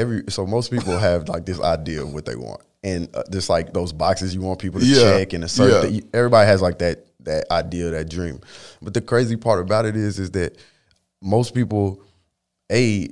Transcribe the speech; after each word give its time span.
every 0.00 0.24
so 0.28 0.46
most 0.46 0.70
people 0.70 0.98
have 1.08 1.28
like 1.28 1.44
this 1.46 1.60
idea 1.60 2.02
of 2.02 2.12
what 2.12 2.24
they 2.24 2.36
want, 2.36 2.62
and 2.82 3.08
uh, 3.14 3.22
just 3.30 3.48
like 3.48 3.72
those 3.72 3.92
boxes 3.92 4.34
you 4.34 4.40
want 4.40 4.58
people 4.58 4.80
to 4.80 4.86
Yeah. 4.86 5.18
check 5.18 5.32
and 5.34 5.44
a 5.44 5.48
certain. 5.48 5.94
Yeah. 5.94 6.00
everybody 6.14 6.46
has 6.46 6.60
like 6.62 6.78
that 6.78 7.06
that 7.24 7.50
idea, 7.50 7.90
that 7.90 8.08
dream. 8.08 8.40
But 8.80 8.94
the 8.94 9.00
crazy 9.02 9.36
part 9.36 9.60
about 9.60 9.84
it 9.84 9.94
is, 9.94 10.18
is 10.18 10.30
that 10.30 10.56
most 11.22 11.54
people, 11.54 12.02
a 12.72 13.08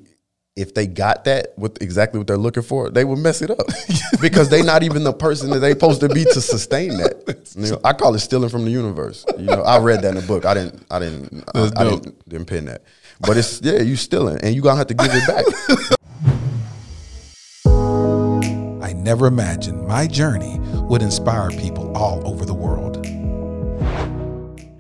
if 0.57 0.75
they 0.75 0.89
got 0.89 1.25
that 1.25 1.57
with 1.57 1.81
exactly 1.81 2.19
what 2.19 2.27
they're 2.27 2.37
looking 2.37 2.65
for, 2.65 2.91
they 2.91 3.05
would 3.05 3.19
mess 3.21 3.43
it 3.43 3.51
up 3.51 3.65
because 4.21 4.49
they're 4.49 4.65
not 4.65 4.83
even 4.83 5.05
the 5.05 5.13
person 5.13 5.51
that 5.51 5.61
they're 5.61 5.71
supposed 5.71 6.01
to 6.01 6.09
be 6.09 6.25
to 6.25 6.41
sustain 6.41 6.97
that. 6.99 7.37
You 7.55 7.71
know, 7.71 7.81
I 7.85 7.93
call 7.93 8.13
it 8.17 8.19
stealing 8.19 8.49
from 8.49 8.65
the 8.65 8.71
universe. 8.73 9.25
You 9.39 9.45
know, 9.45 9.63
I 9.63 9.79
read 9.79 10.03
that 10.03 10.17
in 10.17 10.23
a 10.23 10.27
book. 10.27 10.45
I 10.47 10.55
didn't. 10.55 10.85
I 10.91 10.99
didn't. 10.99 11.45
I, 11.55 11.71
I 11.77 11.85
didn't, 11.85 12.29
didn't 12.29 12.47
pin 12.47 12.65
that. 12.65 12.83
But 13.21 13.37
it's 13.37 13.61
yeah, 13.63 13.83
you 13.83 13.95
stealing, 13.95 14.39
and 14.43 14.53
you 14.55 14.63
gonna 14.63 14.77
have 14.79 14.87
to 14.89 14.95
give 14.95 15.11
it 15.13 15.27
back. 15.29 15.45
never 19.09 19.27
imagined 19.27 19.81
my 19.89 20.07
journey 20.07 20.61
would 20.91 21.01
inspire 21.01 21.49
people 21.49 21.97
all 21.97 22.21
over 22.29 22.45
the 22.45 22.53
world. 22.53 22.95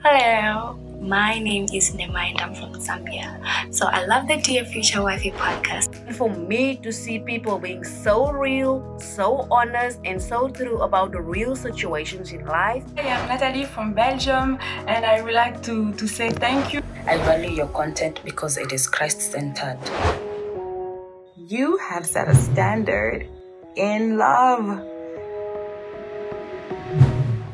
Hello, 0.04 0.76
my 1.00 1.38
name 1.38 1.64
is 1.72 1.96
Nema 1.96 2.20
and 2.28 2.38
I'm 2.42 2.54
from 2.54 2.74
Zambia. 2.74 3.40
So 3.72 3.86
I 3.86 4.04
love 4.04 4.28
the 4.28 4.36
Dear 4.36 4.66
Future 4.66 5.02
Wifey 5.02 5.30
podcast. 5.30 5.88
for 6.14 6.28
me 6.28 6.76
to 6.84 6.92
see 6.92 7.18
people 7.20 7.58
being 7.58 7.82
so 7.84 8.30
real, 8.30 9.00
so 9.00 9.48
honest, 9.50 9.98
and 10.04 10.20
so 10.20 10.50
true 10.50 10.82
about 10.82 11.12
the 11.12 11.22
real 11.22 11.56
situations 11.56 12.30
in 12.32 12.44
life. 12.44 12.84
Hey, 12.98 13.10
I'm 13.10 13.26
Natalie 13.30 13.64
from 13.64 13.94
Belgium, 13.94 14.58
and 14.86 15.06
I 15.06 15.22
would 15.22 15.32
like 15.32 15.62
to, 15.62 15.94
to 15.94 16.06
say 16.06 16.28
thank 16.28 16.74
you. 16.74 16.82
I 17.06 17.16
value 17.16 17.52
your 17.60 17.68
content 17.68 18.20
because 18.26 18.58
it 18.58 18.72
is 18.74 18.86
Christ 18.86 19.22
centered. 19.22 19.78
You 21.34 21.78
have 21.78 22.04
set 22.04 22.28
a 22.28 22.34
standard 22.34 23.26
in 23.78 24.18
love. 24.18 24.84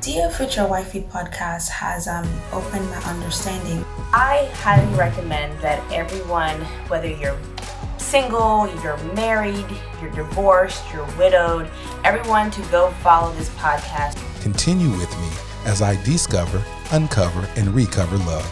Dear 0.00 0.30
Future 0.30 0.66
Wifey 0.66 1.02
podcast 1.02 1.68
has 1.68 2.08
um, 2.08 2.26
opened 2.52 2.88
my 2.88 2.96
understanding. 3.04 3.84
I 4.12 4.50
highly 4.54 4.92
recommend 4.96 5.58
that 5.60 5.82
everyone, 5.92 6.60
whether 6.88 7.08
you're 7.08 7.38
single, 7.98 8.68
you're 8.82 8.96
married, 9.14 9.66
you're 10.00 10.10
divorced, 10.12 10.82
you're 10.92 11.06
widowed, 11.18 11.70
everyone 12.04 12.50
to 12.52 12.62
go 12.70 12.90
follow 13.02 13.32
this 13.34 13.50
podcast. 13.50 14.18
Continue 14.42 14.90
with 14.90 15.10
me 15.18 15.28
as 15.66 15.82
I 15.82 16.02
discover, 16.04 16.62
uncover, 16.92 17.46
and 17.56 17.68
recover 17.74 18.16
love. 18.18 18.50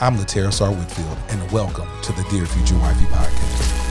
I'm 0.00 0.16
Latera 0.16 0.52
Sar 0.52 0.72
Whitfield, 0.72 1.18
and 1.28 1.52
welcome 1.52 1.88
to 2.02 2.12
the 2.12 2.26
Dear 2.30 2.46
Future 2.46 2.78
Wifey 2.78 3.04
podcast. 3.06 3.82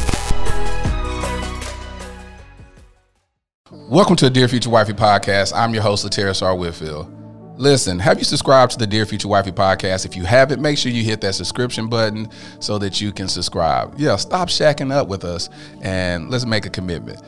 Welcome 3.73 4.17
to 4.17 4.25
the 4.25 4.31
Dear 4.31 4.49
Future 4.49 4.69
Wifey 4.69 4.91
podcast. 4.91 5.53
I'm 5.55 5.73
your 5.73 5.81
host, 5.81 6.05
Latera 6.05 6.41
R. 6.41 6.53
Whitfield. 6.53 7.09
Listen, 7.57 7.99
have 7.99 8.17
you 8.17 8.25
subscribed 8.25 8.73
to 8.73 8.77
the 8.77 8.85
Dear 8.85 9.05
Future 9.05 9.29
Wifey 9.29 9.53
podcast? 9.53 10.05
If 10.05 10.17
you 10.17 10.25
haven't, 10.25 10.61
make 10.61 10.77
sure 10.77 10.91
you 10.91 11.05
hit 11.05 11.21
that 11.21 11.35
subscription 11.35 11.87
button 11.87 12.27
so 12.59 12.77
that 12.79 12.99
you 12.99 13.13
can 13.13 13.29
subscribe. 13.29 13.93
Yeah, 13.97 14.17
stop 14.17 14.49
shacking 14.49 14.91
up 14.91 15.07
with 15.07 15.23
us 15.23 15.49
and 15.81 16.29
let's 16.29 16.45
make 16.45 16.65
a 16.65 16.69
commitment. 16.69 17.21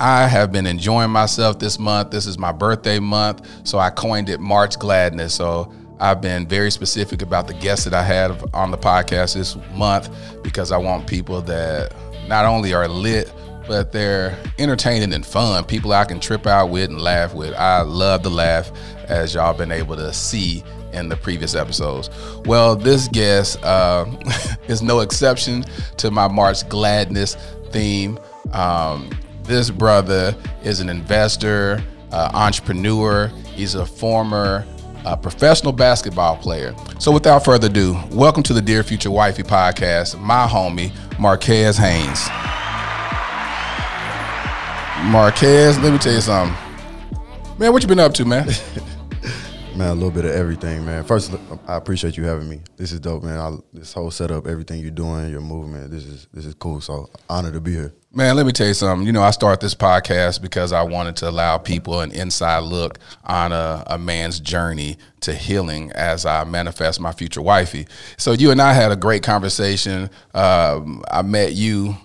I 0.00 0.26
have 0.26 0.50
been 0.50 0.66
enjoying 0.66 1.10
myself 1.10 1.60
this 1.60 1.78
month. 1.78 2.10
This 2.10 2.26
is 2.26 2.38
my 2.38 2.50
birthday 2.50 2.98
month, 2.98 3.48
so 3.62 3.78
I 3.78 3.90
coined 3.90 4.28
it 4.30 4.40
March 4.40 4.80
Gladness. 4.80 5.32
So 5.32 5.72
I've 6.00 6.20
been 6.20 6.48
very 6.48 6.72
specific 6.72 7.22
about 7.22 7.46
the 7.46 7.54
guests 7.54 7.84
that 7.84 7.94
I 7.94 8.02
had 8.02 8.32
on 8.52 8.72
the 8.72 8.78
podcast 8.78 9.34
this 9.34 9.56
month 9.76 10.10
because 10.42 10.72
I 10.72 10.76
want 10.76 11.06
people 11.06 11.40
that 11.42 11.94
not 12.26 12.46
only 12.46 12.74
are 12.74 12.88
lit, 12.88 13.32
but 13.68 13.92
they're 13.92 14.36
entertaining 14.58 15.12
and 15.12 15.24
fun. 15.24 15.62
People 15.64 15.92
I 15.92 16.04
can 16.06 16.18
trip 16.18 16.46
out 16.46 16.70
with 16.70 16.90
and 16.90 17.00
laugh 17.00 17.34
with. 17.34 17.54
I 17.54 17.82
love 17.82 18.22
to 18.22 18.30
laugh, 18.30 18.72
as 19.06 19.34
y'all 19.34 19.52
been 19.52 19.70
able 19.70 19.94
to 19.96 20.12
see 20.12 20.64
in 20.92 21.10
the 21.10 21.16
previous 21.16 21.54
episodes. 21.54 22.08
Well, 22.46 22.74
this 22.74 23.08
guest 23.08 23.62
uh, 23.62 24.06
is 24.68 24.82
no 24.82 25.00
exception 25.00 25.64
to 25.98 26.10
my 26.10 26.26
March 26.26 26.66
Gladness 26.68 27.36
theme. 27.70 28.18
Um, 28.52 29.10
this 29.42 29.70
brother 29.70 30.34
is 30.64 30.80
an 30.80 30.88
investor, 30.88 31.82
uh, 32.10 32.30
entrepreneur. 32.32 33.28
He's 33.54 33.74
a 33.74 33.84
former 33.84 34.66
uh, 35.04 35.14
professional 35.14 35.72
basketball 35.72 36.36
player. 36.38 36.74
So, 36.98 37.12
without 37.12 37.44
further 37.44 37.68
ado, 37.68 37.96
welcome 38.10 38.42
to 38.44 38.54
the 38.54 38.62
Dear 38.62 38.82
Future 38.82 39.10
Wifey 39.10 39.42
podcast. 39.42 40.18
My 40.18 40.46
homie 40.46 40.90
Marquez 41.18 41.76
Haynes. 41.76 42.28
Marquez, 45.04 45.78
let 45.78 45.92
me 45.92 45.98
tell 45.98 46.12
you 46.12 46.20
something, 46.20 46.56
man. 47.58 47.72
What 47.72 47.82
you 47.82 47.88
been 47.88 47.98
up 47.98 48.14
to, 48.14 48.24
man? 48.24 48.48
Man, 49.76 49.90
a 49.90 49.94
little 49.94 50.10
bit 50.10 50.24
of 50.24 50.32
everything, 50.32 50.84
man. 50.84 51.04
First, 51.04 51.32
I 51.68 51.76
appreciate 51.76 52.16
you 52.16 52.24
having 52.24 52.48
me. 52.48 52.62
This 52.76 52.90
is 52.90 52.98
dope, 52.98 53.22
man. 53.22 53.38
I, 53.38 53.56
this 53.72 53.92
whole 53.92 54.10
setup, 54.10 54.48
everything 54.48 54.80
you're 54.80 54.90
doing, 54.90 55.30
your 55.30 55.40
movement, 55.40 55.92
this 55.92 56.04
is 56.04 56.26
this 56.32 56.46
is 56.46 56.54
cool. 56.54 56.80
So 56.80 57.08
honored 57.30 57.52
to 57.52 57.60
be 57.60 57.74
here. 57.74 57.94
Man, 58.12 58.34
let 58.34 58.44
me 58.44 58.50
tell 58.50 58.66
you 58.66 58.74
something. 58.74 59.06
You 59.06 59.12
know, 59.12 59.22
I 59.22 59.30
start 59.30 59.60
this 59.60 59.76
podcast 59.76 60.42
because 60.42 60.72
I 60.72 60.82
wanted 60.82 61.14
to 61.16 61.28
allow 61.28 61.58
people 61.58 62.00
an 62.00 62.10
inside 62.10 62.64
look 62.64 62.98
on 63.22 63.52
a, 63.52 63.84
a 63.86 63.98
man's 63.98 64.40
journey 64.40 64.96
to 65.20 65.32
healing 65.32 65.92
as 65.92 66.26
I 66.26 66.42
manifest 66.42 66.98
my 66.98 67.12
future 67.12 67.40
wifey. 67.42 67.86
So 68.16 68.32
you 68.32 68.50
and 68.50 68.60
I 68.60 68.72
had 68.72 68.90
a 68.90 68.96
great 68.96 69.22
conversation. 69.22 70.10
Um, 70.34 71.04
I 71.08 71.22
met 71.22 71.52
you 71.52 71.96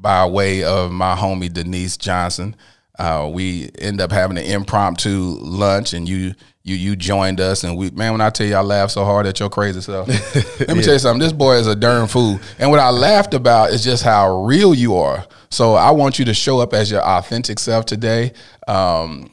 by 0.00 0.26
way 0.26 0.64
of 0.64 0.90
my 0.90 1.14
homie 1.14 1.52
Denise 1.52 1.96
Johnson. 1.96 2.56
Uh, 2.98 3.30
we 3.32 3.70
end 3.78 4.00
up 4.00 4.12
having 4.12 4.36
an 4.36 4.44
impromptu 4.44 5.38
lunch, 5.40 5.94
and 5.94 6.08
you 6.08 6.34
you 6.62 6.76
you 6.76 6.96
joined 6.96 7.40
us, 7.40 7.64
and 7.64 7.76
we 7.76 7.90
man, 7.90 8.12
when 8.12 8.20
I 8.20 8.30
tell 8.30 8.46
you 8.46 8.54
I 8.54 8.60
laughed 8.60 8.92
so 8.92 9.04
hard 9.04 9.26
at 9.26 9.40
your 9.40 9.48
crazy 9.48 9.80
self. 9.80 10.08
Let 10.60 10.76
me 10.76 10.82
tell 10.82 10.92
you 10.92 10.98
something. 10.98 11.20
This 11.20 11.32
boy 11.32 11.56
is 11.56 11.66
a 11.66 11.74
darn 11.74 12.06
fool, 12.08 12.38
and 12.58 12.70
what 12.70 12.80
I 12.80 12.90
laughed 12.90 13.32
about 13.32 13.70
is 13.70 13.82
just 13.82 14.02
how 14.02 14.44
real 14.44 14.74
you 14.74 14.96
are. 14.96 15.26
So 15.50 15.74
I 15.74 15.90
want 15.90 16.18
you 16.18 16.26
to 16.26 16.34
show 16.34 16.60
up 16.60 16.74
as 16.74 16.90
your 16.90 17.02
authentic 17.02 17.58
self 17.58 17.86
today. 17.86 18.32
Um, 18.68 19.30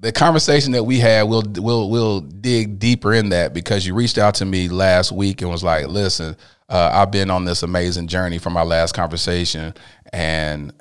the 0.00 0.12
conversation 0.12 0.72
that 0.72 0.84
we 0.84 0.98
had, 0.98 1.24
we'll 1.24 1.44
we'll 1.56 1.90
we'll 1.90 2.20
dig 2.20 2.78
deeper 2.78 3.12
in 3.12 3.28
that 3.30 3.52
because 3.52 3.86
you 3.86 3.94
reached 3.94 4.18
out 4.18 4.34
to 4.36 4.44
me 4.44 4.68
last 4.68 5.12
week 5.12 5.42
and 5.42 5.50
was 5.50 5.62
like, 5.62 5.86
"Listen, 5.88 6.36
uh, 6.70 6.90
I've 6.92 7.10
been 7.10 7.30
on 7.30 7.44
this 7.44 7.62
amazing 7.62 8.06
journey 8.06 8.38
from 8.38 8.56
our 8.56 8.64
last 8.64 8.92
conversation, 8.92 9.74
and 10.12 10.72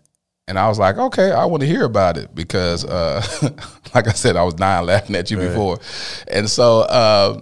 and 0.47 0.58
I 0.58 0.68
was 0.68 0.79
like, 0.79 0.97
okay, 0.97 1.31
I 1.31 1.46
want 1.46 1.62
to 1.62 1.68
hear 1.68 1.84
about 1.84 2.18
it 2.18 2.34
because, 2.34 2.84
uh, 2.84 3.24
like 3.94 4.08
I 4.08 4.13
said, 4.13 4.35
I 4.35 4.44
was 4.44 4.56
dying 4.56 4.88
laughing 4.88 5.16
at 5.16 5.29
you 5.29 5.38
before, 5.38 5.79
and 6.28 6.50
so 6.50 6.81
uh, 6.81 7.41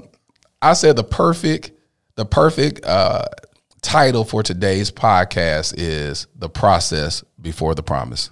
I 0.62 0.74
said 0.74 0.96
the 0.96 1.04
perfect 1.04 1.72
the 2.16 2.26
perfect 2.26 2.84
uh, 2.86 3.26
title 3.82 4.24
for 4.24 4.42
today's 4.42 4.92
podcast 4.92 5.76
is 5.78 6.26
the 6.36 6.50
process 6.50 7.24
before 7.40 7.76
the 7.76 7.84
promise 7.84 8.32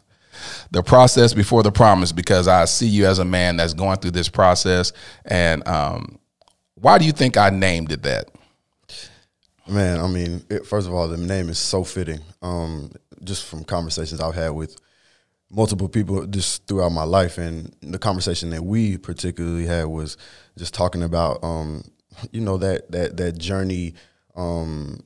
the 0.71 0.83
process 0.83 1.33
before 1.33 1.63
the 1.63 1.71
promise 1.71 2.11
because 2.11 2.47
I 2.47 2.65
see 2.65 2.87
you 2.87 3.05
as 3.05 3.19
a 3.19 3.25
man 3.25 3.57
that's 3.57 3.73
going 3.73 3.97
through 3.97 4.11
this 4.11 4.29
process. 4.29 4.91
And 5.25 5.67
um, 5.67 6.19
why 6.75 6.97
do 6.97 7.05
you 7.05 7.11
think 7.11 7.37
I 7.37 7.49
named 7.49 7.91
it 7.91 8.03
that? 8.03 8.29
Man, 9.67 9.99
I 9.99 10.07
mean, 10.07 10.45
it, 10.49 10.65
first 10.65 10.87
of 10.87 10.93
all, 10.93 11.07
the 11.07 11.17
name 11.17 11.49
is 11.49 11.57
so 11.57 11.83
fitting. 11.83 12.19
Um, 12.41 12.91
just 13.23 13.45
from 13.45 13.63
conversations 13.63 14.21
I've 14.21 14.35
had 14.35 14.49
with 14.49 14.77
multiple 15.49 15.89
people 15.89 16.25
just 16.27 16.67
throughout 16.67 16.91
my 16.91 17.03
life, 17.03 17.37
and 17.37 17.75
the 17.81 17.97
conversation 17.97 18.51
that 18.51 18.63
we 18.63 18.97
particularly 18.97 19.65
had 19.65 19.85
was 19.85 20.17
just 20.57 20.73
talking 20.73 21.01
about, 21.01 21.43
um, 21.43 21.83
you 22.31 22.41
know, 22.41 22.57
that 22.57 22.91
that 22.91 23.17
that 23.17 23.37
journey. 23.37 23.95
Um, 24.35 25.01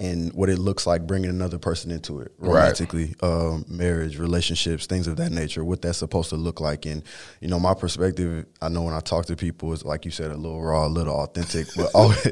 and 0.00 0.32
what 0.32 0.48
it 0.50 0.58
looks 0.58 0.88
like 0.88 1.06
bringing 1.06 1.30
another 1.30 1.56
person 1.56 1.92
into 1.92 2.18
it 2.18 2.32
romantically 2.38 3.14
um, 3.22 3.64
marriage 3.68 4.18
relationships 4.18 4.86
things 4.86 5.06
of 5.06 5.16
that 5.16 5.30
nature 5.30 5.64
what 5.64 5.80
that's 5.82 5.98
supposed 5.98 6.30
to 6.30 6.36
look 6.36 6.60
like. 6.60 6.84
And 6.84 7.04
you 7.40 7.46
know 7.46 7.60
my 7.60 7.74
perspective 7.74 8.44
i 8.60 8.68
know 8.68 8.82
when 8.82 8.92
i 8.94 8.98
talk 8.98 9.26
to 9.26 9.36
people 9.36 9.72
is 9.72 9.84
like 9.84 10.04
you 10.04 10.10
said 10.10 10.32
a 10.32 10.36
little 10.36 10.60
raw 10.60 10.86
a 10.86 10.88
little 10.88 11.14
authentic 11.14 11.68
but 11.76 11.90
always, 11.94 12.26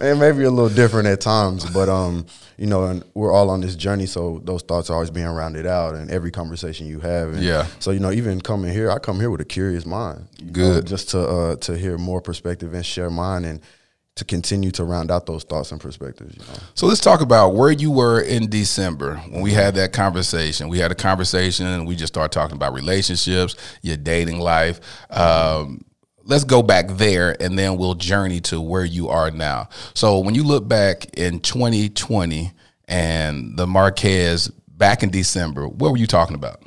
and 0.00 0.18
maybe 0.18 0.42
a 0.42 0.50
little 0.50 0.68
different 0.74 1.06
at 1.06 1.20
times. 1.20 1.64
But 1.70 1.88
um 1.88 2.26
you 2.56 2.66
know 2.66 2.86
and 2.86 3.04
we're 3.14 3.32
all 3.32 3.50
on 3.50 3.60
this 3.60 3.76
journey 3.76 4.06
so 4.06 4.40
those 4.44 4.62
thoughts 4.62 4.90
are 4.90 4.94
always 4.94 5.10
being 5.10 5.28
rounded 5.28 5.64
out 5.66 5.94
in 5.94 6.10
every 6.10 6.32
conversation 6.32 6.88
you 6.88 6.98
have. 7.00 7.34
And 7.34 7.42
Yeah. 7.42 7.66
so 7.78 7.92
you 7.92 8.00
know 8.00 8.10
even 8.10 8.40
coming 8.40 8.72
here 8.72 8.90
i 8.90 8.98
come 8.98 9.20
here 9.20 9.30
with 9.30 9.40
a 9.40 9.44
curious 9.44 9.86
mind. 9.86 10.26
You 10.40 10.46
know, 10.46 10.52
Good. 10.52 10.86
just 10.88 11.10
to 11.10 11.20
uh, 11.20 11.56
to 11.56 11.78
hear 11.78 11.98
more 11.98 12.20
perspective 12.20 12.74
and 12.74 12.84
share 12.84 13.10
mine. 13.10 13.44
And 13.44 13.60
to 14.16 14.24
continue 14.24 14.70
to 14.70 14.82
round 14.82 15.10
out 15.10 15.26
those 15.26 15.44
thoughts 15.44 15.72
and 15.72 15.80
perspectives 15.80 16.34
you 16.34 16.40
know 16.40 16.58
So 16.74 16.86
let's 16.86 17.00
talk 17.00 17.20
about 17.20 17.50
where 17.50 17.70
you 17.70 17.90
were 17.90 18.20
in 18.20 18.48
December 18.48 19.16
when 19.28 19.42
we 19.42 19.52
had 19.52 19.74
that 19.74 19.92
conversation. 19.92 20.68
We 20.68 20.78
had 20.78 20.90
a 20.90 20.94
conversation 20.94 21.66
and 21.66 21.86
we 21.86 21.96
just 21.96 22.14
started 22.14 22.32
talking 22.32 22.56
about 22.56 22.72
relationships, 22.72 23.56
your 23.82 23.98
dating 23.98 24.40
life. 24.40 24.80
Um, 25.10 25.84
let's 26.24 26.44
go 26.44 26.62
back 26.62 26.88
there 26.88 27.40
and 27.40 27.58
then 27.58 27.76
we'll 27.76 27.94
journey 27.94 28.40
to 28.40 28.60
where 28.60 28.84
you 28.84 29.08
are 29.08 29.30
now. 29.30 29.68
So 29.94 30.18
when 30.18 30.34
you 30.34 30.44
look 30.44 30.66
back 30.66 31.04
in 31.18 31.40
2020 31.40 32.52
and 32.88 33.56
the 33.56 33.66
Marquez 33.66 34.48
back 34.48 35.02
in 35.02 35.10
December, 35.10 35.68
what 35.68 35.90
were 35.90 35.98
you 35.98 36.06
talking 36.06 36.34
about? 36.34 36.62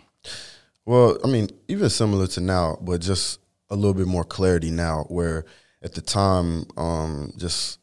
Well, 0.85 1.17
I 1.23 1.27
mean, 1.27 1.49
even 1.67 1.89
similar 1.89 2.27
to 2.27 2.41
now, 2.41 2.77
but 2.81 3.01
just 3.01 3.39
a 3.69 3.75
little 3.75 3.93
bit 3.93 4.07
more 4.07 4.23
clarity 4.23 4.71
now. 4.71 5.05
Where 5.09 5.45
at 5.81 5.93
the 5.93 6.01
time, 6.01 6.65
um, 6.77 7.33
just 7.37 7.79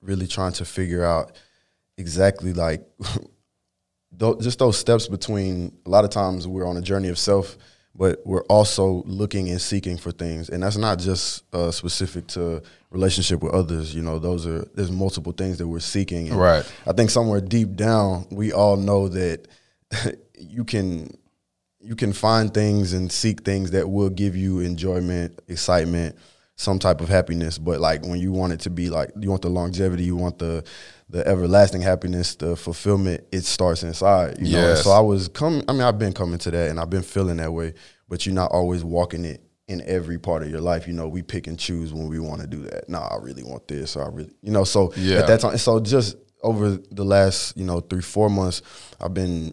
really 0.00 0.26
trying 0.26 0.52
to 0.52 0.64
figure 0.64 1.04
out 1.04 1.32
exactly 1.98 2.52
like 2.52 2.86
just 4.40 4.58
those 4.58 4.78
steps 4.78 5.08
between. 5.08 5.76
A 5.86 5.90
lot 5.90 6.04
of 6.04 6.10
times, 6.10 6.46
we're 6.46 6.66
on 6.66 6.76
a 6.76 6.82
journey 6.82 7.08
of 7.08 7.18
self, 7.18 7.56
but 7.94 8.20
we're 8.24 8.44
also 8.44 9.02
looking 9.06 9.48
and 9.50 9.60
seeking 9.60 9.96
for 9.96 10.12
things, 10.12 10.48
and 10.48 10.62
that's 10.62 10.76
not 10.76 10.98
just 10.98 11.44
uh, 11.54 11.70
specific 11.70 12.26
to 12.28 12.62
relationship 12.90 13.42
with 13.42 13.52
others. 13.52 13.94
You 13.94 14.02
know, 14.02 14.18
those 14.18 14.46
are 14.46 14.64
there's 14.74 14.90
multiple 14.90 15.32
things 15.32 15.58
that 15.58 15.68
we're 15.68 15.80
seeking. 15.80 16.28
And 16.28 16.38
right. 16.38 16.72
I 16.86 16.92
think 16.92 17.10
somewhere 17.10 17.40
deep 17.40 17.76
down, 17.76 18.26
we 18.30 18.52
all 18.52 18.76
know 18.76 19.08
that 19.08 19.46
you 20.38 20.64
can 20.64 21.16
you 21.80 21.94
can 21.94 22.12
find 22.12 22.52
things 22.52 22.92
and 22.92 23.10
seek 23.12 23.42
things 23.42 23.70
that 23.70 23.88
will 23.88 24.10
give 24.10 24.34
you 24.34 24.60
enjoyment, 24.60 25.38
excitement, 25.46 26.16
some 26.56 26.78
type 26.78 27.00
of 27.00 27.08
happiness. 27.08 27.58
But 27.58 27.80
like 27.80 28.02
when 28.04 28.18
you 28.18 28.32
want 28.32 28.52
it 28.52 28.60
to 28.60 28.70
be 28.70 28.90
like 28.90 29.10
you 29.20 29.30
want 29.30 29.42
the 29.42 29.50
longevity, 29.50 30.04
you 30.04 30.16
want 30.16 30.38
the 30.38 30.64
the 31.08 31.26
everlasting 31.26 31.82
happiness, 31.82 32.34
the 32.34 32.56
fulfillment, 32.56 33.24
it 33.30 33.44
starts 33.44 33.82
inside. 33.82 34.38
You 34.38 34.52
know. 34.52 34.58
Yes. 34.68 34.84
So 34.84 34.90
I 34.90 35.00
was 35.00 35.28
coming 35.28 35.62
I 35.68 35.72
mean, 35.72 35.82
I've 35.82 35.98
been 35.98 36.12
coming 36.12 36.38
to 36.40 36.50
that 36.50 36.70
and 36.70 36.80
I've 36.80 36.90
been 36.90 37.02
feeling 37.02 37.36
that 37.36 37.52
way, 37.52 37.74
but 38.08 38.26
you're 38.26 38.34
not 38.34 38.50
always 38.50 38.82
walking 38.82 39.24
it 39.24 39.42
in 39.68 39.82
every 39.82 40.18
part 40.18 40.42
of 40.42 40.50
your 40.50 40.60
life. 40.60 40.86
You 40.86 40.94
know, 40.94 41.08
we 41.08 41.22
pick 41.22 41.46
and 41.46 41.58
choose 41.58 41.92
when 41.92 42.08
we 42.08 42.18
want 42.20 42.40
to 42.40 42.46
do 42.46 42.62
that. 42.62 42.88
No, 42.88 42.98
I 43.00 43.16
really 43.20 43.42
want 43.44 43.68
this, 43.68 43.94
or 43.96 44.04
I 44.04 44.08
really 44.08 44.34
you 44.42 44.50
know, 44.50 44.64
so 44.64 44.92
Yeah. 44.96 45.18
at 45.18 45.26
that 45.28 45.40
time 45.40 45.56
so 45.58 45.78
just 45.80 46.16
over 46.42 46.70
the 46.70 47.04
last, 47.04 47.56
you 47.56 47.64
know, 47.64 47.80
three, 47.80 48.02
four 48.02 48.30
months, 48.30 48.62
I've 49.00 49.14
been 49.14 49.52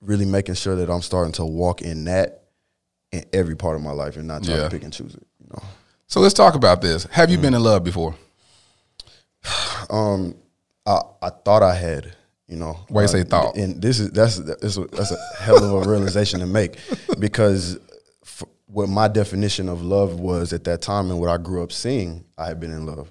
really 0.00 0.26
making 0.26 0.54
sure 0.56 0.76
that 0.76 0.90
I'm 0.90 1.00
starting 1.02 1.32
to 1.34 1.44
walk 1.44 1.80
in 1.82 2.04
that 2.04 2.44
in 3.10 3.24
every 3.32 3.56
part 3.56 3.74
of 3.76 3.82
my 3.82 3.92
life 3.92 4.16
and 4.16 4.28
not 4.28 4.44
try 4.44 4.56
Yeah. 4.56 4.64
to 4.64 4.70
pick 4.70 4.84
and 4.84 4.92
choose 4.92 5.14
it. 5.14 5.26
You 5.40 5.46
know, 5.52 5.62
So 6.08 6.20
let's 6.20 6.34
talk 6.34 6.54
about 6.54 6.80
this. 6.80 7.04
Have 7.04 7.30
you 7.30 7.38
Mm. 7.38 7.42
been 7.42 7.54
in 7.54 7.62
love 7.62 7.84
before? 7.84 8.14
um, 9.90 10.34
I 10.86 11.00
I 11.22 11.30
thought 11.30 11.62
I 11.62 11.74
had, 11.74 12.14
you 12.46 12.56
know, 12.56 12.78
Why 12.88 13.02
you 13.02 13.08
say 13.08 13.24
thought? 13.24 13.56
and 13.56 13.80
this 13.80 14.00
is 14.00 14.10
that's 14.10 14.38
that's 14.38 14.76
a, 14.76 14.84
that's 14.86 15.10
a 15.12 15.18
hell 15.38 15.62
of 15.76 15.86
a 15.86 15.90
realization 15.90 16.40
to 16.40 16.46
make 16.46 16.78
because 17.18 17.78
f- 18.24 18.44
what 18.66 18.88
my 18.88 19.06
definition 19.08 19.68
of 19.68 19.82
love 19.82 20.18
was 20.18 20.52
at 20.52 20.64
that 20.64 20.80
time 20.82 21.10
and 21.10 21.20
what 21.20 21.28
I 21.30 21.36
grew 21.36 21.62
up 21.62 21.72
seeing, 21.72 22.24
I 22.36 22.46
had 22.46 22.58
been 22.58 22.72
in 22.72 22.86
love, 22.86 23.10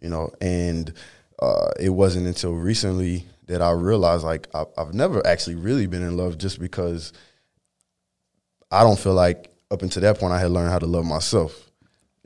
you 0.00 0.08
know, 0.10 0.30
and 0.40 0.92
uh, 1.40 1.70
it 1.80 1.90
wasn't 1.90 2.26
until 2.26 2.52
recently 2.52 3.26
that 3.46 3.60
I 3.62 3.70
realized 3.72 4.22
like 4.24 4.48
I, 4.54 4.64
I've 4.78 4.92
never 4.94 5.26
actually 5.26 5.56
really 5.56 5.86
been 5.86 6.02
in 6.02 6.16
love 6.16 6.36
just 6.38 6.58
because 6.60 7.12
I 8.70 8.82
don't 8.82 8.98
feel 8.98 9.14
like 9.14 9.50
up 9.70 9.80
until 9.82 10.02
that 10.02 10.18
point 10.18 10.32
I 10.34 10.40
had 10.40 10.50
learned 10.50 10.70
how 10.70 10.78
to 10.78 10.86
love 10.86 11.04
myself. 11.06 11.63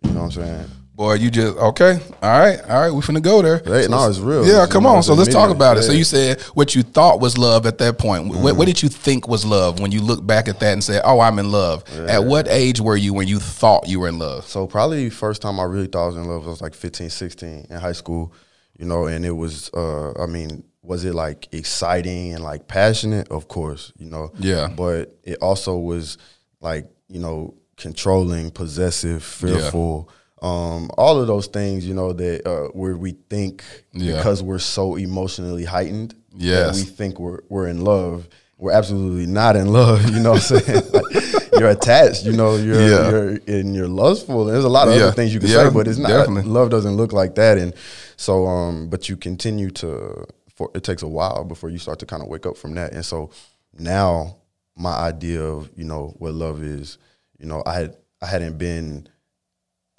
You 0.03 0.11
know 0.11 0.21
what 0.21 0.37
I'm 0.37 0.45
saying? 0.45 0.71
Boy, 0.95 1.15
you 1.15 1.31
just 1.31 1.57
okay. 1.57 2.01
All 2.21 2.39
right, 2.41 2.61
all 2.69 2.81
right. 2.81 2.91
We 2.91 3.01
finna 3.03 3.23
go 3.23 3.41
there. 3.41 3.59
Hey, 3.59 3.87
no, 3.89 4.09
it's 4.09 4.19
real. 4.19 4.45
Yeah, 4.45 4.65
It's, 4.65 4.73
come 4.73 4.85
on. 4.85 5.05
So 5.05 5.15
let's 5.15 5.33
talk 5.33 5.51
about 5.51 5.77
it. 5.77 5.85
So 5.85 5.93
you 5.93 6.03
said 6.03 6.41
what 6.55 6.75
you 6.75 6.83
thought 6.83 7.21
was 7.21 7.39
love 7.39 7.67
at 7.67 7.79
that 7.79 7.99
point. 7.99 8.27
What, 8.27 8.39
Mm-hmm. 8.39 8.59
what 8.59 8.67
did 8.67 8.83
you 8.83 8.89
think 8.89 9.29
was 9.29 9.45
love 9.45 9.79
when 9.79 9.93
you 9.93 10.01
look 10.01 10.27
back 10.27 10.49
at 10.49 10.59
that 10.59 10.73
and 10.73 10.83
say, 10.83 11.01
"Oh, 11.05 11.21
I'm 11.21 11.39
in 11.39 11.53
love"? 11.53 11.85
At 11.97 12.25
what 12.25 12.49
age 12.49 12.81
were 12.81 12.97
you 12.97 13.15
when 13.15 13.29
you 13.29 13.39
thought 13.39 13.89
you 13.89 14.01
were 14.01 14.09
in 14.09 14.19
love? 14.19 14.45
So 14.49 14.67
probably 14.67 15.09
first 15.09 15.41
time 15.41 15.61
I 15.61 15.65
really 15.65 15.87
thought 15.87 16.03
I 16.03 16.07
was 16.09 16.17
in 16.17 16.25
love 16.25 16.47
was 16.47 16.61
like 16.61 16.75
15, 16.75 17.11
16 17.11 17.67
in 17.71 17.77
high 17.77 17.93
school, 17.93 18.33
you 18.77 18.85
know, 18.85 19.07
and 19.07 19.25
it 19.25 19.31
was 19.37 19.71
uh 19.75 20.21
I 20.21 20.27
mean, 20.27 20.65
was 20.83 21.05
it 21.05 21.15
like 21.15 21.47
exciting 21.53 22.35
and 22.35 22.43
like 22.43 22.67
passionate? 22.67 23.29
Of 23.29 23.47
course, 23.47 23.93
you 23.99 24.11
know. 24.11 24.33
Yeah. 24.41 24.67
But 24.67 25.17
it 25.23 25.39
also 25.41 25.77
was 25.79 26.19
like, 26.61 26.91
you 27.09 27.21
know, 27.21 27.55
controlling, 27.79 28.51
possessive, 28.51 29.23
fearful, 29.23 30.11
um, 30.43 30.91
all 30.99 31.21
of 31.21 31.27
those 31.27 31.47
things, 31.47 31.87
you 31.87 31.95
know, 31.95 32.13
that 32.13 32.47
uh, 32.47 32.69
where 32.73 32.97
we 32.97 33.13
think 33.31 33.65
Yeah. 33.93 34.17
because 34.17 34.43
we're 34.43 34.59
so 34.59 34.97
emotionally 34.97 35.65
heightened, 35.65 36.15
Yes. 36.37 36.77
we 36.77 36.83
think 36.85 37.19
we're 37.19 37.41
we're 37.49 37.69
in 37.69 37.83
love. 37.83 38.29
We're 38.59 38.73
absolutely 38.73 39.27
not 39.27 39.55
in 39.57 39.73
love, 39.73 40.05
you 40.15 40.21
know 40.21 40.33
what 40.33 40.51
I'm 40.51 40.61
saying? 40.61 40.83
Like, 40.93 41.53
you're 41.55 41.71
attached, 41.71 42.25
you 42.25 42.33
know, 42.35 42.57
you're 42.57 42.81
Yeah. 42.81 43.11
you're 43.11 43.29
and 43.49 43.75
you're 43.75 43.89
lustful. 43.89 44.45
There's 44.45 44.65
a 44.65 44.69
lot 44.69 44.87
of 44.89 44.95
Yeah. 44.95 45.05
other 45.05 45.13
things 45.13 45.33
you 45.35 45.41
can 45.41 45.49
Yeah, 45.49 45.69
say, 45.69 45.71
but 45.71 45.89
it's 45.89 45.99
not 45.99 46.09
definitely. 46.09 46.51
love 46.51 46.71
doesn't 46.71 46.97
look 46.97 47.13
like 47.13 47.35
that. 47.37 47.59
And 47.59 47.73
so 48.17 48.47
um 48.47 48.89
but 48.91 49.09
you 49.09 49.17
continue 49.17 49.71
to 49.83 50.25
for 50.55 50.71
it 50.75 50.83
takes 50.85 51.03
a 51.03 51.09
while 51.09 51.43
before 51.45 51.71
you 51.71 51.79
start 51.79 51.99
to 52.01 52.07
kind 52.07 52.23
of 52.23 52.29
wake 52.29 52.47
up 52.47 52.57
from 52.57 52.75
that. 52.75 52.93
And 52.93 53.05
so 53.05 53.31
now 53.79 54.37
my 54.77 54.93
idea 54.95 55.43
of, 55.43 55.71
you 55.77 55.85
know, 55.85 56.15
what 56.19 56.35
love 56.35 56.63
is, 56.63 56.99
you 57.39 57.47
know, 57.47 57.63
I 57.67 57.75
had 57.75 57.97
I 58.21 58.27
hadn't 58.27 58.59
been 58.59 59.09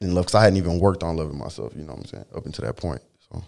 in 0.01 0.13
love 0.13 0.25
because 0.25 0.35
I 0.35 0.43
hadn't 0.43 0.57
even 0.57 0.79
worked 0.79 1.03
on 1.03 1.17
loving 1.17 1.37
myself, 1.37 1.73
you 1.75 1.83
know 1.83 1.93
what 1.93 1.99
I'm 1.99 2.05
saying, 2.05 2.25
up 2.35 2.45
until 2.45 2.65
that 2.65 2.77
point. 2.77 3.01
So 3.31 3.43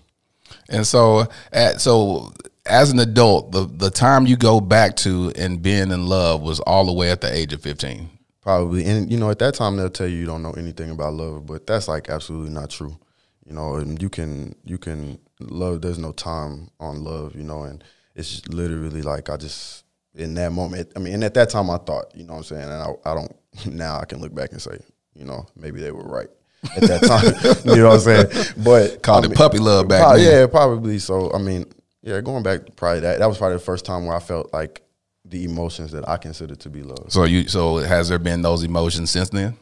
And 0.69 0.85
so, 0.85 1.27
at 1.51 1.81
so 1.81 2.33
as 2.65 2.91
an 2.91 2.99
adult, 2.99 3.51
the 3.51 3.65
the 3.65 3.89
time 3.89 4.27
you 4.27 4.37
go 4.37 4.59
back 4.61 4.95
to 4.97 5.31
and 5.35 5.61
being 5.61 5.91
in 5.91 6.07
love 6.07 6.41
was 6.41 6.59
all 6.61 6.85
the 6.85 6.93
way 6.93 7.11
at 7.11 7.21
the 7.21 7.33
age 7.33 7.53
of 7.53 7.61
fifteen. 7.61 8.09
Probably, 8.41 8.85
and 8.85 9.11
you 9.11 9.17
know, 9.17 9.29
at 9.29 9.39
that 9.39 9.53
time 9.53 9.77
they'll 9.77 9.89
tell 9.89 10.07
you 10.07 10.17
you 10.17 10.25
don't 10.25 10.41
know 10.41 10.53
anything 10.53 10.89
about 10.89 11.13
love, 11.13 11.45
but 11.45 11.67
that's 11.67 11.87
like 11.87 12.09
absolutely 12.09 12.51
not 12.51 12.69
true. 12.69 12.97
You 13.45 13.53
know, 13.53 13.75
and 13.75 14.01
you 14.01 14.09
can 14.09 14.55
you 14.65 14.77
can 14.77 15.19
love. 15.39 15.81
There's 15.81 15.99
no 15.99 16.11
time 16.11 16.69
on 16.79 17.03
love, 17.03 17.35
you 17.35 17.43
know, 17.43 17.63
and 17.63 17.83
it's 18.15 18.47
literally 18.47 19.01
like 19.01 19.29
I 19.29 19.37
just 19.37 19.83
in 20.15 20.33
that 20.35 20.51
moment. 20.51 20.91
I 20.95 20.99
mean, 20.99 21.13
and 21.13 21.23
at 21.23 21.33
that 21.35 21.49
time 21.49 21.69
I 21.69 21.77
thought, 21.77 22.15
you 22.15 22.23
know, 22.23 22.33
what 22.33 22.39
I'm 22.39 22.43
saying, 22.43 22.63
and 22.63 22.73
I, 22.73 22.93
I 23.05 23.13
don't. 23.15 23.35
Now 23.65 23.99
I 23.99 24.05
can 24.05 24.19
look 24.19 24.33
back 24.33 24.51
and 24.51 24.61
say, 24.61 24.79
you 25.15 25.25
know, 25.25 25.45
maybe 25.55 25.81
they 25.81 25.91
were 25.91 26.03
right 26.03 26.29
at 26.75 26.81
that 26.83 27.03
time. 27.03 27.65
you 27.75 27.81
know 27.81 27.89
what 27.89 27.95
I'm 27.95 27.99
saying? 28.31 28.53
But 28.63 29.01
Called 29.03 29.25
I 29.25 29.29
it 29.31 29.35
puppy 29.35 29.59
love 29.59 29.87
back 29.87 30.01
Probably- 30.01 30.23
then. 30.23 30.41
Yeah, 30.41 30.47
probably. 30.47 30.99
So 30.99 31.31
I 31.33 31.37
mean, 31.37 31.65
yeah, 32.01 32.21
going 32.21 32.43
back, 32.43 32.75
probably 32.75 33.01
that. 33.01 33.19
That 33.19 33.27
was 33.27 33.37
probably 33.37 33.57
the 33.57 33.63
first 33.63 33.85
time 33.85 34.05
where 34.05 34.15
I 34.15 34.19
felt 34.19 34.51
like 34.53 34.81
the 35.25 35.43
emotions 35.43 35.91
that 35.91 36.07
I 36.09 36.17
consider 36.17 36.55
to 36.55 36.69
be 36.69 36.81
love. 36.81 37.05
So 37.11 37.25
you 37.25 37.47
so 37.47 37.77
has 37.77 38.09
there 38.09 38.19
been 38.19 38.41
those 38.41 38.63
emotions 38.63 39.11
since 39.11 39.29
then? 39.29 39.55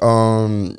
Um, 0.00 0.76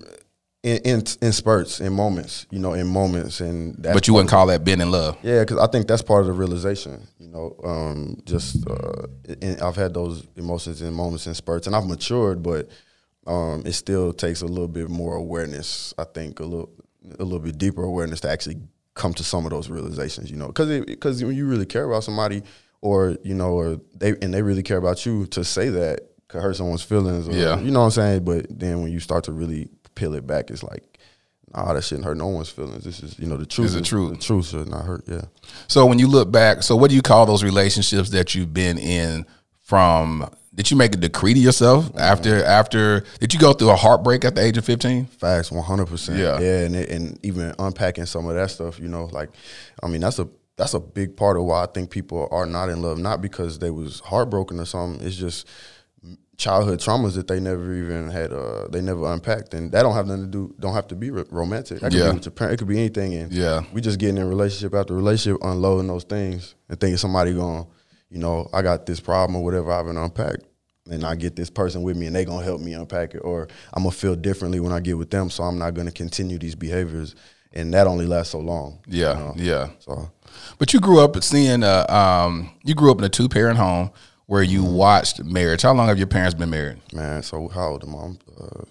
in 0.64 0.78
in, 0.84 1.04
in 1.22 1.32
spurts, 1.32 1.80
in 1.80 1.94
moments, 1.94 2.46
you 2.52 2.60
know, 2.60 2.74
in 2.74 2.86
moments, 2.88 3.40
and 3.42 3.76
that's 3.80 3.96
but 3.96 4.08
you 4.08 4.14
wouldn't 4.14 4.30
call 4.30 4.46
that 4.48 4.64
being 4.64 4.82
in 4.82 4.92
love. 4.92 5.18
yeah, 5.24 5.40
because 5.40 5.58
I 5.58 5.68
think 5.68 5.88
that's 5.88 6.02
part 6.04 6.22
of 6.22 6.28
the 6.28 6.34
realization. 6.34 7.08
You 7.20 7.28
know, 7.30 7.56
um, 7.64 8.18
just 8.26 8.68
uh, 8.70 9.08
and 9.42 9.60
I've 9.62 9.76
had 9.76 9.94
those 9.94 10.28
emotions 10.36 10.82
in 10.82 10.94
moments 10.94 11.26
and 11.26 11.36
spurts, 11.36 11.66
and 11.68 11.76
I've 11.76 11.88
matured, 11.88 12.44
but 12.44 12.70
um, 13.26 13.64
it 13.66 13.74
still 13.74 14.14
takes 14.14 14.42
a 14.42 14.48
little 14.48 14.68
bit 14.68 14.90
more 14.90 15.16
awareness. 15.16 15.94
I 15.98 16.04
think 16.04 16.40
a 16.40 16.44
little 16.44 16.70
a 17.20 17.24
little 17.24 17.40
bit 17.40 17.58
deeper 17.58 17.84
awareness 17.84 18.20
to 18.22 18.30
actually 18.30 18.58
come 18.94 19.14
to 19.16 19.24
some 19.24 19.46
of 19.46 19.52
those 19.52 19.70
realizations. 19.70 20.30
You 20.30 20.38
know, 20.38 20.48
because 20.48 20.86
because 20.86 21.24
when 21.24 21.36
you 21.36 21.48
really 21.48 21.66
care 21.66 21.86
about 21.86 22.04
somebody, 22.04 22.44
or 22.82 23.18
you 23.24 23.34
know, 23.34 23.54
or 23.54 23.80
they 23.96 24.10
and 24.22 24.32
they 24.32 24.44
really 24.44 24.64
care 24.64 24.78
about 24.78 25.08
you, 25.08 25.26
to 25.28 25.44
say 25.44 25.70
that 25.70 26.02
could 26.28 26.42
hurt 26.44 26.56
someone's 26.56 26.84
feelings. 26.84 27.28
Or, 27.28 27.32
Yeah. 27.34 27.60
you 27.60 27.72
know 27.72 27.80
what 27.80 27.86
I'm 27.86 27.92
saying. 27.92 28.24
But 28.26 28.46
then 28.60 28.84
when 28.84 28.92
you 28.92 29.00
start 29.00 29.24
to 29.26 29.32
really 29.32 29.70
peel 30.02 30.14
it 30.16 30.26
back, 30.28 30.50
it's 30.50 30.64
like. 30.64 30.84
Nah, 31.54 31.74
that 31.74 31.84
shouldn't 31.84 32.06
hurt 32.06 32.16
no 32.16 32.28
one's 32.28 32.48
feelings. 32.50 32.86
This 32.86 33.04
is, 33.04 33.20
you 33.20 33.28
know, 33.28 33.36
the 33.36 33.46
truth. 33.46 33.66
Is 33.68 33.74
the 33.74 33.82
truth. 33.82 34.12
The 34.12 34.24
truth 34.26 34.48
should 34.48 34.70
not 34.70 34.86
hurt. 34.86 35.04
Yeah. 35.06 35.24
So 35.68 35.86
when 35.86 36.00
you 36.00 36.08
look 36.08 36.32
back, 36.32 36.64
so 36.64 36.78
what 36.78 36.90
do 36.90 36.96
you 36.96 37.02
call 37.02 37.26
those 37.26 37.44
relationships 37.44 38.10
that 38.12 38.34
you've 38.34 38.54
been 38.54 38.78
in 38.78 39.26
from 39.60 40.30
did 40.56 40.72
you 40.72 40.78
make 40.78 40.94
a 40.94 40.98
decree 40.98 41.34
to 41.34 41.40
yourself 41.40 41.86
Mm-hmm. 41.88 42.00
after 42.00 42.44
after 42.46 43.04
did 43.20 43.34
you 43.34 43.40
go 43.40 43.52
through 43.52 43.72
a 43.72 43.76
heartbreak 43.76 44.24
at 44.24 44.36
the 44.36 44.42
age 44.42 44.58
of 44.58 44.64
15? 44.64 45.06
Facts, 45.08 45.52
one 45.52 45.64
hundred 45.66 45.88
percent. 45.88 46.20
Yeah. 46.20 46.40
yeah, 46.40 46.66
and 46.66 46.76
and 46.76 47.20
even 47.26 47.54
unpacking 47.60 48.06
some 48.06 48.28
of 48.30 48.36
that 48.36 48.50
stuff, 48.50 48.80
you 48.80 48.88
know, 48.88 49.10
like, 49.12 49.30
I 49.84 49.88
mean, 49.88 50.00
that's 50.00 50.20
a 50.20 50.30
that's 50.56 50.74
a 50.74 50.80
big 50.80 51.18
part 51.18 51.36
of 51.36 51.44
why 51.44 51.64
I 51.64 51.66
think 51.66 51.90
people 51.90 52.30
are 52.32 52.46
not 52.46 52.70
in 52.70 52.82
love, 52.82 52.98
not 52.98 53.22
because 53.22 53.60
they 53.60 53.72
was 53.72 54.00
heartbroken 54.02 54.58
or 54.60 54.66
something. 54.66 55.06
It's 55.06 55.18
just 55.18 55.48
childhood 56.42 56.80
traumas 56.80 57.14
that 57.14 57.28
they 57.28 57.40
never 57.40 57.72
even 57.74 58.10
had, 58.10 58.34
uh, 58.34 58.68
they 58.72 58.82
never 58.82 59.06
unpacked, 59.14 59.54
and 59.54 59.72
that 59.72 59.84
don't 59.84 59.94
have 59.94 60.08
nothing 60.08 60.24
to 60.26 60.32
do, 60.32 60.56
don't 60.60 60.74
have 60.74 60.88
to 60.88 60.96
be 60.96 61.12
ro- 61.12 61.26
romantic. 61.30 61.80
That 61.82 61.92
could 61.92 62.00
Yeah. 62.00 62.10
be 62.10 62.16
with 62.16 62.26
your 62.26 62.32
parent, 62.32 62.56
it 62.56 62.58
could 62.58 62.68
be 62.68 62.80
anything, 62.80 63.14
and 63.14 63.32
Yeah. 63.32 63.62
we 63.72 63.80
just 63.80 64.00
getting 64.00 64.18
in 64.18 64.28
relationship 64.28 64.74
after 64.74 64.96
relationship, 64.96 65.40
unloading 65.44 65.88
those 65.88 66.04
things, 66.04 66.56
and 66.68 66.80
thinking 66.80 66.98
somebody 66.98 67.34
going, 67.34 67.68
you 68.10 68.18
know, 68.18 68.50
I 68.52 68.64
got 68.64 68.86
this 68.88 69.00
problem 69.00 69.36
or 69.36 69.44
whatever 69.44 69.72
I 69.72 69.78
haven't 69.78 69.98
unpacked 69.98 70.44
and 70.90 71.06
I 71.06 71.14
get 71.16 71.36
this 71.36 71.50
person 71.52 71.84
with 71.84 71.96
me 71.96 72.08
and 72.08 72.16
they 72.16 72.26
gonna 72.26 72.44
help 72.44 72.60
me 72.60 72.74
unpack 72.74 73.14
it, 73.14 73.20
or 73.20 73.48
I'm 73.74 73.84
gonna 73.84 73.92
feel 73.96 74.16
differently 74.16 74.60
when 74.60 74.72
I 74.74 74.80
get 74.80 74.98
with 74.98 75.12
them, 75.12 75.30
so 75.30 75.44
I'm 75.44 75.60
not 75.60 75.76
gonna 75.76 75.92
continue 75.92 76.40
these 76.40 76.56
behaviors, 76.56 77.14
and 77.54 77.72
that 77.76 77.86
only 77.86 78.08
lasts 78.08 78.32
so 78.32 78.40
long. 78.40 78.80
you 78.88 79.02
Yeah, 79.04 79.14
know? 79.14 79.34
yeah. 79.38 79.68
So 79.80 80.10
But 80.58 80.74
you 80.74 80.80
grew 80.80 81.00
up 81.02 81.22
seeing 81.24 81.62
uh 81.64 81.86
um 81.88 82.50
you 82.64 82.74
grew 82.74 82.90
up 82.92 82.98
in 82.98 83.04
a 83.04 83.10
two 83.10 83.30
parent 83.30 83.58
home 83.60 83.92
where 84.32 84.42
you 84.44 84.64
watched 84.64 85.22
marriage. 85.26 85.62
How 85.64 85.74
long 85.74 85.90
have 85.90 85.98
your 85.98 86.08
parents 86.08 86.34
been 86.34 86.50
married? 86.50 86.78
man, 86.94 87.22
so 87.22 87.50
how 87.50 87.72
old 87.72 87.84
am 87.84 87.94
I? 87.94 88.00
I'm, 88.00 88.20
uh, 88.40 88.64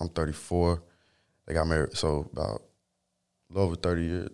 I'm 0.00 0.08
34. 0.08 0.82
They 1.46 1.54
got 1.54 1.68
married, 1.68 1.96
so 1.96 2.28
about 2.32 2.62
a 3.48 3.54
little 3.54 3.68
over 3.68 3.76
30 3.76 4.02
years. 4.02 4.28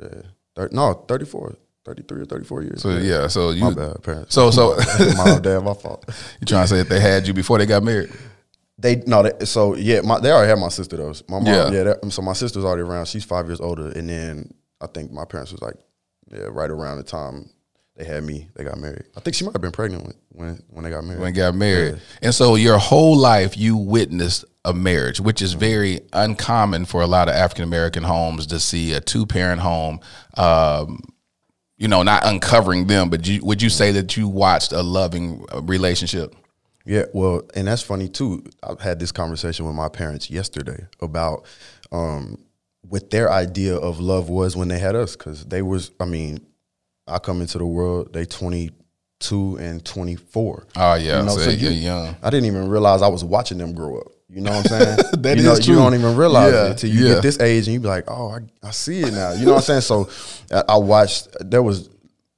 Yeah, 0.00 0.22
30, 0.56 0.74
no, 0.74 0.92
34. 1.06 1.54
33 1.84 2.20
or 2.22 2.24
34 2.24 2.62
years. 2.62 2.82
So 2.82 2.96
yeah, 2.98 3.28
so 3.28 3.50
you 3.50 3.62
my 3.62 3.74
bad, 3.74 4.02
parents. 4.02 4.34
So 4.34 4.50
so 4.50 4.76
my 5.16 5.38
dad, 5.38 5.60
my 5.60 5.72
fault. 5.74 6.04
You 6.40 6.46
trying 6.48 6.64
to 6.64 6.68
say 6.68 6.80
if 6.80 6.88
they 6.88 6.98
had 6.98 7.28
you 7.28 7.32
before 7.32 7.58
they 7.58 7.66
got 7.66 7.84
married? 7.84 8.10
They 8.76 8.96
no, 9.06 9.22
they, 9.22 9.44
so 9.46 9.76
yeah, 9.76 10.00
my, 10.00 10.18
they 10.18 10.32
already 10.32 10.48
had 10.50 10.58
my 10.58 10.68
sister 10.68 10.96
though. 10.96 11.14
My 11.28 11.38
mom, 11.38 11.46
Yeah. 11.46 11.70
yeah. 11.70 11.82
that- 11.84 12.12
so 12.12 12.22
my 12.22 12.32
sister's 12.32 12.64
already 12.64 12.82
around. 12.82 13.06
She's 13.06 13.24
five 13.24 13.46
years 13.46 13.60
older, 13.60 13.88
and 13.92 14.08
then 14.08 14.50
I 14.80 14.88
think 14.88 15.12
my 15.12 15.24
parents 15.24 15.52
was 15.52 15.62
like, 15.62 15.76
yeah, 16.32 16.48
right 16.50 16.70
around 16.70 16.96
the 16.96 17.04
time 17.04 17.50
they 17.98 18.04
had 18.04 18.22
me, 18.22 18.48
they 18.54 18.62
got 18.62 18.78
married. 18.78 19.04
I 19.16 19.20
think 19.20 19.34
she 19.34 19.44
might 19.44 19.52
have 19.54 19.60
been 19.60 19.72
pregnant 19.72 20.04
when 20.04 20.14
when, 20.28 20.62
when 20.70 20.84
they 20.84 20.90
got 20.90 21.02
married. 21.02 21.20
when 21.20 21.32
they 21.32 21.36
got 21.36 21.54
married. 21.54 22.00
And 22.22 22.32
so 22.32 22.54
your 22.54 22.78
whole 22.78 23.16
life 23.16 23.56
you 23.56 23.76
witnessed 23.76 24.44
a 24.64 24.72
marriage, 24.72 25.20
which 25.20 25.42
is 25.42 25.54
very 25.54 26.00
uncommon 26.12 26.84
for 26.84 27.02
a 27.02 27.08
lot 27.08 27.28
of 27.28 27.34
African 27.34 27.64
American 27.64 28.04
homes 28.04 28.46
to 28.46 28.60
see 28.60 28.92
a 28.92 29.00
two 29.00 29.26
parent 29.26 29.60
home. 29.60 29.98
Um, 30.36 31.00
you 31.76 31.88
know, 31.88 32.02
not 32.02 32.24
uncovering 32.24 32.86
them, 32.86 33.08
but 33.08 33.26
you, 33.26 33.44
would 33.44 33.62
you 33.62 33.70
say 33.70 33.92
that 33.92 34.16
you 34.16 34.28
watched 34.28 34.72
a 34.72 34.82
loving 34.82 35.44
uh, 35.52 35.62
relationship? 35.62 36.34
Yeah, 36.84 37.04
well, 37.12 37.42
and 37.54 37.68
that's 37.68 37.82
funny 37.82 38.08
too. 38.08 38.44
I've 38.62 38.80
had 38.80 38.98
this 38.98 39.12
conversation 39.12 39.66
with 39.66 39.74
my 39.74 39.88
parents 39.88 40.30
yesterday 40.30 40.86
about 41.00 41.46
um, 41.92 42.38
what 42.82 43.10
their 43.10 43.30
idea 43.30 43.76
of 43.76 44.00
love 44.00 44.28
was 44.28 44.56
when 44.56 44.68
they 44.68 44.78
had 44.78 44.96
us, 44.96 45.16
because 45.16 45.44
they 45.44 45.62
was. 45.62 45.90
I 46.00 46.04
mean, 46.04 46.47
I 47.08 47.18
come 47.18 47.40
into 47.40 47.58
the 47.58 47.66
world. 47.66 48.12
They 48.12 48.24
twenty 48.24 48.70
two 49.20 49.56
and 49.56 49.84
twenty 49.84 50.16
four. 50.16 50.66
Oh 50.76 50.80
ah, 50.80 50.94
yeah, 50.94 51.20
You 51.20 51.26
know, 51.26 51.36
so, 51.36 51.40
so 51.40 51.50
you're 51.50 51.72
young. 51.72 52.16
I 52.22 52.30
didn't 52.30 52.46
even 52.46 52.68
realize 52.68 53.02
I 53.02 53.08
was 53.08 53.24
watching 53.24 53.58
them 53.58 53.74
grow 53.74 53.98
up. 53.98 54.08
You 54.30 54.42
know 54.42 54.50
what 54.52 54.70
I'm 54.70 54.78
saying? 54.80 54.98
That 55.22 55.36
you 55.38 55.42
know, 55.42 55.56
true. 55.56 55.74
You 55.74 55.80
don't 55.80 55.94
even 55.94 56.14
realize 56.16 56.52
Yeah, 56.52 56.66
it 56.66 56.70
until 56.72 56.90
you 56.90 57.06
yeah. 57.06 57.14
get 57.14 57.22
this 57.22 57.40
age 57.40 57.66
and 57.66 57.74
you 57.74 57.80
be 57.80 57.88
like, 57.88 58.04
oh, 58.08 58.30
I, 58.30 58.68
I 58.68 58.70
see 58.72 59.00
it 59.00 59.12
now. 59.12 59.32
You 59.32 59.46
know 59.46 59.52
what 59.52 59.70
I'm 59.70 59.80
saying? 59.80 59.80
So 59.80 60.08
I, 60.52 60.74
I 60.74 60.76
watched. 60.76 61.28
There 61.40 61.62
was 61.62 61.88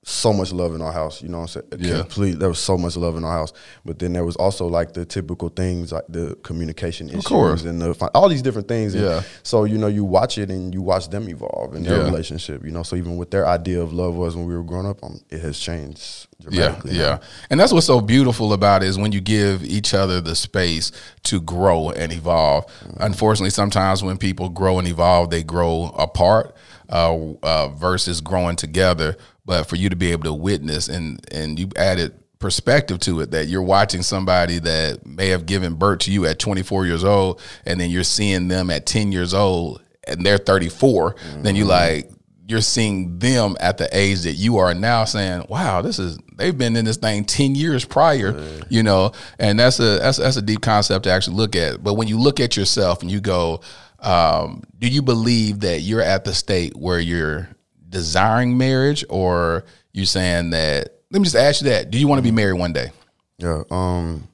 so 0.02 0.32
much 0.32 0.50
love 0.50 0.74
in 0.74 0.80
our 0.80 0.92
house. 0.92 1.20
You 1.22 1.28
know 1.28 1.40
what 1.40 1.56
I'm 1.56 1.62
saying? 1.72 1.82
Yeah. 1.84 2.00
Complete. 2.00 2.38
There 2.38 2.48
was 2.48 2.58
so 2.58 2.78
much 2.78 2.96
love 2.96 3.16
in 3.18 3.24
our 3.24 3.32
house. 3.32 3.52
But 3.84 3.98
then 3.98 4.14
there 4.14 4.24
was 4.24 4.34
also 4.36 4.66
like 4.66 4.94
the 4.94 5.04
typical 5.04 5.50
things 5.50 5.92
like 5.92 6.04
the 6.08 6.36
communication 6.42 7.10
issues 7.10 7.26
course. 7.26 7.64
and 7.64 7.80
the 7.82 8.10
all 8.14 8.28
these 8.30 8.40
different 8.40 8.66
things. 8.66 8.94
And 8.94 9.04
Yeah. 9.04 9.22
So 9.42 9.64
you 9.64 9.76
know, 9.76 9.88
you 9.88 10.04
watch 10.04 10.38
it 10.38 10.50
and 10.50 10.72
you 10.72 10.80
watch 10.80 11.10
them 11.10 11.28
evolve 11.28 11.74
in 11.74 11.82
their 11.82 11.98
Yeah. 11.98 12.04
relationship. 12.04 12.64
You 12.64 12.70
know, 12.70 12.82
so 12.82 12.96
even 12.96 13.18
what 13.18 13.30
their 13.30 13.46
idea 13.46 13.82
of 13.82 13.92
love 13.92 14.14
was 14.14 14.34
when 14.36 14.46
we 14.46 14.54
were 14.56 14.62
growing 14.64 14.86
up, 14.86 15.04
um, 15.04 15.20
it 15.28 15.40
has 15.40 15.58
changed 15.58 16.26
Yeah, 16.38 16.48
dramatically. 16.50 16.96
yeah. 16.96 17.18
And 17.50 17.60
that's 17.60 17.72
what's 17.72 17.86
so 17.86 18.00
beautiful 18.00 18.54
about 18.54 18.82
it 18.82 18.88
is 18.88 18.96
when 18.96 19.12
you 19.12 19.20
give 19.20 19.62
each 19.62 19.92
other 19.92 20.22
the 20.22 20.34
space 20.34 20.92
to 21.24 21.42
grow 21.42 21.90
and 21.90 22.10
evolve. 22.10 22.64
Unfortunately, 23.00 23.50
sometimes 23.50 24.02
when 24.02 24.16
people 24.16 24.48
grow 24.48 24.78
and 24.78 24.88
evolve, 24.88 25.28
they 25.28 25.42
grow 25.42 25.94
apart 25.98 26.54
uh, 26.88 27.14
uh, 27.42 27.68
versus 27.68 28.20
growing 28.20 28.56
together. 28.56 29.16
But 29.50 29.64
for 29.64 29.74
you 29.74 29.88
to 29.88 29.96
be 29.96 30.12
able 30.12 30.22
to 30.24 30.32
witness 30.32 30.88
and 30.88 31.20
and 31.32 31.58
you 31.58 31.70
added 31.74 32.14
perspective 32.38 33.00
to 33.00 33.18
it 33.18 33.32
that 33.32 33.48
you're 33.48 33.60
watching 33.62 34.00
somebody 34.00 34.60
that 34.60 35.04
may 35.04 35.30
have 35.30 35.44
given 35.44 35.74
birth 35.74 35.98
to 35.98 36.12
you 36.12 36.24
at 36.24 36.38
24 36.38 36.86
years 36.86 37.02
old 37.02 37.40
and 37.66 37.80
then 37.80 37.90
you're 37.90 38.04
seeing 38.04 38.46
them 38.46 38.70
at 38.70 38.86
10 38.86 39.10
years 39.10 39.34
old 39.34 39.82
and 40.06 40.24
they're 40.24 40.38
34 40.38 41.16
then 41.42 41.56
you 41.56 41.64
like 41.64 42.08
you're 42.46 42.60
seeing 42.60 43.18
them 43.18 43.56
at 43.58 43.78
the 43.78 43.88
age 43.96 44.22
that 44.22 44.32
you 44.32 44.58
are 44.58 44.74
now 44.74 45.04
saying, 45.04 45.46
wow, 45.48 45.82
this 45.82 46.00
is 46.00 46.18
they've 46.36 46.56
been 46.58 46.74
in 46.74 46.84
this 46.84 46.96
thing 46.96 47.24
10 47.24 47.54
years 47.54 47.84
prior, 47.84 48.32
you 48.68 48.82
know, 48.82 49.12
and 49.38 49.58
that's 49.58 49.78
a 49.78 49.98
that's 50.00 50.18
that's 50.18 50.36
a 50.36 50.42
deep 50.42 50.60
concept 50.60 51.04
to 51.04 51.10
actually 51.10 51.36
look 51.36 51.54
at. 51.54 51.82
But 51.82 51.94
when 51.94 52.08
you 52.08 52.18
look 52.18 52.40
at 52.40 52.56
yourself 52.56 53.02
and 53.02 53.10
you 53.10 53.20
go, 53.20 53.60
um, 54.00 54.64
do 54.80 54.88
you 54.88 55.00
believe 55.00 55.60
that 55.60 55.82
you're 55.82 56.02
at 56.02 56.24
the 56.24 56.34
state 56.34 56.76
where 56.76 56.98
you're 56.98 57.48
desiring 57.90 58.56
marriage 58.56 59.04
or 59.10 59.64
you 59.92 60.06
saying 60.06 60.50
that 60.50 60.94
let 61.10 61.18
me 61.18 61.24
just 61.24 61.36
ask 61.36 61.60
you 61.62 61.68
that. 61.70 61.90
Do 61.90 61.98
you 61.98 62.06
want 62.08 62.20
to 62.20 62.22
be 62.22 62.30
married 62.30 62.58
one 62.58 62.72
day? 62.72 62.92
Yeah, 63.38 63.62
um, 63.70 64.28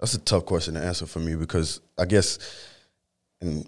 that's 0.00 0.14
a 0.14 0.18
tough 0.18 0.44
question 0.44 0.74
to 0.74 0.80
answer 0.80 1.06
for 1.06 1.20
me 1.20 1.36
because 1.36 1.80
I 1.96 2.04
guess, 2.04 2.38
and 3.40 3.64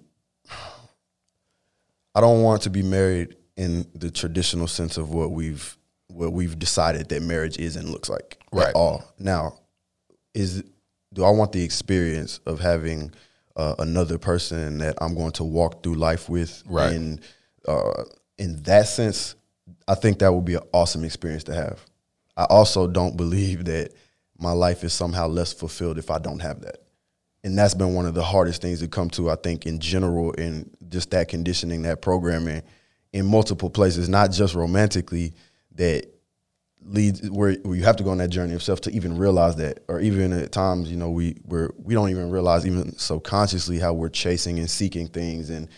I 2.14 2.20
don't 2.20 2.42
want 2.42 2.62
to 2.62 2.70
be 2.70 2.82
married 2.82 3.36
in 3.56 3.86
the 3.94 4.10
traditional 4.10 4.66
sense 4.66 4.96
of 4.96 5.10
what 5.10 5.30
we've 5.30 5.76
what 6.08 6.32
we've 6.32 6.58
decided 6.58 7.08
that 7.10 7.22
marriage 7.22 7.56
is 7.58 7.76
and 7.76 7.88
looks 7.88 8.08
like 8.08 8.38
Right. 8.52 8.68
at 8.68 8.74
all. 8.74 9.04
Now, 9.18 9.58
is 10.34 10.64
do 11.12 11.24
I 11.24 11.30
want 11.30 11.52
the 11.52 11.62
experience 11.62 12.40
of 12.46 12.58
having 12.58 13.12
uh, 13.56 13.76
another 13.78 14.18
person 14.18 14.78
that 14.78 14.96
I'm 15.00 15.14
going 15.14 15.32
to 15.32 15.44
walk 15.44 15.82
through 15.84 15.94
life 15.94 16.28
with? 16.28 16.62
Right. 16.66 16.92
And 16.92 17.20
uh, 17.68 18.04
in 18.40 18.62
that 18.62 18.88
sense, 18.88 19.36
I 19.86 19.94
think 19.94 20.18
that 20.18 20.32
would 20.32 20.46
be 20.46 20.54
an 20.54 20.62
awesome 20.72 21.04
experience 21.04 21.44
to 21.44 21.54
have. 21.54 21.84
I 22.36 22.44
also 22.44 22.86
don't 22.86 23.16
believe 23.16 23.66
that 23.66 23.92
my 24.38 24.52
life 24.52 24.82
is 24.82 24.94
somehow 24.94 25.28
less 25.28 25.52
fulfilled 25.52 25.98
if 25.98 26.10
I 26.10 26.18
don't 26.18 26.40
have 26.40 26.62
that. 26.62 26.78
And 27.44 27.56
that's 27.56 27.74
been 27.74 27.94
one 27.94 28.06
of 28.06 28.14
the 28.14 28.24
hardest 28.24 28.62
things 28.62 28.80
to 28.80 28.88
come 28.88 29.10
to, 29.10 29.30
I 29.30 29.36
think, 29.36 29.66
in 29.66 29.78
general, 29.78 30.32
in 30.32 30.70
just 30.88 31.10
that 31.10 31.28
conditioning, 31.28 31.82
that 31.82 32.00
programming 32.00 32.62
in 33.12 33.26
multiple 33.26 33.68
places, 33.68 34.08
not 34.08 34.32
just 34.32 34.54
romantically, 34.54 35.34
that 35.74 36.06
leads 36.82 37.28
where, 37.30 37.52
where 37.56 37.76
you 37.76 37.84
have 37.84 37.96
to 37.96 38.02
go 38.02 38.10
on 38.10 38.18
that 38.18 38.30
journey 38.30 38.54
of 38.54 38.62
self 38.62 38.80
to 38.82 38.90
even 38.90 39.18
realize 39.18 39.56
that, 39.56 39.80
or 39.88 40.00
even 40.00 40.32
at 40.32 40.50
times, 40.50 40.90
you 40.90 40.96
know, 40.96 41.10
we 41.10 41.36
we're, 41.44 41.70
we 41.76 41.92
don't 41.92 42.08
even 42.08 42.30
realize 42.30 42.66
even 42.66 42.96
subconsciously 42.96 43.78
how 43.78 43.92
we're 43.92 44.08
chasing 44.08 44.58
and 44.58 44.70
seeking 44.70 45.08
things, 45.08 45.50
and 45.50 45.68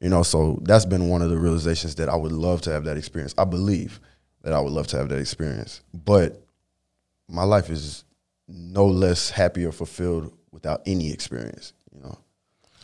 you 0.00 0.08
know, 0.08 0.22
so 0.22 0.58
that's 0.62 0.84
been 0.84 1.08
one 1.08 1.22
of 1.22 1.30
the 1.30 1.38
realizations 1.38 1.94
that 1.96 2.08
I 2.08 2.16
would 2.16 2.32
love 2.32 2.60
to 2.62 2.72
have 2.72 2.84
that 2.84 2.96
experience. 2.96 3.34
I 3.38 3.44
believe 3.44 4.00
that 4.42 4.52
I 4.52 4.60
would 4.60 4.72
love 4.72 4.86
to 4.88 4.98
have 4.98 5.08
that 5.08 5.18
experience, 5.18 5.82
but 5.92 6.42
my 7.28 7.44
life 7.44 7.70
is 7.70 8.04
no 8.48 8.86
less 8.86 9.30
happy 9.30 9.64
or 9.64 9.72
fulfilled 9.72 10.32
without 10.52 10.82
any 10.86 11.10
experience. 11.10 11.72
You 11.92 12.02
know, 12.02 12.18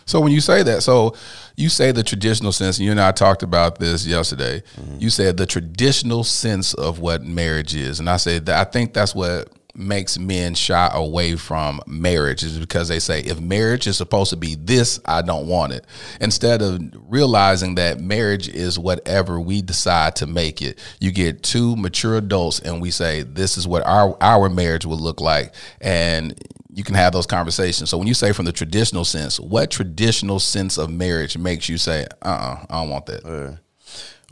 So 0.06 0.20
when 0.20 0.32
you 0.32 0.40
say 0.40 0.62
that, 0.62 0.82
so 0.82 1.14
you 1.56 1.68
say 1.68 1.92
the 1.92 2.02
traditional 2.02 2.52
sense, 2.52 2.78
and 2.78 2.84
you 2.86 2.90
and 2.90 3.00
I 3.00 3.12
talked 3.12 3.42
about 3.42 3.78
this 3.78 4.06
yesterday. 4.06 4.62
Mm-hmm. 4.76 4.98
You 4.98 5.10
said 5.10 5.36
the 5.36 5.46
traditional 5.46 6.24
sense 6.24 6.74
of 6.74 6.98
what 6.98 7.22
marriage 7.22 7.74
is, 7.74 8.00
and 8.00 8.10
I 8.10 8.16
said 8.16 8.46
that 8.46 8.66
I 8.66 8.70
think 8.70 8.94
that's 8.94 9.14
what 9.14 9.48
makes 9.74 10.18
men 10.18 10.54
shy 10.54 10.90
away 10.92 11.36
from 11.36 11.80
marriage 11.86 12.42
is 12.42 12.58
because 12.58 12.88
they 12.88 12.98
say 12.98 13.20
if 13.20 13.40
marriage 13.40 13.86
is 13.86 13.96
supposed 13.96 14.30
to 14.30 14.36
be 14.36 14.54
this, 14.54 15.00
I 15.04 15.22
don't 15.22 15.46
want 15.46 15.72
it. 15.72 15.86
Instead 16.20 16.62
of 16.62 16.80
realizing 17.08 17.76
that 17.76 18.00
marriage 18.00 18.48
is 18.48 18.78
whatever 18.78 19.40
we 19.40 19.62
decide 19.62 20.16
to 20.16 20.26
make 20.26 20.60
it. 20.60 20.78
You 21.00 21.10
get 21.10 21.42
two 21.42 21.76
mature 21.76 22.16
adults 22.16 22.60
and 22.60 22.80
we 22.80 22.90
say 22.90 23.22
this 23.22 23.56
is 23.56 23.66
what 23.66 23.86
our 23.86 24.16
our 24.20 24.48
marriage 24.48 24.84
will 24.84 24.98
look 24.98 25.20
like 25.20 25.54
and 25.80 26.38
you 26.74 26.84
can 26.84 26.94
have 26.94 27.12
those 27.12 27.26
conversations. 27.26 27.90
So 27.90 27.98
when 27.98 28.06
you 28.06 28.14
say 28.14 28.32
from 28.32 28.46
the 28.46 28.52
traditional 28.52 29.04
sense, 29.04 29.38
what 29.38 29.70
traditional 29.70 30.38
sense 30.38 30.78
of 30.78 30.90
marriage 30.90 31.36
makes 31.36 31.68
you 31.68 31.76
say, 31.76 32.06
"Uh, 32.22 32.28
uh 32.28 32.66
I 32.70 32.80
don't 32.80 32.90
want 32.90 33.06
that." 33.06 33.24
Yeah. 33.24 33.56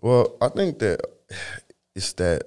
Well, 0.00 0.36
I 0.40 0.48
think 0.48 0.78
that 0.78 1.00
it's 1.94 2.14
that 2.14 2.44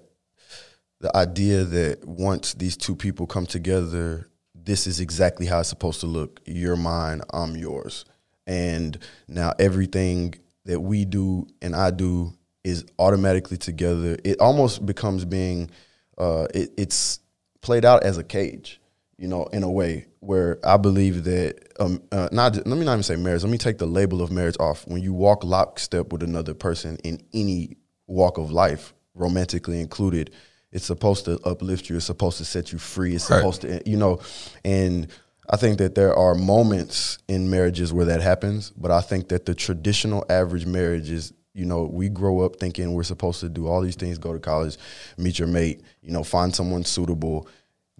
the 1.04 1.16
idea 1.18 1.66
that 1.66 2.08
once 2.08 2.54
these 2.54 2.78
two 2.78 2.96
people 2.96 3.28
come 3.28 3.46
together, 3.46 4.30
this 4.56 4.88
is 4.88 5.02
exactly 5.02 5.46
how 5.46 5.60
it's 5.60 5.68
supposed 5.68 6.00
to 6.00 6.08
look. 6.08 6.40
You're 6.46 6.78
mine, 6.78 7.22
I'm 7.34 7.58
yours. 7.58 8.06
And 8.48 8.98
now 9.28 9.52
everything 9.60 10.36
that 10.64 10.80
we 10.80 11.04
do 11.04 11.46
and 11.62 11.76
I 11.76 11.92
do 11.92 12.32
is 12.64 12.86
automatically 12.98 13.58
together. 13.58 14.18
It 14.24 14.40
almost 14.40 14.86
becomes 14.86 15.26
being 15.26 15.70
uh, 16.18 16.48
it, 16.54 16.72
it's 16.78 17.20
played 17.60 17.84
out 17.84 18.04
as 18.04 18.18
a 18.18 18.24
cage, 18.24 18.80
you 19.18 19.28
know, 19.28 19.44
in 19.48 19.64
a 19.64 19.70
way 19.70 20.06
where 20.22 20.58
I 20.64 20.78
believe 20.78 21.26
that 21.26 21.68
um, 21.82 22.02
uh, 22.14 22.30
not 22.32 22.56
let 22.56 22.66
me 22.66 22.86
not 22.86 22.94
even 22.94 23.04
say 23.04 23.18
marriage. 23.18 23.44
Let 23.44 23.52
me 23.52 23.58
take 23.58 23.78
the 23.78 23.88
label 23.88 24.22
of 24.22 24.32
marriage 24.32 24.56
off. 24.58 24.88
When 24.88 25.02
you 25.04 25.12
walk 25.12 25.44
lockstep 25.44 26.14
with 26.14 26.24
another 26.24 26.54
person 26.54 26.98
in 27.04 27.20
any 27.34 27.76
walk 28.08 28.38
of 28.38 28.52
life, 28.52 28.94
romantically 29.16 29.82
included, 29.82 30.32
it's 30.74 30.86
supposed 30.86 31.26
to 31.26 31.40
uplift 31.46 31.90
you. 31.90 31.96
It's 31.96 32.06
supposed 32.06 32.40
to 32.40 32.46
set 32.46 32.74
you 32.74 32.80
free. 32.80 33.16
It's 33.16 33.30
Right. 33.30 33.38
supposed 33.38 33.62
to, 33.62 33.82
you 33.90 33.96
know, 33.96 34.20
and 34.66 35.08
I 35.50 35.58
think 35.58 35.78
that 35.78 35.96
there 35.96 36.14
are 36.14 36.36
moments 36.36 37.20
in 37.28 37.50
marriages 37.50 37.94
where 37.94 38.06
that 38.06 38.22
happens, 38.22 38.72
but 38.76 38.92
I 38.92 39.02
think 39.02 39.30
that 39.30 39.46
the 39.46 39.54
traditional 39.54 40.26
average 40.30 40.66
marriage 40.66 41.10
is, 41.12 41.34
you 41.54 41.66
know, 41.66 41.84
we 41.84 42.10
grow 42.10 42.40
up 42.42 42.56
thinking 42.60 42.94
we're 42.94 43.04
supposed 43.04 43.40
to 43.42 43.50
do 43.50 43.68
all 43.68 43.82
these 43.82 43.96
things, 43.96 44.18
go 44.18 44.34
to 44.34 44.40
college, 44.40 44.78
meet 45.18 45.38
your 45.40 45.48
mate, 45.48 45.82
you 46.02 46.12
know, 46.12 46.24
find 46.24 46.56
someone 46.56 46.84
suitable, 46.84 47.48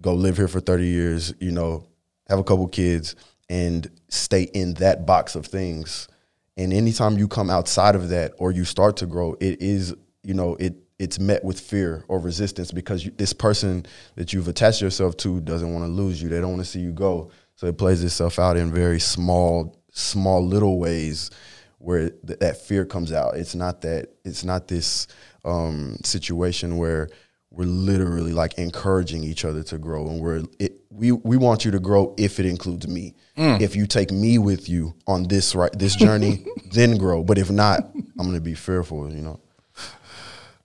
go 0.00 0.14
live 0.14 0.36
here 0.36 0.48
for 0.48 0.60
30 0.60 0.86
years, 0.86 1.34
you 1.38 1.52
know, 1.52 1.86
have 2.28 2.38
a 2.38 2.44
couple 2.44 2.66
kids 2.66 3.14
and 3.48 3.90
stay 4.08 4.42
in 4.54 4.74
that 4.74 5.06
box 5.06 5.36
of 5.36 5.46
things. 5.46 6.08
And 6.56 6.72
anytime 6.72 7.18
you 7.18 7.28
come 7.28 7.50
outside 7.50 7.94
of 7.94 8.08
that 8.08 8.32
or 8.38 8.52
you 8.52 8.64
start 8.64 8.96
to 8.98 9.06
grow, 9.06 9.36
it 9.38 9.60
is, 9.60 9.94
you 10.22 10.34
know, 10.34 10.56
it 10.56 10.74
it's 11.04 11.18
met 11.20 11.44
with 11.44 11.60
fear 11.60 12.02
or 12.08 12.18
resistance 12.18 12.72
because 12.72 13.04
you, 13.04 13.10
this 13.12 13.34
person 13.34 13.84
that 14.16 14.32
you've 14.32 14.48
attached 14.48 14.80
yourself 14.80 15.16
to 15.18 15.38
doesn't 15.42 15.70
want 15.70 15.84
to 15.84 15.88
lose 15.88 16.20
you. 16.22 16.30
They 16.30 16.40
don't 16.40 16.52
want 16.52 16.64
to 16.64 16.68
see 16.68 16.80
you 16.80 16.92
go. 16.92 17.30
So 17.56 17.66
it 17.66 17.76
plays 17.76 18.02
itself 18.02 18.38
out 18.38 18.56
in 18.56 18.72
very 18.72 18.98
small, 18.98 19.78
small 19.92 20.44
little 20.44 20.78
ways 20.78 21.30
where 21.76 22.08
th- 22.08 22.38
that 22.38 22.56
fear 22.56 22.86
comes 22.86 23.12
out. 23.12 23.36
It's 23.36 23.54
not 23.54 23.82
that 23.82 24.08
it's 24.24 24.44
not 24.44 24.66
this 24.66 25.06
um, 25.44 25.98
situation 26.02 26.78
where 26.78 27.10
we're 27.50 27.66
literally 27.66 28.32
like 28.32 28.54
encouraging 28.54 29.22
each 29.22 29.44
other 29.44 29.62
to 29.62 29.78
grow 29.78 30.08
and 30.08 30.20
we're 30.20 30.42
it, 30.58 30.80
we 30.90 31.12
we 31.12 31.36
want 31.36 31.66
you 31.66 31.70
to 31.70 31.78
grow 31.78 32.14
if 32.16 32.40
it 32.40 32.46
includes 32.46 32.88
me. 32.88 33.14
If 33.36 33.76
you 33.76 33.86
take 33.86 34.10
me 34.10 34.38
with 34.38 34.70
you 34.70 34.94
on 35.06 35.24
this 35.24 35.54
right 35.54 35.70
this 35.78 35.96
journey, 35.96 36.46
then 36.72 36.96
grow. 36.96 37.22
But 37.22 37.36
if 37.36 37.50
not, 37.50 37.90
I'm 38.18 38.26
gonna 38.26 38.40
be 38.40 38.54
fearful, 38.54 39.12
you 39.12 39.20
know. 39.20 39.40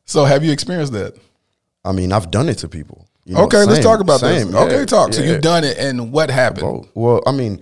So 0.09 0.25
have 0.25 0.43
you 0.43 0.51
experienced 0.51 0.93
that? 0.93 1.15
I 1.85 1.91
mean, 1.91 2.11
I've 2.11 2.31
done 2.31 2.49
it 2.49 2.57
to 2.59 2.67
people. 2.67 3.07
you 3.25 3.35
know, 3.35 3.43
okay, 3.43 3.63
let's 3.63 3.85
talk 3.85 3.99
about 3.99 4.19
same, 4.19 4.47
this. 4.47 4.55
Okay, 4.55 4.79
yeah, 4.79 4.85
talk. 4.85 5.13
So 5.13 5.21
you've 5.21 5.41
done 5.41 5.63
it, 5.63 5.77
and 5.77 6.11
what 6.11 6.31
happened? 6.31 6.87
Well, 6.95 7.21
I 7.27 7.31
mean, 7.31 7.61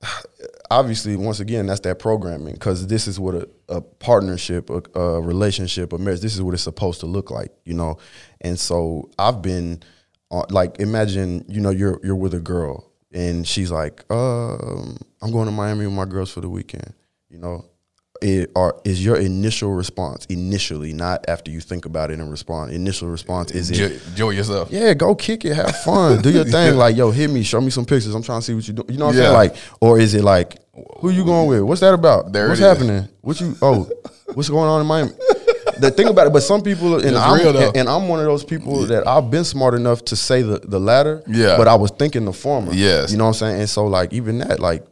obviously, 0.70 1.14
once 1.14 1.40
again, 1.40 1.66
that's 1.66 1.80
that 1.80 1.98
programming 1.98 2.54
because 2.54 2.86
this 2.86 3.06
is 3.06 3.20
what 3.20 3.34
a, 3.34 3.48
a 3.68 3.80
partnership, 3.82 4.70
a, 4.70 4.82
a 4.98 5.20
relationship, 5.20 5.92
a 5.92 5.98
marriage. 5.98 6.20
This 6.20 6.34
is 6.34 6.40
what 6.40 6.54
it's 6.54 6.62
supposed 6.62 7.00
to 7.00 7.06
look 7.06 7.30
like, 7.30 7.52
you 7.66 7.74
know. 7.74 7.98
And 8.40 8.58
so 8.58 9.10
I've 9.18 9.42
been, 9.42 9.82
uh, 10.30 10.44
like, 10.48 10.80
imagine, 10.80 11.44
you 11.48 11.60
know, 11.60 11.70
you're 11.70 12.00
you're 12.02 12.16
with 12.16 12.32
a 12.32 12.40
girl 12.40 12.90
and 13.12 13.46
she's 13.46 13.70
like, 13.70 14.10
um, 14.10 14.96
"I'm 15.20 15.30
going 15.30 15.46
to 15.46 15.52
Miami 15.52 15.84
with 15.84 15.94
my 15.94 16.06
girls 16.06 16.30
for 16.30 16.40
the 16.40 16.48
weekend," 16.48 16.94
you 17.28 17.36
know. 17.36 17.66
It, 18.22 18.52
or 18.54 18.80
is 18.84 19.04
your 19.04 19.16
initial 19.16 19.72
response 19.72 20.24
initially, 20.26 20.92
not 20.92 21.24
after 21.28 21.50
you 21.50 21.60
think 21.60 21.84
about 21.84 22.10
it 22.10 22.20
and 22.20 22.30
respond? 22.30 22.72
Initial 22.72 23.08
response 23.08 23.50
is 23.50 23.70
it 23.70 24.00
Enjoy, 24.08 24.30
yourself. 24.30 24.70
yeah, 24.70 24.94
go 24.94 25.14
kick 25.14 25.44
it, 25.44 25.54
have 25.54 25.76
fun, 25.78 26.22
do 26.22 26.30
your 26.30 26.44
thing. 26.56 26.76
Like, 26.76 26.96
yo, 26.96 27.10
hit 27.10 27.28
me, 27.28 27.42
show 27.42 27.60
me 27.60 27.70
some 27.70 27.84
pictures. 27.84 28.14
I'm 28.14 28.22
trying 28.22 28.40
to 28.40 28.46
see 28.46 28.54
what 28.54 28.66
you 28.66 28.74
do. 28.74 28.84
You 28.88 28.98
know 28.98 29.06
what 29.06 29.14
I'm 29.16 29.18
Yeah. 29.18 29.24
saying? 29.26 29.34
Like, 29.34 29.56
or 29.80 29.98
is 29.98 30.14
it 30.14 30.22
like, 30.22 30.56
who 31.00 31.10
you 31.10 31.24
going 31.24 31.48
with? 31.48 31.62
What's 31.62 31.80
that 31.80 31.92
about? 31.92 32.32
There 32.32 32.48
what's 32.48 32.60
happening? 32.60 33.08
What 33.20 33.40
you? 33.40 33.56
Oh, 33.60 33.90
what's 34.32 34.48
going 34.48 34.68
on 34.68 34.80
in 34.80 34.86
Miami? 34.86 35.10
The 35.78 35.90
thing 35.90 36.06
about 36.08 36.28
it, 36.28 36.32
but 36.32 36.42
some 36.44 36.62
people, 36.62 36.94
and 36.94 37.04
It's 37.04 37.16
I'm, 37.16 37.74
and, 37.76 37.88
I'm 37.88 38.06
one 38.08 38.20
of 38.20 38.26
those 38.26 38.44
people 38.44 38.86
that 38.86 39.06
I've 39.08 39.28
been 39.30 39.44
smart 39.44 39.74
enough 39.74 40.04
to 40.06 40.16
say 40.16 40.40
the 40.42 40.60
the 40.60 40.78
latter. 40.78 41.22
Yeah. 41.26 41.56
but 41.56 41.66
I 41.68 41.74
was 41.74 41.90
thinking 41.90 42.24
the 42.24 42.32
former. 42.32 42.72
Yes. 42.72 43.10
you 43.10 43.18
know 43.18 43.24
what 43.24 43.28
I'm 43.30 43.34
saying. 43.34 43.60
And 43.60 43.68
so, 43.68 43.86
like, 43.86 44.12
even 44.12 44.38
that, 44.38 44.60
like, 44.60 44.84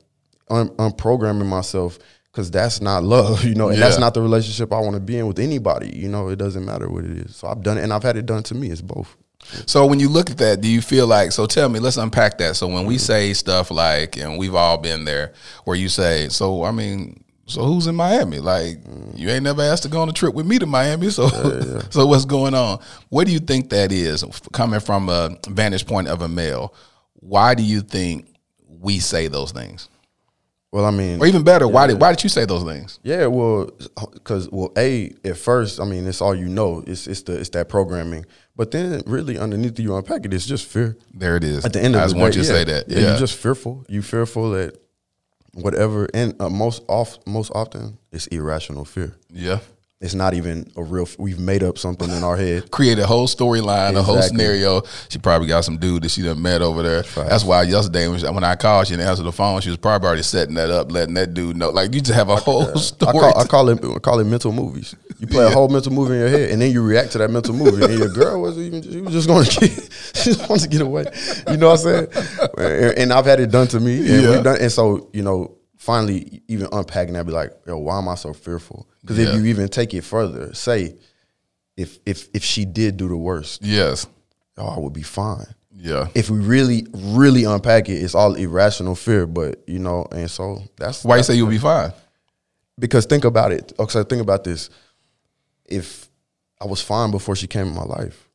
un- 0.50 0.70
unprogramming 0.70 1.46
myself. 1.46 1.98
Cause 2.32 2.50
that's 2.50 2.80
not 2.80 3.04
love, 3.04 3.44
you 3.44 3.54
know, 3.54 3.68
and 3.68 3.80
that's 3.80 3.98
not 3.98 4.14
the 4.14 4.22
relationship 4.22 4.72
I 4.72 4.80
want 4.80 4.94
to 4.94 5.00
be 5.00 5.18
in 5.18 5.26
with 5.26 5.38
anybody. 5.38 5.94
You 5.94 6.08
know, 6.08 6.28
it 6.28 6.36
doesn't 6.36 6.64
matter 6.64 6.88
what 6.88 7.04
it 7.04 7.18
is. 7.18 7.36
So 7.36 7.48
I've 7.48 7.62
done 7.62 7.76
it, 7.76 7.82
and 7.82 7.92
I've 7.92 8.02
had 8.02 8.16
it 8.16 8.24
done 8.24 8.42
to 8.44 8.54
me. 8.54 8.70
It's 8.70 8.80
both. 8.80 9.14
So 9.66 9.86
when 9.86 10.00
you 10.00 10.08
look 10.08 10.30
at 10.30 10.38
that, 10.38 10.60
do 10.60 10.68
you 10.68 10.80
feel 10.80 11.06
like? 11.06 11.32
So 11.32 11.46
tell 11.46 11.68
me, 11.68 11.78
let's 11.78 11.96
unpack 11.96 12.38
that. 12.38 12.56
So 12.56 12.68
when 12.68 12.86
we 12.86 12.94
mm-hmm. 12.94 13.00
say 13.00 13.32
stuff 13.34 13.70
like, 13.70 14.16
and 14.16 14.38
we've 14.38 14.54
all 14.54 14.78
been 14.78 15.04
there, 15.04 15.32
where 15.64 15.76
you 15.76 15.88
say, 15.88 16.28
so 16.28 16.64
I 16.64 16.70
mean, 16.70 17.22
so 17.46 17.64
who's 17.64 17.86
in 17.86 17.94
Miami? 17.94 18.38
Like 18.38 18.82
mm. 18.82 19.18
you 19.18 19.28
ain't 19.28 19.42
never 19.42 19.62
asked 19.62 19.82
to 19.82 19.88
go 19.88 20.00
on 20.00 20.08
a 20.08 20.12
trip 20.12 20.34
with 20.34 20.46
me 20.46 20.58
to 20.58 20.66
Miami, 20.66 21.10
so 21.10 21.28
so 21.90 22.06
what's 22.06 22.24
going 22.24 22.54
on? 22.54 22.80
What 23.08 23.26
do 23.26 23.32
you 23.32 23.40
think 23.40 23.70
that 23.70 23.92
is 23.92 24.24
coming 24.52 24.80
from 24.80 25.08
a 25.08 25.36
vantage 25.48 25.86
point 25.86 26.08
of 26.08 26.22
a 26.22 26.28
male? 26.28 26.74
Why 27.14 27.54
do 27.54 27.62
you 27.62 27.82
think 27.82 28.26
we 28.68 29.00
say 29.00 29.28
those 29.28 29.52
things? 29.52 29.88
Well, 30.72 30.86
I 30.86 30.90
mean, 30.90 31.20
Or 31.20 31.26
even 31.26 31.44
better, 31.44 31.68
why 31.68 31.86
did 31.86 32.00
why 32.00 32.12
did 32.12 32.22
you 32.24 32.30
say 32.30 32.46
those 32.46 32.64
things? 32.64 32.98
Yeah, 33.02 33.26
well, 33.26 33.70
because 34.14 34.48
well, 34.50 34.72
a 34.78 35.12
at 35.22 35.36
first, 35.36 35.78
I 35.80 35.84
mean, 35.84 36.06
it's 36.06 36.22
all 36.22 36.34
you 36.34 36.48
know. 36.48 36.82
It's 36.86 37.06
it's 37.06 37.22
the 37.22 37.38
it's 37.38 37.50
that 37.50 37.68
programming, 37.68 38.24
but 38.56 38.70
then 38.70 39.02
really 39.06 39.36
underneath 39.38 39.78
you 39.78 39.94
unpack 39.94 40.24
it, 40.24 40.32
it's 40.32 40.46
just 40.46 40.66
fear. 40.66 40.96
There 41.12 41.36
it 41.36 41.44
is. 41.44 41.64
At 41.66 41.74
the 41.74 41.82
end 41.82 41.94
of 41.94 42.00
I 42.00 42.04
the 42.04 42.06
just 42.06 42.14
day, 42.16 42.20
want 42.22 42.36
you 42.36 42.42
to 42.42 42.48
yeah. 42.48 42.54
say 42.54 42.64
that. 42.64 42.88
Yeah, 42.88 42.98
Yeah, 42.98 43.08
you're 43.10 43.18
just 43.18 43.36
fearful. 43.38 43.84
You 43.88 44.00
fearful 44.00 44.50
that 44.52 44.78
whatever, 45.52 46.08
and 46.14 46.34
uh, 46.40 46.48
most 46.48 46.82
off 46.88 47.18
most 47.26 47.50
often, 47.54 47.98
it's 48.10 48.26
irrational 48.28 48.86
fear. 48.86 49.14
yeah. 49.30 49.58
It's 50.02 50.14
not 50.14 50.34
even 50.34 50.68
a 50.76 50.82
real. 50.82 51.06
We've 51.16 51.38
made 51.38 51.62
up 51.62 51.78
something 51.78 52.10
in 52.10 52.24
our 52.24 52.36
head. 52.36 52.70
create 52.72 52.98
a 52.98 53.06
whole 53.06 53.28
storyline, 53.28 53.94
a 53.96 54.02
whole 54.02 54.20
scenario. 54.20 54.82
She 55.08 55.18
probably 55.18 55.46
got 55.46 55.64
some 55.64 55.76
dude 55.78 56.02
that 56.02 56.10
she 56.10 56.22
done 56.22 56.42
met 56.42 56.60
over 56.60 56.82
there. 56.82 57.02
That's 57.02 57.44
why 57.44 57.62
yesterday 57.62 58.08
when, 58.08 58.42
I 58.42 58.56
called, 58.56 58.88
she 58.88 58.94
didn't 58.94 59.08
answer 59.08 59.22
the 59.22 59.30
phone. 59.30 59.60
She 59.60 59.68
was 59.68 59.78
probably 59.78 60.08
already 60.08 60.22
setting 60.24 60.56
that 60.56 60.70
up, 60.70 60.90
letting 60.90 61.14
that 61.14 61.34
dude 61.34 61.56
know. 61.56 61.70
Like 61.70 61.94
you 61.94 62.00
just 62.00 62.14
have 62.18 62.28
a 62.30 62.36
whole 62.36 62.68
I 62.76 62.80
story. 62.80 63.12
call, 63.12 63.38
I 63.38 63.44
call 63.46 63.68
it 63.68 63.84
I 63.84 63.98
call 64.00 64.18
it 64.18 64.24
mental 64.24 64.50
movies. 64.52 64.94
You 65.20 65.28
play 65.28 65.44
a 65.46 65.50
whole 65.50 65.68
mental 65.68 65.92
movie 65.92 66.14
in 66.14 66.18
your 66.20 66.28
head, 66.28 66.50
and 66.50 66.60
then 66.60 66.72
you 66.72 66.82
react 66.82 67.12
to 67.12 67.18
that 67.18 67.30
mental 67.30 67.54
movie. 67.54 67.84
And 67.84 67.96
your 67.96 68.08
girl 68.08 68.42
wasn't 68.42 68.66
even 68.66 68.82
she 68.82 69.00
was 69.00 69.12
just 69.12 69.28
going 69.28 69.44
to 69.44 69.60
get 69.60 69.70
she 70.16 70.32
just 70.32 70.48
wanted 70.50 70.62
to 70.64 70.68
get 70.68 70.80
away. 70.80 71.04
You 71.48 71.58
know 71.58 71.68
what 71.68 71.86
I'm 71.86 72.08
saying? 72.10 72.48
And, 72.58 72.98
and 72.98 73.12
I've 73.12 73.26
had 73.26 73.38
it 73.38 73.52
done 73.52 73.68
to 73.68 73.78
me. 73.78 73.98
And 73.98 74.06
Yeah. 74.22 74.30
we've 74.32 74.42
done, 74.42 74.58
and 74.60 74.72
so 74.72 75.08
you 75.12 75.22
know, 75.22 75.54
finally, 75.82 76.42
even 76.48 76.68
unpacking 76.72 77.14
that, 77.14 77.26
be 77.26 77.32
like, 77.32 77.52
yo, 77.66 77.76
why 77.78 77.98
am 77.98 78.08
I 78.08 78.14
so 78.14 78.32
fearful? 78.32 78.88
Because 79.00 79.18
Yeah. 79.18 79.30
if 79.30 79.34
you 79.36 79.46
even 79.46 79.68
take 79.68 79.92
it 79.94 80.02
further, 80.04 80.54
say, 80.54 80.96
if 81.76 81.98
if 82.06 82.28
if 82.32 82.44
she 82.44 82.64
did 82.64 82.96
do 82.96 83.08
the 83.08 83.16
worst, 83.16 83.62
yes, 83.64 84.06
oh, 84.58 84.66
I 84.66 84.78
would 84.78 84.92
be 84.92 85.02
fine. 85.02 85.46
yeah. 85.74 86.06
If 86.14 86.30
we 86.30 86.38
really, 86.38 86.86
really 86.92 87.44
unpack 87.44 87.88
it, 87.88 87.94
it's 87.94 88.14
all 88.14 88.34
irrational 88.34 88.94
fear. 88.94 89.26
But 89.26 89.62
you 89.66 89.78
know, 89.80 90.06
and 90.12 90.30
so 90.30 90.62
that's 90.76 91.04
Why 91.04 91.16
you 91.16 91.22
say 91.24 91.34
you'll 91.34 91.48
be 91.48 91.58
fine? 91.58 91.92
because 92.78 93.06
think 93.06 93.24
about 93.24 93.52
it. 93.52 93.72
Okay, 93.78 94.02
think 94.04 94.22
about 94.22 94.44
this. 94.44 94.70
If 95.66 96.08
I 96.60 96.66
was 96.66 96.80
fine 96.82 97.10
before 97.10 97.34
she 97.36 97.46
came 97.46 97.66
in 97.68 97.74
my 97.74 97.84
life, 97.84 98.28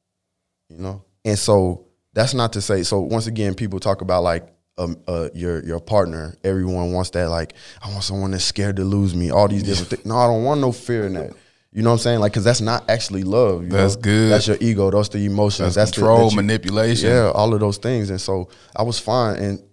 you 0.70 0.78
know, 0.80 1.04
and 1.24 1.38
so 1.40 1.86
that's 2.14 2.34
not 2.34 2.54
to 2.54 2.62
say. 2.62 2.84
So 2.84 3.00
once 3.00 3.28
again, 3.28 3.54
people 3.54 3.80
talk 3.80 4.02
about 4.02 4.24
like 4.24 4.48
um, 4.78 4.98
uh, 5.08 5.30
your 5.34 5.64
your 5.66 5.80
partner. 5.80 6.36
Everyone 6.44 6.92
wants 6.94 7.10
that. 7.12 7.30
Like 7.30 7.54
I 7.84 7.90
want 7.92 8.04
someone 8.04 8.32
that's 8.32 8.44
scared 8.44 8.76
to 8.78 8.84
lose 8.84 9.16
me. 9.16 9.32
All 9.32 9.48
these 9.48 9.64
different 9.64 9.90
things. 9.90 10.06
No, 10.06 10.18
I 10.18 10.28
don't 10.28 10.44
want 10.44 10.62
no 10.62 10.72
fear 10.72 11.06
in 11.08 11.14
that. 11.14 11.34
You 11.74 11.84
know 11.84 11.90
what 11.90 11.96
I'm 11.96 12.00
saying? 12.00 12.20
Like, 12.22 12.34
cause 12.34 12.44
that's 12.44 12.62
not 12.62 12.90
actually 12.90 13.24
love. 13.24 13.64
you 13.64 13.70
That's 13.70 13.96
know? 13.96 14.02
good. 14.02 14.32
That's 14.32 14.48
your 14.48 14.58
ego. 14.62 14.90
Those 14.90 15.10
the 15.10 15.24
emotions. 15.26 15.76
That's, 15.76 15.76
That's, 15.76 15.92
the- 15.92 15.96
control, 16.02 16.26
that 16.30 16.32
you- 16.32 16.36
manipulation. 16.38 17.10
yeah, 17.10 17.32
all 17.34 17.54
of 17.54 17.60
those 17.60 17.78
things. 17.78 18.10
And 18.10 18.20
so 18.22 18.50
I 18.76 18.84
was 18.84 19.00
fine 19.00 19.36
and 19.38 19.64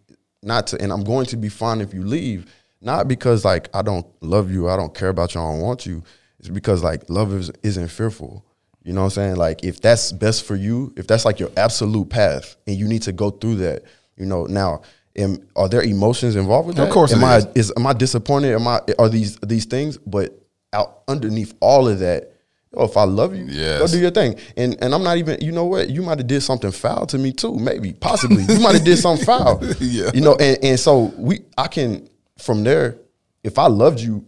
not 0.43 0.67
to 0.69 0.83
and 0.83 0.93
I'm 0.93 1.05
going 1.05 1.27
to 1.27 1.37
be 1.37 1.49
fine 1.49 1.81
if 1.81 1.95
you 1.95 2.03
leave. 2.05 2.53
Not 2.83 3.09
because 3.09 3.45
like 3.45 3.69
I 3.75 3.81
don't 3.83 4.07
love 4.23 4.51
you, 4.51 4.69
I 4.69 4.77
don't 4.77 4.95
care 4.95 5.09
about 5.09 5.35
you, 5.35 5.41
I 5.41 5.51
don't 5.53 5.61
want 5.61 5.87
you. 5.87 6.03
It's 6.39 6.49
because 6.51 6.83
like 6.83 7.09
love 7.09 7.33
is, 7.33 7.51
isn't 7.63 7.89
fearful. 7.89 8.45
You 8.83 8.93
know 8.93 9.01
what 9.01 9.07
I'm 9.07 9.11
saying? 9.13 9.37
Like 9.37 9.65
if 9.65 9.81
that's 9.81 10.13
best 10.13 10.45
for 10.45 10.57
you, 10.57 10.93
if 10.99 11.07
that's 11.07 11.25
like 11.25 11.41
your 11.41 11.51
absolute 11.57 12.11
path 12.11 12.57
and 12.67 12.77
you 12.77 12.87
need 12.87 13.03
to 13.03 13.13
go 13.13 13.31
through 13.31 13.57
that, 13.57 13.85
you 14.17 14.27
know, 14.27 14.45
now 14.45 14.83
am, 15.17 15.47
are 15.57 15.69
there 15.69 15.83
emotions 15.83 16.37
involved 16.37 16.69
with 16.69 16.77
that? 16.77 16.89
Of 16.89 16.93
course 16.93 17.13
Am 17.13 17.23
it 17.23 17.27
I 17.27 17.37
is. 17.39 17.47
is 17.55 17.73
am 17.77 17.87
I 17.87 17.93
disappointed? 17.93 18.55
Am 18.55 18.67
I 18.67 18.81
are 18.99 19.09
these 19.09 19.37
these 19.37 19.65
things? 19.65 19.99
But 19.99 20.39
out 20.73 21.03
underneath 21.09 21.55
all 21.61 21.89
of 21.89 22.01
that, 22.01 22.33
oh, 22.75 22.85
if 22.85 22.97
I 22.97 23.05
love 23.05 23.35
you, 23.35 23.47
go 23.47 23.87
do 23.87 23.99
your 23.99 24.11
thing. 24.11 24.37
And 24.57 24.77
and 24.83 24.95
I'm 24.95 25.03
not 25.03 25.17
even, 25.19 25.41
you 25.41 25.53
know 25.53 25.65
what? 25.65 25.91
You 25.91 26.03
might 26.03 26.19
have 26.19 26.27
did 26.27 26.43
something 26.43 26.73
foul 26.73 27.07
to 27.07 27.19
me 27.19 27.33
too, 27.33 27.57
maybe, 27.57 27.93
possibly. 27.93 28.43
You 28.43 28.61
might 28.61 28.75
have 28.75 28.85
did 28.85 28.99
something 28.99 29.25
foul. 29.27 29.61
Yeah. 29.81 30.11
You 30.13 30.21
know, 30.21 30.35
and, 30.35 30.59
and 30.63 30.81
so 30.81 31.13
we 31.17 31.41
I 31.57 31.69
can 31.69 32.09
from 32.39 32.65
there, 32.65 32.99
if 33.43 33.59
I 33.59 33.69
loved 33.69 34.01
you, 34.01 34.27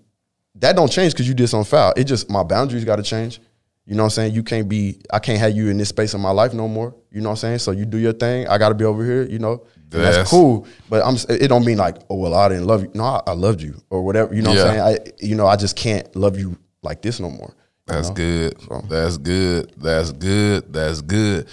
that 0.57 0.77
don't 0.77 0.91
change 0.91 1.13
because 1.13 1.29
you 1.29 1.35
did 1.35 1.49
something 1.49 1.69
foul. 1.69 1.93
It 1.97 2.05
just 2.05 2.31
my 2.31 2.43
boundaries 2.43 2.85
gotta 2.85 3.03
change. 3.03 3.41
You 3.85 3.95
know 3.95 4.03
what 4.03 4.07
I'm 4.07 4.11
saying? 4.11 4.35
You 4.35 4.43
can't 4.43 4.69
be 4.69 5.01
I 5.13 5.19
can't 5.19 5.39
have 5.39 5.55
you 5.55 5.69
in 5.69 5.79
this 5.79 5.91
space 5.91 6.15
of 6.15 6.21
my 6.21 6.31
life 6.31 6.55
no 6.55 6.69
more. 6.69 6.95
You 7.11 7.21
know 7.21 7.31
what 7.31 7.35
I'm 7.35 7.59
saying? 7.59 7.59
So 7.59 7.71
you 7.73 7.85
do 7.85 7.99
your 7.99 8.13
thing. 8.13 8.49
I 8.49 8.59
gotta 8.59 8.75
be 8.75 8.85
over 8.85 9.05
here, 9.05 9.25
you 9.25 9.39
know. 9.39 9.65
That's- 9.89 10.17
that's 10.17 10.31
cool. 10.31 10.67
But 10.91 11.05
I'm 11.05 11.17
it 11.29 11.49
don't 11.49 11.65
mean 11.65 11.79
like, 11.79 11.97
oh 12.11 12.17
well, 12.17 12.35
I 12.35 12.49
didn't 12.49 12.67
love 12.67 12.83
you. 12.83 12.91
No, 12.95 13.05
I, 13.05 13.23
I 13.29 13.33
loved 13.33 13.63
you 13.63 13.81
or 13.91 14.03
whatever. 14.05 14.35
You 14.35 14.43
know 14.43 14.51
what 14.51 14.59
I'm 14.61 14.67
saying? 14.67 14.81
I 14.81 14.99
you 15.21 15.35
know, 15.37 15.47
I 15.47 15.57
just 15.57 15.77
can't 15.77 16.15
love 16.17 16.39
you 16.39 16.57
like 16.83 17.03
this 17.03 17.21
no 17.21 17.31
more. 17.31 17.55
That's 17.87 18.09
know? 18.09 18.15
good. 18.15 18.61
So- 18.63 18.85
That's 18.89 19.17
good. 19.19 19.73
That's 19.77 20.13
good. 20.13 20.73
That's 20.73 21.01
good. 21.03 21.49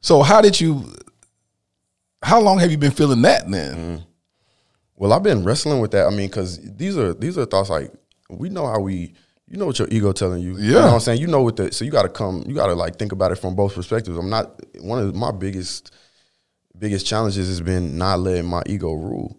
So 0.00 0.22
how 0.22 0.40
did 0.40 0.60
you? 0.60 0.84
How 2.22 2.40
long 2.40 2.58
have 2.58 2.70
you 2.70 2.76
been 2.78 2.90
feeling 2.90 3.22
that 3.22 3.50
then? 3.50 3.76
Mm. 3.98 4.04
Well, 4.96 5.12
I've 5.14 5.22
been 5.22 5.42
wrestling 5.44 5.80
with 5.80 5.92
that. 5.92 6.06
I 6.06 6.10
mean, 6.10 6.28
because 6.28 6.58
these 6.76 6.98
are 6.98 7.14
these 7.14 7.38
are 7.38 7.46
thoughts 7.46 7.70
like 7.70 7.90
we 8.28 8.50
know 8.50 8.66
how 8.66 8.78
we, 8.80 9.14
you 9.48 9.56
know 9.56 9.64
what 9.66 9.78
your 9.78 9.88
ego 9.90 10.12
telling 10.12 10.42
you. 10.42 10.58
You 10.58 10.74
Yeah. 10.74 10.80
know 10.80 10.86
what 10.88 10.92
I'm 10.94 11.00
saying? 11.00 11.20
You 11.20 11.26
know 11.28 11.42
what 11.42 11.56
the 11.56 11.72
so 11.72 11.84
you 11.84 11.90
got 11.90 12.02
to 12.02 12.10
come, 12.10 12.44
you 12.46 12.54
got 12.54 12.66
to 12.66 12.74
like 12.74 12.96
think 12.96 13.12
about 13.12 13.32
it 13.32 13.36
from 13.36 13.54
both 13.56 13.74
perspectives. 13.74 14.18
I'm 14.18 14.28
not 14.28 14.60
one 14.82 14.98
of 14.98 15.14
my 15.14 15.32
biggest 15.32 15.94
biggest 16.80 17.06
challenges 17.06 17.46
has 17.46 17.60
been 17.60 17.96
not 17.96 18.18
letting 18.20 18.46
my 18.46 18.62
ego 18.66 18.92
rule. 18.92 19.36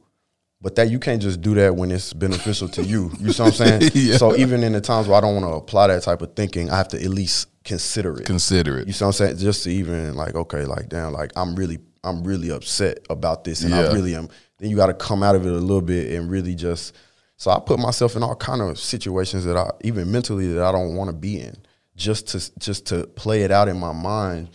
But 0.62 0.76
that 0.76 0.92
you 0.92 1.00
can't 1.00 1.20
just 1.20 1.42
do 1.42 1.56
that 1.56 1.76
when 1.76 1.90
it's 1.90 2.14
beneficial 2.14 2.70
to 2.70 2.84
you. 2.84 3.12
You 3.20 3.34
see 3.34 3.42
what 3.42 3.60
I'm 3.60 3.80
saying? 3.80 3.92
Yeah. 3.96 4.18
So 4.18 4.36
even 4.36 4.64
in 4.64 4.74
the 4.74 4.82
times 4.82 5.08
where 5.08 5.18
I 5.18 5.22
don't 5.22 5.34
want 5.34 5.48
to 5.52 5.58
apply 5.58 5.88
that 5.88 6.04
type 6.04 6.22
of 6.22 6.36
thinking, 6.36 6.70
I 6.70 6.78
have 6.78 6.88
to 6.90 7.04
at 7.04 7.10
least 7.10 7.48
consider 7.64 8.20
it. 8.22 8.28
Consider 8.28 8.78
it. 8.78 8.86
You 8.86 8.94
see 8.94 9.04
what 9.04 9.08
I'm 9.10 9.14
saying? 9.14 9.38
Just 9.38 9.64
to 9.64 9.72
even 9.72 10.14
like, 10.16 10.36
okay, 10.36 10.66
like 10.66 10.88
damn, 10.88 11.14
like 11.14 11.32
I'm 11.36 11.56
really, 11.56 11.80
I'm 12.04 12.24
really 12.24 12.52
upset 12.52 13.00
about 13.10 13.44
this, 13.44 13.64
and 13.64 13.72
Yeah. 13.72 13.90
I 13.90 13.94
really 13.94 14.14
am. 14.14 14.30
Then 14.60 14.70
you 14.70 14.76
got 14.76 14.88
to 14.88 14.94
come 14.94 15.24
out 15.24 15.36
of 15.36 15.48
it 15.48 15.52
a 15.52 15.56
little 15.58 15.82
bit 15.82 16.14
and 16.14 16.30
really 16.30 16.54
just. 16.54 16.96
So 17.38 17.50
I 17.50 17.60
put 17.60 17.80
myself 17.80 18.16
in 18.16 18.22
all 18.22 18.36
kind 18.36 18.62
of 18.62 18.78
situations 18.78 19.46
that 19.46 19.58
I 19.58 19.72
even 19.84 20.12
mentally 20.12 20.54
that 20.54 20.64
I 20.64 20.72
don't 20.72 20.96
want 20.96 21.10
to 21.10 21.16
be 21.16 21.42
in, 21.42 21.56
just 21.96 22.28
to 22.30 22.60
just 22.60 22.86
to 22.88 23.08
play 23.08 23.42
it 23.42 23.50
out 23.50 23.68
in 23.68 23.80
my 23.80 23.94
mind, 23.94 24.50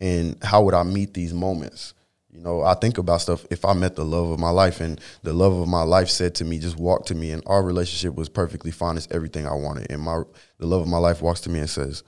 and 0.00 0.42
how 0.42 0.62
would 0.62 0.72
I 0.72 0.84
meet 0.84 1.12
these 1.12 1.34
moments? 1.34 1.92
You 2.32 2.40
know, 2.40 2.62
I 2.62 2.74
think 2.74 2.98
about 2.98 3.20
stuff. 3.22 3.44
If 3.50 3.64
I 3.64 3.72
met 3.72 3.96
the 3.96 4.04
love 4.04 4.30
of 4.30 4.38
my 4.38 4.50
life 4.50 4.80
and 4.80 5.00
the 5.22 5.32
love 5.32 5.52
of 5.52 5.66
my 5.66 5.82
life 5.82 6.08
said 6.08 6.36
to 6.36 6.44
me, 6.44 6.58
just 6.58 6.76
walk 6.76 7.06
to 7.06 7.14
me, 7.14 7.32
and 7.32 7.42
our 7.46 7.62
relationship 7.62 8.14
was 8.14 8.28
perfectly 8.28 8.70
fine. 8.70 8.96
It's 8.96 9.08
everything 9.10 9.46
I 9.46 9.54
wanted. 9.54 9.90
And 9.90 10.02
my 10.02 10.22
the 10.58 10.66
love 10.66 10.82
of 10.82 10.88
my 10.88 10.98
life 10.98 11.22
walks 11.22 11.40
to 11.42 11.50
me 11.50 11.58
and 11.58 11.68
says, 11.68 12.04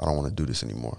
I 0.00 0.06
don't 0.06 0.16
want 0.16 0.28
to 0.28 0.34
do 0.34 0.44
this 0.44 0.64
anymore. 0.64 0.98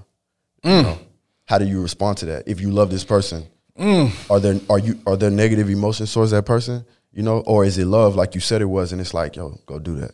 You 0.63 0.71
mm. 0.71 0.83
know? 0.83 0.99
How 1.45 1.57
do 1.57 1.65
you 1.65 1.81
respond 1.81 2.17
to 2.19 2.25
that? 2.27 2.47
If 2.47 2.61
you 2.61 2.71
love 2.71 2.89
this 2.89 3.03
person, 3.03 3.45
mm. 3.77 4.31
are 4.31 4.39
there 4.39 4.59
are 4.69 4.79
you 4.79 4.99
are 5.05 5.17
there 5.17 5.29
negative 5.29 5.69
emotions 5.69 6.13
towards 6.13 6.31
that 6.31 6.45
person? 6.45 6.85
You 7.11 7.23
know, 7.23 7.39
or 7.41 7.65
is 7.65 7.77
it 7.77 7.85
love 7.85 8.15
like 8.15 8.35
you 8.35 8.41
said 8.41 8.61
it 8.61 8.65
was, 8.65 8.93
and 8.93 9.01
it's 9.01 9.13
like, 9.13 9.35
yo, 9.35 9.59
go 9.65 9.79
do 9.79 9.95
that. 9.97 10.11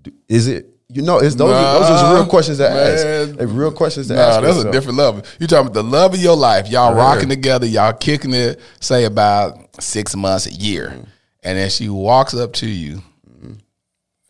Do, 0.00 0.12
is 0.28 0.48
it? 0.48 0.69
You 0.92 1.02
know, 1.02 1.18
it's 1.18 1.34
those 1.36 1.52
are, 1.52 1.78
those 1.80 1.90
are 2.02 2.14
real 2.16 2.26
questions 2.26 2.58
to 2.58 2.68
ask. 2.68 3.04
man. 3.04 3.36
They're 3.36 3.46
real 3.46 3.70
questions 3.72 4.08
to 4.08 4.14
Nah, 4.14 4.20
ask. 4.22 4.42
that's 4.42 4.58
a 4.58 4.72
different 4.72 4.98
level. 4.98 5.22
You 5.38 5.46
talking 5.46 5.66
about 5.68 5.74
the 5.74 5.84
love 5.84 6.14
of 6.14 6.20
your 6.20 6.36
life. 6.36 6.68
Y'all 6.68 6.94
Yeah. 6.94 7.00
rocking 7.02 7.28
together. 7.28 7.66
Y'all 7.66 7.92
kicking 7.92 8.34
it. 8.34 8.60
Say 8.80 9.04
about 9.04 9.56
six 9.80 10.16
months, 10.16 10.46
a 10.46 10.52
year, 10.52 10.88
Mm-hmm. 10.88 11.02
and 11.44 11.58
then 11.58 11.70
she 11.70 11.88
walks 11.88 12.34
up 12.34 12.52
to 12.54 12.66
you 12.68 13.02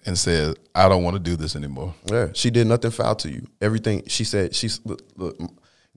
and 0.06 0.18
says, 0.18 0.54
"I 0.74 0.88
don't 0.88 1.02
want 1.02 1.14
to 1.14 1.20
do 1.20 1.36
this 1.36 1.56
anymore." 1.56 1.94
Yeah, 2.06 2.28
she 2.34 2.50
did 2.50 2.66
nothing 2.66 2.90
foul 2.90 3.14
to 3.16 3.30
you. 3.30 3.46
Everything 3.60 4.02
she 4.06 4.24
said, 4.24 4.54
she's 4.54 4.80
look, 4.84 5.02
look, 5.16 5.38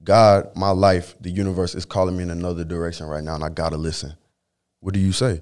God, 0.04 0.49
my 0.56 0.71
life, 0.71 1.15
the 1.21 1.30
universe 1.30 1.76
is 1.76 1.86
calling 1.86 2.17
me 2.17 2.23
in 2.23 2.30
another 2.32 2.63
direction 2.63 3.06
right 3.08 3.23
now, 3.23 3.36
and 3.36 3.43
I 3.43 3.49
gotta 3.49 3.78
listen. 3.78 4.13
What 4.82 4.93
do 4.93 4.99
you 4.99 5.13
say? 5.13 5.41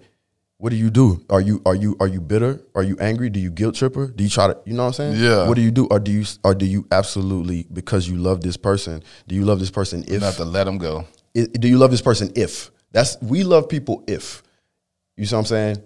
What 0.62 0.70
do 0.70 0.76
you 0.76 0.92
do? 0.92 1.26
Are 1.28 1.42
you 1.42 1.60
are 1.66 1.74
you 1.74 1.98
are 2.00 2.08
you 2.08 2.22
bitter? 2.22 2.62
Are 2.76 2.84
you 2.84 2.96
angry? 3.00 3.32
Do 3.32 3.40
you 3.40 3.50
guilt 3.50 3.74
trip 3.74 3.96
her? 3.96 4.06
Do 4.06 4.24
you 4.24 4.30
try 4.30 4.46
to 4.46 4.56
you 4.64 4.74
know 4.74 4.84
what 4.84 5.00
I'm 5.00 5.16
saying? 5.16 5.16
Yeah. 5.16 5.48
What 5.48 5.56
do 5.56 5.62
you 5.62 5.72
do? 5.72 5.88
Or 5.88 6.00
do 6.00 6.12
you 6.12 6.24
or 6.44 6.54
do 6.54 6.68
you 6.68 6.86
absolutely 6.92 7.66
because 7.74 8.08
you 8.08 8.18
love 8.18 8.42
this 8.42 8.58
person? 8.58 9.02
Do 9.28 9.34
you 9.34 9.44
love 9.44 9.60
this 9.60 9.72
person 9.72 10.06
if 10.08 10.22
Not 10.22 10.36
to 10.36 10.46
let 10.46 10.66
them 10.66 10.78
go. 10.78 11.08
do 11.34 11.68
you 11.68 11.80
love 11.80 11.90
this 11.90 12.04
person 12.04 12.32
if 12.36 12.70
that's 12.92 13.18
we 13.24 13.44
love 13.44 13.70
people 13.70 14.04
if 14.06 14.44
you 15.18 15.26
see 15.26 15.34
what 15.34 15.40
I'm 15.40 15.46
saying 15.46 15.78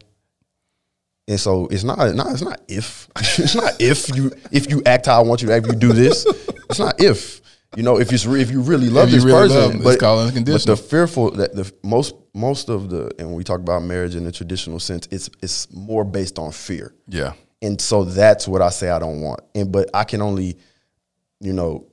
and 1.29 1.39
so 1.39 1.67
it's 1.67 1.85
not 1.85 1.97
not 2.13 2.33
it's 2.33 2.41
not 2.41 2.59
if 2.67 3.07
it's 3.17 3.55
not 3.55 3.73
if 3.79 4.13
you 4.13 4.31
if 4.51 4.69
you 4.69 4.81
act 4.85 5.05
how 5.05 5.21
I 5.21 5.23
want 5.23 5.41
you 5.41 5.47
to 5.47 5.53
act 5.53 5.67
if 5.67 5.73
you 5.73 5.79
do 5.79 5.93
this 5.93 6.25
it's 6.69 6.79
not 6.79 6.99
if 6.99 7.39
you 7.75 7.83
know 7.83 7.99
if 7.99 8.09
re- 8.25 8.41
if 8.41 8.51
you 8.51 8.61
really 8.61 8.89
love 8.89 9.07
If 9.07 9.13
you 9.13 9.15
this 9.17 9.25
really 9.25 9.47
person 9.47 9.57
love 9.57 9.71
them, 9.73 9.81
it's 9.87 9.97
called 9.97 10.27
unconditional. 10.27 10.75
but 10.75 10.81
the 10.81 10.87
fearful 10.87 11.31
that 11.31 11.55
the 11.55 11.71
most 11.83 12.15
most 12.33 12.69
of 12.69 12.89
the 12.89 13.11
and 13.19 13.27
when 13.27 13.35
we 13.35 13.43
talk 13.43 13.59
about 13.59 13.83
marriage 13.83 14.15
in 14.15 14.23
the 14.23 14.31
traditional 14.31 14.79
sense 14.79 15.07
it's 15.11 15.29
it's 15.41 15.71
more 15.73 16.03
based 16.03 16.37
on 16.39 16.51
fear 16.51 16.93
Yeah. 17.07 17.33
and 17.61 17.79
so 17.81 18.03
that's 18.03 18.47
what 18.47 18.61
I 18.61 18.69
say 18.69 18.89
I 18.89 18.99
don't 18.99 19.21
want. 19.21 19.41
And 19.53 19.71
but 19.71 19.89
I 19.93 20.03
can 20.03 20.21
only, 20.21 20.57
you 21.39 21.53
know, 21.53 21.87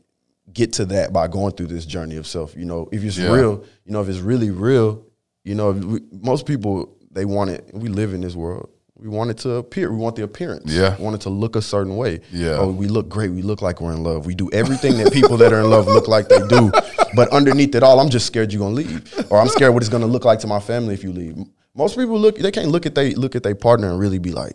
get 0.52 0.72
to 0.74 0.84
that 0.86 1.12
by 1.12 1.28
going 1.28 1.52
through 1.54 1.68
this 1.68 1.86
journey 1.86 2.16
of 2.16 2.26
self. 2.26 2.54
You 2.56 2.64
know, 2.64 2.88
if 2.92 3.02
it's 3.04 3.16
Yeah. 3.18 3.32
real, 3.32 3.64
you 3.84 3.92
know, 3.92 4.02
if 4.02 4.08
it's 4.08 4.18
really 4.20 4.50
real, 4.50 5.04
you 5.44 5.54
know, 5.54 5.70
we, 5.72 6.00
most 6.10 6.46
people 6.46 6.96
they 7.10 7.24
want 7.24 7.50
it. 7.50 7.70
We 7.72 7.88
live 7.88 8.12
in 8.14 8.20
this 8.20 8.34
world. 8.34 8.68
We 9.02 9.08
want 9.08 9.30
it 9.30 9.38
to 9.38 9.54
appear. 9.54 9.90
We 9.90 9.96
want 9.96 10.14
the 10.14 10.22
appearance. 10.22 10.72
Yeah. 10.72 10.96
We 10.96 11.02
want 11.02 11.16
it 11.16 11.22
to 11.22 11.28
look 11.28 11.56
a 11.56 11.62
certain 11.62 11.96
way. 11.96 12.20
Yeah. 12.30 12.58
Oh, 12.60 12.70
we 12.70 12.86
look 12.86 13.08
great. 13.08 13.32
We 13.32 13.42
look 13.42 13.60
like 13.60 13.80
we're 13.80 13.92
in 13.92 14.04
love. 14.04 14.26
We 14.26 14.34
do 14.36 14.48
everything 14.52 14.96
that 14.98 15.12
people 15.12 15.36
that 15.38 15.52
are 15.52 15.58
in 15.58 15.68
love 15.70 15.86
look 15.88 16.06
like 16.06 16.28
they 16.28 16.38
do. 16.46 16.70
But 17.16 17.28
underneath 17.30 17.74
it 17.74 17.82
all, 17.82 17.98
I'm 17.98 18.10
just 18.10 18.26
scared 18.26 18.52
you're 18.52 18.60
gonna 18.60 18.74
leave, 18.76 19.26
or 19.30 19.40
I'm 19.40 19.48
scared 19.48 19.74
what 19.74 19.82
it's 19.82 19.90
gonna 19.90 20.06
look 20.06 20.24
like 20.24 20.38
to 20.40 20.46
my 20.46 20.60
family 20.60 20.94
if 20.94 21.02
you 21.02 21.12
leave. 21.12 21.36
Most 21.74 21.96
people 21.96 22.16
look. 22.16 22.36
They 22.38 22.52
can't 22.52 22.68
look 22.68 22.86
at 22.86 22.94
they 22.94 23.14
look 23.14 23.34
at 23.34 23.42
their 23.42 23.56
partner 23.56 23.90
and 23.90 23.98
really 23.98 24.18
be 24.20 24.30
like, 24.30 24.54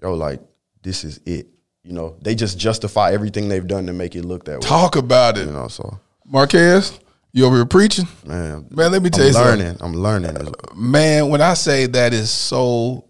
yo, 0.00 0.14
like 0.14 0.40
this 0.82 1.02
is 1.02 1.18
it. 1.26 1.48
You 1.82 1.92
know, 1.92 2.16
they 2.22 2.36
just 2.36 2.58
justify 2.58 3.10
everything 3.12 3.48
they've 3.48 3.66
done 3.66 3.86
to 3.86 3.92
make 3.92 4.14
it 4.14 4.24
look 4.24 4.44
that 4.44 4.60
way. 4.60 4.66
Talk 4.68 4.94
about 4.94 5.38
it, 5.38 5.46
You 5.46 5.52
know, 5.52 5.66
so 5.68 5.98
Marquez. 6.24 7.00
You 7.32 7.44
over 7.44 7.56
here 7.56 7.66
preaching, 7.66 8.06
man, 8.24 8.66
man. 8.70 8.92
Let 8.92 9.02
me 9.02 9.10
tell 9.10 9.20
I'm 9.22 9.26
you 9.26 9.32
something. 9.34 9.58
learning. 9.58 9.76
I'm 9.80 9.92
learning. 9.92 10.54
man, 10.74 11.28
when 11.28 11.42
I 11.42 11.52
say 11.52 11.84
that 11.86 12.14
is 12.14 12.30
so 12.30 13.04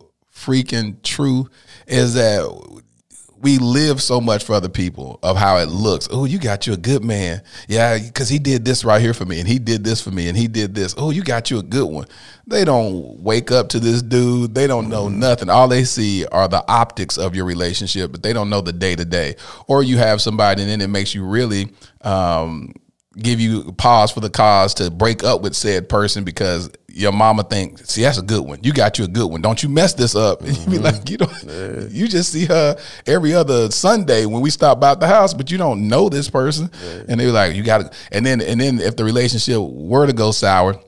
freaking 0.47 1.03
true, 1.03 1.49
is 1.87 2.15
that 2.15 2.83
we 3.39 3.59
live 3.59 4.01
so 4.01 4.21
much 4.21 4.45
for 4.45 4.55
other 4.55 4.69
people 4.69 5.19
of 5.23 5.37
how 5.37 5.59
it 5.59 5.69
looks. 5.69 6.09
Oh, 6.11 6.25
you 6.25 6.39
got 6.39 6.67
you 6.67 6.73
a 6.73 6.77
good 6.77 7.05
man. 7.05 7.43
Yeah, 7.69 7.99
because 7.99 8.29
he 8.29 8.39
did 8.39 8.65
this 8.65 8.85
right 8.85 9.01
here 9.01 9.13
for 9.13 9.25
me, 9.25 9.41
and 9.41 9.49
he 9.49 9.59
did 9.59 9.85
this 9.85 10.01
for 10.01 10.11
me, 10.11 10.29
and 10.29 10.37
he 10.37 10.49
did 10.49 10.75
this. 10.75 10.95
Oh, 10.97 11.11
you 11.11 11.23
got 11.23 11.51
you 11.51 11.59
a 11.59 11.63
good 11.63 11.85
one. 11.85 12.07
They 12.47 12.65
don't 12.65 13.21
wake 13.21 13.51
up 13.51 13.69
to 13.71 13.81
this 13.81 14.03
dude. 14.03 14.55
They 14.55 14.67
don't 14.67 14.89
know 14.89 15.09
nothing. 15.09 15.51
All 15.51 15.69
they 15.69 15.85
see 15.85 16.25
are 16.27 16.49
the 16.49 16.65
optics 16.67 17.19
of 17.19 17.35
your 17.35 17.45
relationship, 17.45 18.11
but 18.11 18.23
they 18.23 18.33
don't 18.33 18.49
know 18.49 18.63
the 18.63 18.73
day 18.73 18.97
to 18.97 19.05
day. 19.05 19.37
Or 19.67 19.83
you 19.83 19.99
have 19.99 20.23
somebody, 20.23 20.63
and 20.63 20.71
then 20.71 20.81
it 20.81 20.89
makes 20.89 21.15
you 21.15 21.25
really. 21.25 21.73
Um, 22.03 22.73
give 23.17 23.41
you 23.41 23.73
pause 23.73 24.11
for 24.11 24.21
the 24.21 24.31
cause 24.31 24.75
to 24.75 24.91
break 24.91 25.25
up 25.25 25.41
with 25.41 25.55
said 25.55 25.89
person 25.89 26.25
because 26.25 26.71
your 26.89 27.13
mama 27.13 27.45
think, 27.45 27.79
see, 27.81 28.03
that's 28.03 28.19
a 28.19 28.23
good 28.23 28.45
one. 28.47 28.59
You 28.63 28.73
got 28.73 28.99
you 28.99 29.05
a 29.05 29.09
good 29.09 29.31
one. 29.31 29.43
Don't 29.43 29.63
you 29.63 29.69
mess 29.69 29.93
this 29.95 30.15
up. 30.15 30.41
And 30.41 30.49
you 30.59 30.67
be 30.67 30.73
mm-hmm. 30.79 30.83
like, 30.83 31.11
you 31.11 31.19
don't 31.19 31.91
you 31.93 32.09
just 32.09 32.33
see 32.33 32.47
her 32.47 32.77
every 33.07 33.35
other 33.35 33.71
Sunday 33.71 34.27
when 34.27 34.41
we 34.41 34.51
stop 34.51 34.81
by 34.81 34.95
the 34.95 35.07
house, 35.07 35.35
but 35.35 35.51
you 35.51 35.59
don't 35.59 35.89
know 35.89 36.09
this 36.09 36.31
person. 36.31 36.71
And 37.09 37.21
they're 37.21 37.33
like, 37.33 37.55
you 37.55 37.63
gotta 37.63 37.91
and 38.13 38.25
then 38.25 38.41
and 38.41 38.61
then 38.61 38.81
if 38.81 38.97
the 38.97 39.05
relationship 39.05 39.61
were 39.61 40.07
to 40.07 40.13
go 40.13 40.31
sour, 40.31 40.81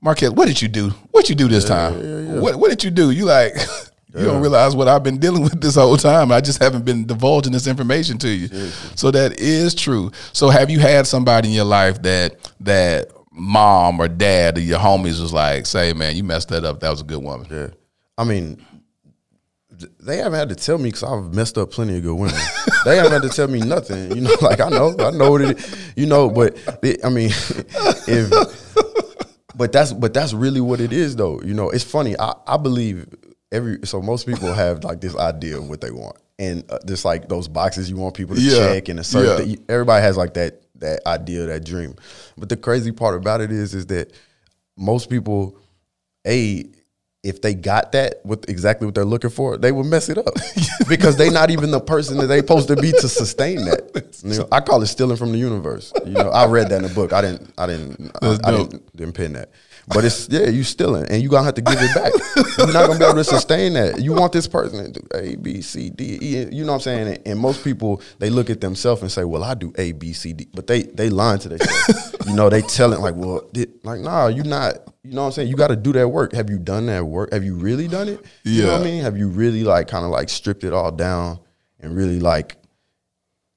Marquette, 0.00 0.32
what 0.32 0.46
did 0.46 0.60
you 0.62 0.68
do? 0.68 0.90
What 1.10 1.28
you 1.28 1.34
do 1.34 1.48
this 1.48 1.64
time? 1.64 2.40
What 2.40 2.56
what 2.56 2.70
did 2.70 2.84
you 2.84 2.90
do? 2.90 3.10
You 3.10 3.24
like 3.24 3.54
You 4.14 4.24
don't 4.24 4.40
realize 4.40 4.74
what 4.74 4.88
I've 4.88 5.02
been 5.02 5.18
dealing 5.20 5.42
with 5.42 5.60
this 5.60 5.74
whole 5.74 5.96
time. 5.96 6.32
I 6.32 6.40
just 6.40 6.62
haven't 6.62 6.84
been 6.84 7.06
divulging 7.06 7.52
this 7.52 7.66
information 7.66 8.16
to 8.18 8.28
you. 8.28 8.48
So 8.96 9.10
that 9.10 9.38
is 9.38 9.74
true. 9.74 10.10
So 10.32 10.48
have 10.48 10.70
you 10.70 10.80
had 10.80 11.06
somebody 11.06 11.48
in 11.48 11.54
your 11.54 11.66
life 11.66 12.00
that 12.02 12.36
that 12.60 13.10
mom 13.38 14.00
or 14.00 14.08
dad 14.08 14.58
or 14.58 14.60
your 14.60 14.78
homies 14.78 15.20
was 15.20 15.32
like, 15.32 15.66
say, 15.66 15.92
man, 15.92 16.16
you 16.16 16.24
messed 16.24 16.48
that 16.48 16.64
up. 16.64 16.80
That 16.80 16.90
was 16.90 17.00
a 17.00 17.04
good 17.04 17.22
woman. 17.22 17.46
Yeah, 17.50 17.68
I 18.16 18.24
mean, 18.24 18.64
they 20.00 20.16
haven't 20.18 20.38
had 20.38 20.48
to 20.48 20.56
tell 20.56 20.78
me 20.78 20.84
because 20.84 21.04
I've 21.04 21.32
messed 21.32 21.56
up 21.56 21.70
plenty 21.70 21.96
of 21.96 22.02
good 22.02 22.14
women. 22.14 22.34
they 22.84 22.96
haven't 22.96 23.12
had 23.12 23.22
to 23.22 23.28
tell 23.28 23.48
me 23.48 23.60
nothing. 23.60 24.14
You 24.14 24.22
know, 24.22 24.34
like 24.40 24.60
I 24.60 24.68
know, 24.68 24.94
I 24.98 25.10
know 25.10 25.30
what 25.30 25.42
it. 25.42 25.58
Is, 25.58 25.92
you 25.96 26.06
know, 26.06 26.28
but 26.28 26.56
it, 26.82 27.04
I 27.04 27.10
mean, 27.10 27.30
if 28.08 28.30
but 29.54 29.72
that's 29.72 29.92
but 29.92 30.14
that's 30.14 30.32
really 30.32 30.60
what 30.60 30.80
it 30.80 30.92
is, 30.92 31.16
though. 31.16 31.40
You 31.42 31.54
know, 31.54 31.70
it's 31.70 31.84
funny. 31.84 32.18
I, 32.18 32.34
I 32.46 32.56
believe 32.56 33.06
every 33.52 33.78
so 33.84 34.00
most 34.02 34.26
people 34.26 34.52
have 34.54 34.84
like 34.84 35.00
this 35.00 35.16
idea 35.16 35.58
of 35.58 35.68
what 35.68 35.80
they 35.80 35.90
want, 35.90 36.16
and 36.38 36.64
uh, 36.70 36.78
just 36.86 37.04
like 37.04 37.28
those 37.28 37.48
boxes 37.48 37.88
you 37.90 37.96
want 37.96 38.14
people 38.14 38.34
to 38.36 38.40
Yeah. 38.40 38.74
check 38.74 38.88
and 38.88 39.00
a 39.00 39.04
certain. 39.04 39.50
Yeah. 39.50 39.56
Everybody 39.68 40.02
has 40.02 40.16
like 40.16 40.34
that 40.34 40.62
that 40.76 41.04
idea, 41.06 41.46
that 41.46 41.64
dream. 41.64 41.94
But 42.36 42.48
the 42.48 42.56
crazy 42.56 42.92
part 42.92 43.16
about 43.16 43.40
it 43.40 43.50
is, 43.50 43.74
is 43.74 43.86
that 43.86 44.12
most 44.76 45.10
people, 45.10 45.56
a 46.26 46.64
if 47.24 47.42
they 47.42 47.52
got 47.52 47.90
that 47.92 48.24
with 48.24 48.48
exactly 48.48 48.86
what 48.86 48.94
they're 48.94 49.04
looking 49.04 49.28
for, 49.30 49.56
they 49.58 49.72
would 49.72 49.86
mess 49.86 50.08
it 50.08 50.16
up 50.18 50.32
because 50.88 51.16
they're 51.16 51.32
not 51.32 51.50
even 51.50 51.72
the 51.72 51.80
person 51.80 52.16
that 52.18 52.26
they're 52.28 52.38
supposed 52.38 52.68
to 52.68 52.76
be 52.76 52.92
to 52.92 53.08
sustain 53.08 53.64
that. 53.64 54.20
You 54.24 54.38
know, 54.38 54.48
I 54.52 54.60
call 54.60 54.80
it 54.82 54.86
stealing 54.86 55.16
from 55.16 55.32
the 55.32 55.38
universe. 55.38 55.92
You 56.06 56.12
know, 56.12 56.30
I 56.30 56.46
read 56.46 56.68
that 56.70 56.76
in 56.76 56.82
the 56.84 56.94
book. 56.94 57.12
I 57.12 57.20
didn't. 57.22 57.52
I 57.58 57.66
didn't. 57.66 58.12
I, 58.22 58.38
I 58.44 58.50
didn't, 58.52 58.96
didn't 58.96 59.14
pin 59.14 59.32
that. 59.32 59.50
But 59.88 60.04
it's 60.04 60.28
yeah, 60.28 60.48
you 60.48 60.64
stealing, 60.64 61.06
and 61.08 61.22
you 61.22 61.28
gonna 61.28 61.44
have 61.44 61.54
to 61.54 61.62
give 61.62 61.78
it 61.78 61.94
back. 61.94 62.12
You're 62.58 62.72
not 62.72 62.86
gonna 62.86 62.98
be 62.98 63.04
able 63.04 63.14
to 63.14 63.24
sustain 63.24 63.72
that. 63.74 64.00
You 64.00 64.12
want 64.12 64.32
this 64.32 64.46
person 64.46 64.92
to 64.92 65.00
do 65.00 65.06
A, 65.14 65.36
B, 65.36 65.62
C, 65.62 65.90
D, 65.90 66.18
E. 66.20 66.46
You 66.52 66.64
know 66.64 66.72
what 66.72 66.74
I'm 66.74 66.80
saying? 66.80 67.22
And, 67.24 67.38
most 67.38 67.62
people 67.64 68.02
they 68.18 68.30
look 68.30 68.50
at 68.50 68.60
themselves 68.60 69.00
and 69.02 69.10
say, 69.10 69.24
"Well, 69.24 69.44
I 69.44 69.54
do 69.54 69.72
A, 69.78 69.92
B, 69.92 70.12
C, 70.12 70.32
D," 70.32 70.48
but 70.52 70.66
they 70.66 70.82
they 70.82 71.08
lying 71.08 71.38
to 71.40 71.48
themselves. 71.48 72.14
you 72.26 72.34
know, 72.34 72.50
they 72.50 72.62
telling 72.62 73.00
like, 73.00 73.14
"Well, 73.14 73.48
did, 73.52 73.72
like, 73.84 74.00
nah, 74.00 74.26
you 74.26 74.42
not." 74.42 74.74
You 75.04 75.14
know 75.14 75.22
what 75.22 75.26
I'm 75.28 75.32
saying? 75.32 75.48
You 75.48 75.56
got 75.56 75.68
to 75.68 75.76
do 75.76 75.92
that 75.94 76.08
work. 76.08 76.34
Have 76.34 76.50
you 76.50 76.58
done 76.58 76.86
that 76.86 77.06
work? 77.06 77.32
Have 77.32 77.44
you 77.44 77.54
really 77.54 77.88
done 77.88 78.08
it? 78.08 78.20
You 78.44 78.64
know 78.64 78.72
what 78.72 78.82
I 78.82 78.84
mean? 78.84 79.02
Have 79.02 79.16
you 79.16 79.28
really 79.28 79.64
like 79.64 79.88
kind 79.88 80.04
of 80.04 80.10
like 80.10 80.28
stripped 80.28 80.64
it 80.64 80.74
all 80.74 80.92
down 80.92 81.38
and 81.80 81.96
really 81.96 82.20
like 82.20 82.56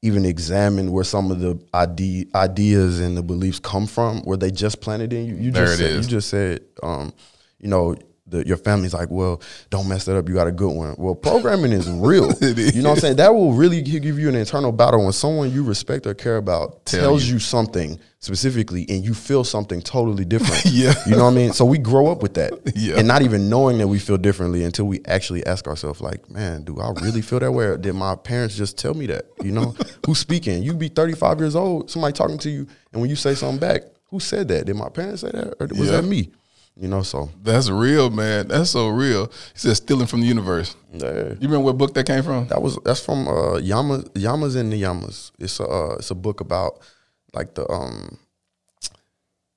even 0.01 0.25
examine 0.25 0.91
where 0.91 1.03
some 1.03 1.29
of 1.31 1.39
the 1.39 1.59
ide- 1.73 2.27
ideas 2.33 2.99
and 2.99 3.15
the 3.15 3.21
beliefs 3.21 3.59
come 3.59 3.85
from, 3.85 4.21
where 4.21 4.37
they 4.37 4.49
just 4.49 4.81
planted 4.81 5.13
in 5.13 5.25
you. 5.25 5.35
You 5.35 5.51
There 5.51 5.65
just 5.67 5.77
said, 5.77 6.03
you 6.03 6.09
just 6.09 6.29
said, 6.29 6.61
um, 6.81 7.13
you 7.59 7.67
know, 7.67 7.95
the, 8.31 8.47
your 8.47 8.57
family's 8.57 8.93
like, 8.93 9.09
well, 9.11 9.41
don't 9.69 9.87
mess 9.87 10.05
that 10.05 10.17
up. 10.17 10.27
You 10.27 10.35
got 10.35 10.47
a 10.47 10.51
good 10.51 10.71
one. 10.75 10.95
Well, 10.97 11.15
programming 11.15 11.71
is 11.71 11.89
real. 11.89 12.31
It 12.41 12.75
You 12.75 12.81
know 12.81 12.89
what 12.89 12.95
I'm 12.95 13.01
saying? 13.01 13.15
That 13.17 13.33
will 13.35 13.53
really 13.53 13.81
give 13.81 14.17
you 14.17 14.27
an 14.29 14.35
internal 14.35 14.71
battle 14.71 15.03
when 15.03 15.11
someone 15.13 15.51
you 15.51 15.63
respect 15.63 16.07
or 16.07 16.13
care 16.13 16.37
about 16.37 16.85
Tell 16.85 17.01
tells 17.01 17.25
you. 17.25 17.33
you. 17.35 17.39
something 17.39 17.99
specifically 18.19 18.85
and 18.87 19.03
you 19.03 19.13
feel 19.15 19.43
something 19.43 19.81
totally 19.81 20.25
different. 20.25 20.63
Yeah. 20.71 20.93
You 21.05 21.15
know 21.15 21.25
what 21.25 21.31
I 21.31 21.35
mean? 21.35 21.53
So 21.53 21.65
we 21.65 21.77
grow 21.77 22.07
up 22.11 22.21
with 22.21 22.35
that. 22.35 22.53
Yeah. 22.75 22.97
And 22.97 23.07
not 23.07 23.21
even 23.21 23.49
knowing 23.49 23.77
that 23.79 23.87
we 23.87 23.99
feel 23.99 24.17
differently 24.17 24.63
until 24.63 24.85
we 24.85 25.01
actually 25.05 25.45
ask 25.45 25.67
ourselves, 25.67 26.01
like, 26.01 26.29
man, 26.29 26.63
do 26.63 26.79
I 26.79 26.91
really 27.01 27.21
feel 27.21 27.39
that 27.39 27.51
way? 27.51 27.65
Or 27.65 27.77
did 27.77 27.93
my 27.93 28.15
parents 28.15 28.55
just 28.55 28.77
tell 28.77 28.93
me 28.93 29.05
that? 29.07 29.25
You 29.43 29.51
know, 29.51 29.75
who's 30.05 30.19
speaking? 30.19 30.63
You'd 30.63 30.79
be 30.79 30.87
35 30.87 31.39
years 31.39 31.55
old, 31.55 31.89
somebody 31.91 32.13
talking 32.13 32.37
to 32.39 32.49
you, 32.49 32.65
and 32.93 33.01
when 33.01 33.09
you 33.09 33.15
say 33.15 33.35
something 33.35 33.59
back, 33.59 33.81
who 34.09 34.19
said 34.19 34.47
that? 34.49 34.65
Did 34.65 34.75
my 34.75 34.89
parents 34.89 35.21
say 35.21 35.31
that? 35.31 35.55
Or 35.59 35.67
was 35.67 35.89
Yeah. 35.89 35.97
that 36.01 36.03
me? 36.03 36.31
You 36.81 36.87
know, 36.87 37.03
so 37.03 37.29
That's 37.43 37.69
real, 37.69 38.09
man. 38.09 38.47
That's 38.47 38.71
so 38.71 38.87
real. 38.87 39.27
He 39.53 39.59
said 39.59 39.75
stealing 39.77 40.07
from 40.07 40.21
the 40.21 40.27
universe. 40.27 40.75
yeah. 40.91 41.29
You 41.39 41.47
remember 41.47 41.59
what 41.59 41.77
book 41.77 41.93
that 41.93 42.07
came 42.07 42.23
from? 42.23 42.47
That 42.47 42.59
was 42.59 42.79
that's 42.83 42.99
from 42.99 43.27
uh 43.27 43.57
Yama 43.57 43.99
Yamas 44.15 44.55
and 44.55 44.73
the 44.73 44.81
Niyamas. 44.81 45.31
It's 45.37 45.59
a 45.59 45.67
uh, 45.67 45.95
it's 45.99 46.09
a 46.09 46.15
book 46.15 46.41
about 46.41 46.79
like 47.33 47.53
the 47.53 47.69
um 47.71 48.17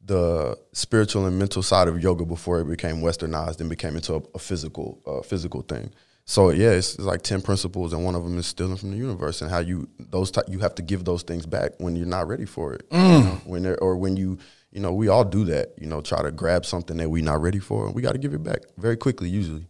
the 0.04 0.58
spiritual 0.72 1.24
and 1.24 1.38
mental 1.38 1.62
side 1.62 1.88
of 1.88 2.02
yoga 2.02 2.26
before 2.26 2.60
it 2.60 2.68
became 2.68 2.96
westernized 2.96 3.58
and 3.60 3.70
became 3.70 3.96
into 3.96 4.16
a, 4.16 4.22
a 4.34 4.38
physical 4.38 5.00
uh, 5.06 5.22
physical 5.22 5.62
thing. 5.62 5.90
So 6.26 6.50
yeah, 6.50 6.72
it's, 6.72 6.94
it's 6.96 7.04
like 7.04 7.22
ten 7.22 7.40
principles, 7.40 7.92
and 7.94 8.04
one 8.04 8.14
of 8.14 8.24
them 8.24 8.38
is 8.38 8.46
stealing 8.46 8.76
from 8.76 8.90
the 8.90 8.98
universe, 8.98 9.40
and 9.40 9.50
how 9.50 9.60
you 9.60 9.88
those 9.98 10.30
ty- 10.30 10.42
you 10.48 10.58
have 10.58 10.74
to 10.74 10.82
give 10.82 11.04
those 11.04 11.22
things 11.22 11.46
back 11.46 11.72
when 11.78 11.96
you're 11.96 12.06
not 12.06 12.28
ready 12.28 12.44
for 12.44 12.74
it. 12.74 12.84
You 12.92 12.98
know, 12.98 13.40
when 13.46 13.66
or 13.80 13.96
when 13.96 14.16
you 14.18 14.38
you 14.74 14.80
know 14.80 14.92
we 14.92 15.08
all 15.08 15.24
do 15.24 15.44
that. 15.44 15.72
You 15.78 15.86
know, 15.86 16.02
try 16.02 16.20
to 16.22 16.30
grab 16.30 16.66
something 16.66 16.98
that 16.98 17.08
we're 17.08 17.24
not 17.24 17.40
ready 17.40 17.60
for, 17.60 17.86
and 17.86 17.94
we 17.94 18.02
got 18.02 18.12
to 18.12 18.18
give 18.18 18.34
it 18.34 18.42
back 18.42 18.58
very 18.76 18.96
quickly 18.96 19.30
usually. 19.30 19.66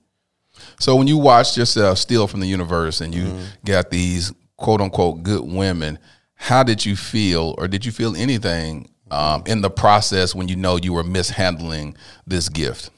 So 0.81 0.97
when 0.97 1.07
you 1.07 1.19
watched 1.19 1.57
yourself 1.57 1.99
steal 1.99 2.27
from 2.27 2.41
the 2.41 2.47
universe 2.47 3.01
and 3.01 3.15
you 3.15 3.39
got 3.65 3.91
these 3.91 4.33
quote 4.57 4.81
unquote 4.81 5.23
good 5.23 5.43
women, 5.43 5.99
how 6.35 6.63
did 6.63 6.85
you 6.85 6.97
feel, 6.97 7.55
or 7.59 7.69
did 7.69 7.85
you 7.85 7.93
feel 7.93 8.17
anything 8.17 8.89
um, 9.11 9.43
in 9.47 9.61
the 9.61 9.71
process 9.71 10.35
when 10.35 10.49
you 10.49 10.57
know 10.57 10.77
you 10.77 10.93
were 10.93 11.05
mishandling 11.05 11.97
this 12.27 12.49
gift? 12.49 12.91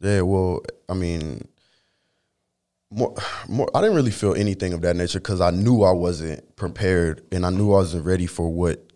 Yeah, 0.00 0.22
well, 0.22 0.62
I 0.88 0.94
mean, 0.94 1.46
more, 2.90 3.14
more. 3.48 3.68
I 3.74 3.80
didn't 3.80 3.96
really 3.96 4.10
feel 4.10 4.34
anything 4.34 4.72
of 4.72 4.82
that 4.82 4.96
nature 4.96 5.20
because 5.20 5.40
I 5.40 5.50
knew 5.50 5.82
I 5.82 5.92
wasn't 5.92 6.56
prepared 6.56 7.22
and 7.32 7.44
I 7.44 7.50
knew 7.50 7.72
I 7.72 7.76
wasn't 7.76 8.04
ready 8.04 8.26
for 8.26 8.48
what 8.48 8.89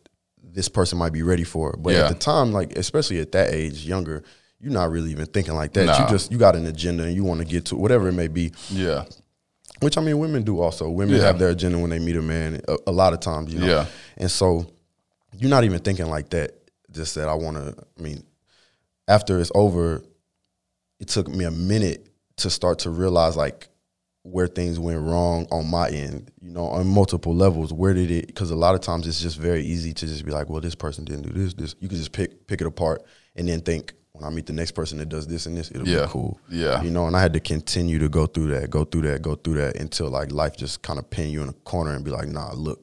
this 0.54 0.68
person 0.68 0.96
might 0.98 1.12
be 1.12 1.22
ready 1.22 1.44
for. 1.44 1.70
It. 1.74 1.82
But 1.82 1.94
Yeah. 1.94 2.04
at 2.04 2.08
the 2.10 2.14
time, 2.14 2.52
like 2.52 2.78
especially 2.78 3.18
at 3.20 3.32
that 3.32 3.52
age, 3.52 3.84
younger, 3.84 4.22
you're 4.60 4.72
not 4.72 4.90
really 4.90 5.10
even 5.10 5.26
thinking 5.26 5.54
like 5.54 5.72
that. 5.74 5.86
Nah. 5.86 6.04
You 6.04 6.08
just 6.08 6.30
you 6.32 6.38
got 6.38 6.54
an 6.56 6.64
agenda 6.66 7.02
and 7.04 7.14
you 7.14 7.24
want 7.24 7.40
to 7.40 7.44
get 7.44 7.66
to 7.66 7.76
whatever 7.76 8.08
it 8.08 8.12
may 8.12 8.28
be. 8.28 8.52
Yeah. 8.70 9.04
Which 9.80 9.98
I 9.98 10.00
mean, 10.00 10.18
women 10.18 10.44
do 10.44 10.60
also. 10.60 10.88
Women 10.88 11.16
Yeah. 11.16 11.22
have 11.26 11.38
their 11.40 11.50
agenda 11.50 11.78
when 11.78 11.90
they 11.90 11.98
meet 11.98 12.16
a 12.16 12.22
man. 12.22 12.60
A, 12.68 12.76
a 12.86 12.92
lot 12.92 13.12
of 13.12 13.20
times, 13.20 13.52
you 13.52 13.58
know. 13.58 13.66
Yeah. 13.66 13.86
And 14.16 14.30
so, 14.30 14.66
you're 15.36 15.50
not 15.50 15.64
even 15.64 15.80
thinking 15.80 16.06
like 16.06 16.30
that. 16.30 16.52
Just 16.92 17.16
that 17.16 17.28
I 17.28 17.34
want 17.34 17.56
to. 17.56 17.74
I 17.98 18.02
mean, 18.02 18.22
after 19.08 19.40
it's 19.40 19.50
over, 19.54 20.02
it 21.00 21.08
took 21.08 21.26
me 21.28 21.44
a 21.44 21.50
minute 21.50 22.06
to 22.36 22.48
start 22.48 22.78
to 22.80 22.90
realize 22.90 23.36
like 23.36 23.68
where 24.24 24.46
things 24.46 24.80
went 24.80 25.00
wrong 25.00 25.46
on 25.50 25.70
my 25.70 25.88
end. 25.90 26.30
You 26.40 26.50
know, 26.50 26.64
on 26.66 26.86
multiple 26.86 27.34
levels. 27.34 27.72
Where 27.72 27.94
did 27.94 28.10
it? 28.10 28.26
Because 28.26 28.50
a 28.50 28.56
lot 28.56 28.74
of 28.74 28.80
times 28.80 29.06
it's 29.06 29.20
just 29.20 29.38
very 29.38 29.62
easy 29.62 29.92
to 29.92 30.06
just 30.06 30.24
be 30.24 30.32
like, 30.32 30.48
well, 30.48 30.60
this 30.60 30.74
person 30.74 31.04
didn't 31.04 31.22
do 31.22 31.30
this. 31.32 31.54
This 31.54 31.76
you 31.78 31.88
can 31.88 31.98
just 31.98 32.12
pick 32.12 32.46
pick 32.46 32.60
it 32.60 32.66
apart 32.66 33.02
and 33.36 33.48
then 33.48 33.60
think. 33.60 33.92
When 34.16 34.22
I 34.22 34.30
meet 34.30 34.46
the 34.46 34.52
next 34.52 34.70
person 34.76 34.98
that 34.98 35.08
does 35.08 35.26
this 35.26 35.46
and 35.46 35.56
this, 35.56 35.72
it'll 35.72 35.88
Yeah. 35.88 36.02
be 36.06 36.12
cool. 36.12 36.38
Yeah. 36.48 36.80
You 36.84 36.90
know, 36.92 37.08
and 37.08 37.16
I 37.16 37.20
had 37.20 37.32
to 37.32 37.40
continue 37.40 37.98
to 37.98 38.08
go 38.08 38.26
through 38.26 38.46
that, 38.54 38.70
go 38.70 38.84
through 38.84 39.00
that, 39.10 39.22
go 39.22 39.34
through 39.34 39.54
that 39.54 39.76
until 39.76 40.08
like 40.08 40.30
life 40.30 40.56
just 40.56 40.82
kind 40.82 41.00
of 41.00 41.10
pin 41.10 41.30
you 41.30 41.42
in 41.42 41.48
a 41.48 41.52
corner 41.52 41.94
and 41.94 42.04
be 42.04 42.12
like, 42.12 42.28
nah, 42.28 42.52
look, 42.54 42.80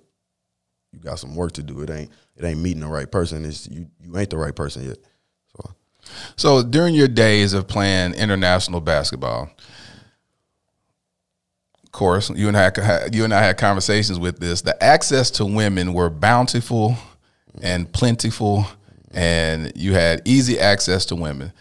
you 0.92 1.00
got 1.00 1.20
some 1.20 1.34
work 1.38 1.54
to 1.54 1.64
do. 1.64 1.80
It 1.84 1.90
ain't 1.90 2.12
it 2.36 2.44
ain't 2.44 2.60
meeting 2.60 2.82
the 2.82 2.88
right 2.90 3.10
person. 3.10 3.46
It's 3.46 3.66
you 3.70 3.88
you 4.02 4.18
ain't 4.18 4.30
the 4.30 4.38
right 4.38 4.54
person 4.54 4.86
yet. 4.86 4.98
So 5.56 5.70
So 6.36 6.64
during 6.64 6.96
your 6.96 7.08
days 7.08 7.54
of 7.54 7.66
playing 7.66 8.16
international 8.16 8.82
basketball, 8.82 9.50
course, 11.92 12.30
you 12.30 12.48
and 12.48 12.58
I 12.58 12.64
had- 12.64 13.14
you 13.16 13.24
and 13.24 13.34
I 13.34 13.42
had 13.44 13.58
conversations 13.58 14.20
with 14.20 14.40
this. 14.40 14.62
The 14.62 14.82
access 14.84 15.30
to 15.32 15.46
women 15.46 15.94
were 15.94 16.10
bountiful 16.10 16.96
and 17.62 17.92
plentiful, 17.92 18.66
and 19.12 19.72
you 19.76 19.94
had 19.94 20.22
easy 20.26 20.60
access 20.60 21.06
to 21.08 21.16
women. 21.16 21.52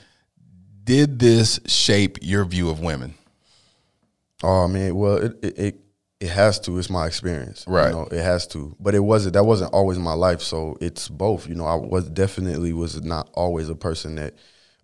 Did 0.84 1.18
this 1.18 1.60
shape 1.66 2.18
your 2.22 2.44
view 2.44 2.70
of 2.70 2.80
women? 2.80 3.14
Oh 4.42 4.66
man, 4.68 4.94
well 4.94 5.16
it 5.16 5.36
it 5.42 5.58
it, 5.58 5.80
it 6.20 6.28
has 6.30 6.58
to. 6.60 6.78
It's 6.78 6.90
my 6.90 7.06
experience, 7.06 7.64
Right. 7.66 7.88
You 7.88 7.96
know, 7.96 8.08
it 8.10 8.22
has 8.22 8.46
to. 8.48 8.74
But 8.80 8.94
it 8.94 9.00
wasn't. 9.00 9.34
That 9.34 9.44
wasn't 9.44 9.72
always 9.72 9.98
my 9.98 10.12
life. 10.12 10.40
So 10.42 10.76
it's 10.80 11.08
both. 11.08 11.48
You 11.48 11.54
know, 11.54 11.64
I 11.64 11.74
was 11.74 12.08
definitely 12.08 12.72
was 12.72 13.02
not 13.02 13.30
always 13.34 13.68
a 13.68 13.74
person 13.74 14.16
that 14.16 14.34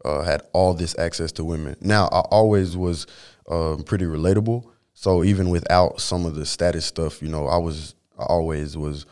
uh, 0.05 0.23
had 0.23 0.43
all 0.53 0.75
this 0.75 0.97
access 0.99 1.33
to 1.33 1.45
women. 1.45 1.77
Now 1.81 2.07
I 2.07 2.21
always 2.21 2.77
was 2.77 3.07
um, 3.49 3.83
pretty 3.83 4.05
relatable. 4.05 4.65
So 4.99 5.23
even 5.23 5.51
without 5.51 6.01
some 6.01 6.25
of 6.25 6.35
the 6.35 6.47
status 6.47 6.87
stuff, 6.87 7.21
you 7.23 7.29
know, 7.29 7.47
I 7.47 7.59
was 7.59 7.95
I 8.19 8.25
always 8.25 8.77
was. 8.77 9.05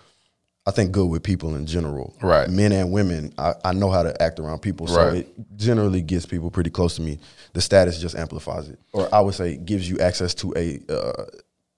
I 0.67 0.71
think 0.71 0.93
good 0.93 1.05
with 1.11 1.23
people 1.23 1.57
in 1.57 1.67
general, 1.67 2.17
Right. 2.23 2.49
Men 2.49 2.73
and 2.73 2.91
women, 2.91 3.35
I, 3.37 3.53
I 3.67 3.73
know 3.75 3.91
how 3.91 4.03
to 4.03 4.23
act 4.23 4.41
around 4.41 4.61
people, 4.61 4.87
so 4.87 4.97
Right. 5.09 5.17
it 5.19 5.29
generally 5.59 6.01
gets 6.01 6.25
people 6.25 6.51
pretty 6.51 6.71
close 6.71 6.97
to 6.97 7.03
me. 7.03 7.19
The 7.53 7.61
status 7.61 8.01
just 8.01 8.17
amplifies 8.17 8.71
it, 8.71 8.79
or 8.95 9.15
I 9.15 9.21
would 9.21 9.35
say 9.35 9.59
gives 9.59 9.87
you 9.87 9.99
access 9.99 10.33
to 10.37 10.55
a 10.57 10.81
uh, 10.91 11.25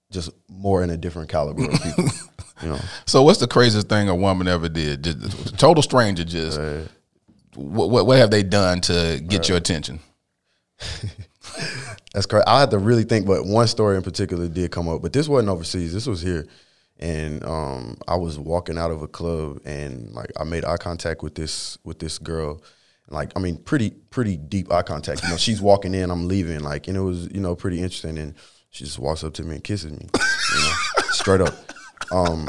just 0.09 0.29
more 0.47 0.83
in 0.83 0.89
a 0.89 0.95
different 0.95 1.27
caliber 1.27 1.65
of 1.69 1.81
people. 1.81 2.05
you 2.61 2.69
know, 2.69 2.79
So, 3.05 3.23
what's 3.23 3.39
the 3.39 3.47
craziest 3.47 3.89
thing 3.89 4.07
a 4.07 4.15
woman 4.15 4.47
ever 4.47 4.69
did? 4.69 5.03
Just, 5.03 5.59
total 5.59 5.83
stranger, 5.83 6.23
just 6.23 6.57
what, 7.55 7.89
what 7.89 8.05
what 8.07 8.17
have 8.19 8.31
they 8.31 8.41
done 8.43 8.79
to 8.81 9.21
get 9.27 9.49
your 9.49 9.57
attention? 9.57 9.99
that's 12.17 12.25
correct. 12.25 12.47
I 12.47 12.61
had 12.61 12.71
to 12.71 12.79
really 12.79 13.03
think, 13.03 13.27
but 13.27 13.45
one 13.45 13.67
story 13.67 13.95
in 13.95 14.01
particular 14.01 14.47
did 14.47 14.71
come 14.71 14.89
up. 14.89 15.03
But 15.03 15.13
this 15.13 15.27
wasn't 15.27 15.49
overseas. 15.49 15.93
This 15.93 16.07
was 16.07 16.19
here, 16.19 16.47
and 16.97 17.45
um, 17.45 17.95
I 18.07 18.15
was 18.15 18.39
walking 18.39 18.75
out 18.75 18.89
of 18.89 19.03
a 19.03 19.07
club, 19.07 19.59
and 19.65 20.11
like 20.15 20.31
I 20.35 20.43
made 20.43 20.65
eye 20.65 20.77
contact 20.77 21.21
with 21.21 21.35
this 21.35 21.77
with 21.83 21.99
this 21.99 22.17
girl. 22.17 22.63
Like 23.07 23.33
I 23.35 23.39
mean, 23.39 23.57
pretty 23.57 23.91
pretty 23.91 24.35
deep 24.35 24.71
eye 24.71 24.81
contact. 24.81 25.21
You 25.21 25.29
know, 25.29 25.37
she's 25.37 25.61
walking 25.61 25.93
in, 25.93 26.09
I'm 26.09 26.27
leaving. 26.27 26.61
Like, 26.61 26.87
and 26.87 26.97
it 26.97 27.01
was 27.01 27.31
you 27.31 27.39
know 27.39 27.55
pretty 27.55 27.83
interesting. 27.83 28.17
And 28.17 28.33
she 28.71 28.85
just 28.85 28.97
walks 28.97 29.23
up 29.23 29.35
to 29.35 29.43
me 29.43 29.53
and 29.57 29.63
kisses 29.63 29.91
me, 29.91 30.09
you 30.11 30.59
know, 30.59 30.73
straight 31.11 31.41
up. 31.41 31.53
Um, 32.11 32.47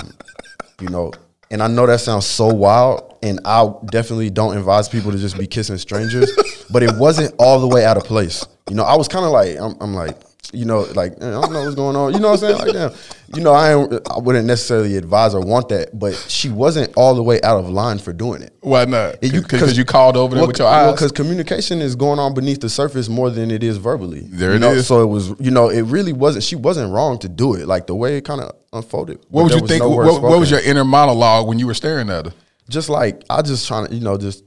you 0.80 0.88
know, 0.88 1.12
and 1.50 1.62
I 1.62 1.66
know 1.66 1.84
that 1.84 2.00
sounds 2.00 2.24
so 2.24 2.46
wild, 2.46 3.18
and 3.22 3.38
I 3.44 3.70
definitely 3.90 4.30
don't 4.30 4.56
advise 4.56 4.88
people 4.88 5.12
to 5.12 5.18
just 5.18 5.36
be 5.36 5.46
kissing 5.46 5.76
strangers, 5.76 6.30
but 6.70 6.82
it 6.82 6.96
wasn't 6.96 7.34
all 7.38 7.60
the 7.60 7.68
way 7.68 7.84
out 7.84 7.98
of 7.98 8.04
place. 8.04 8.46
You 8.68 8.74
know, 8.76 8.84
I 8.84 8.96
was 8.96 9.08
kind 9.08 9.24
of 9.24 9.32
like, 9.32 9.56
I'm, 9.58 9.76
I'm 9.80 9.94
like, 9.94 10.16
you 10.52 10.64
know, 10.64 10.80
like 10.94 11.12
I 11.22 11.30
don't 11.30 11.52
know 11.52 11.62
what's 11.62 11.74
going 11.74 11.94
on. 11.94 12.14
You 12.14 12.20
know 12.20 12.30
what 12.30 12.42
I'm 12.42 12.56
saying? 12.56 12.58
Like, 12.58 12.72
damn, 12.72 12.92
you 13.34 13.42
know, 13.42 13.52
I 13.52 13.72
I 14.14 14.18
wouldn't 14.18 14.46
necessarily 14.46 14.96
advise 14.96 15.34
or 15.34 15.42
want 15.42 15.68
that, 15.68 15.98
but 15.98 16.14
she 16.28 16.48
wasn't 16.48 16.90
all 16.96 17.14
the 17.14 17.22
way 17.22 17.38
out 17.42 17.58
of 17.58 17.68
line 17.68 17.98
for 17.98 18.14
doing 18.14 18.40
it. 18.40 18.54
Why 18.62 18.86
not? 18.86 19.16
And 19.22 19.30
you- 19.32 19.42
Because 19.42 19.76
you 19.76 19.84
called 19.84 20.16
over 20.16 20.34
there 20.34 20.40
Well, 20.42 20.48
with 20.48 20.58
your 20.58 20.68
eyes. 20.68 20.92
because 20.92 21.12
communication 21.12 21.82
is 21.82 21.94
going 21.96 22.18
on 22.18 22.32
beneath 22.32 22.60
the 22.62 22.70
surface 22.70 23.10
more 23.10 23.28
than 23.28 23.50
it 23.50 23.62
is 23.62 23.76
verbally. 23.76 24.20
There 24.24 24.50
you 24.50 24.56
it 24.56 24.60
know? 24.60 24.72
is. 24.72 24.86
So 24.86 25.02
it 25.02 25.06
was, 25.06 25.34
you 25.38 25.50
know, 25.50 25.68
it 25.68 25.82
really 25.82 26.14
wasn't. 26.14 26.44
She 26.44 26.56
wasn't 26.56 26.92
wrong 26.94 27.18
to 27.18 27.28
do 27.28 27.52
it. 27.54 27.66
Like 27.66 27.86
the 27.86 27.94
way 27.94 28.16
it 28.16 28.24
kind 28.24 28.40
of 28.40 28.56
unfolded. 28.72 29.18
what 29.28 29.44
would 29.44 29.52
you 29.52 29.66
think? 29.66 29.82
no 29.82 29.90
What, 29.90 30.22
what 30.22 30.40
was 30.40 30.50
your 30.50 30.60
inner 30.60 30.84
monologue 30.84 31.46
when 31.46 31.58
you 31.58 31.66
were 31.66 31.74
staring 31.74 32.08
at 32.08 32.24
her? 32.26 32.32
just 32.70 32.88
like 32.90 33.22
I 33.30 33.40
just 33.42 33.66
trying 33.66 33.86
to, 33.86 33.94
you 33.94 34.02
know, 34.02 34.16
just 34.18 34.44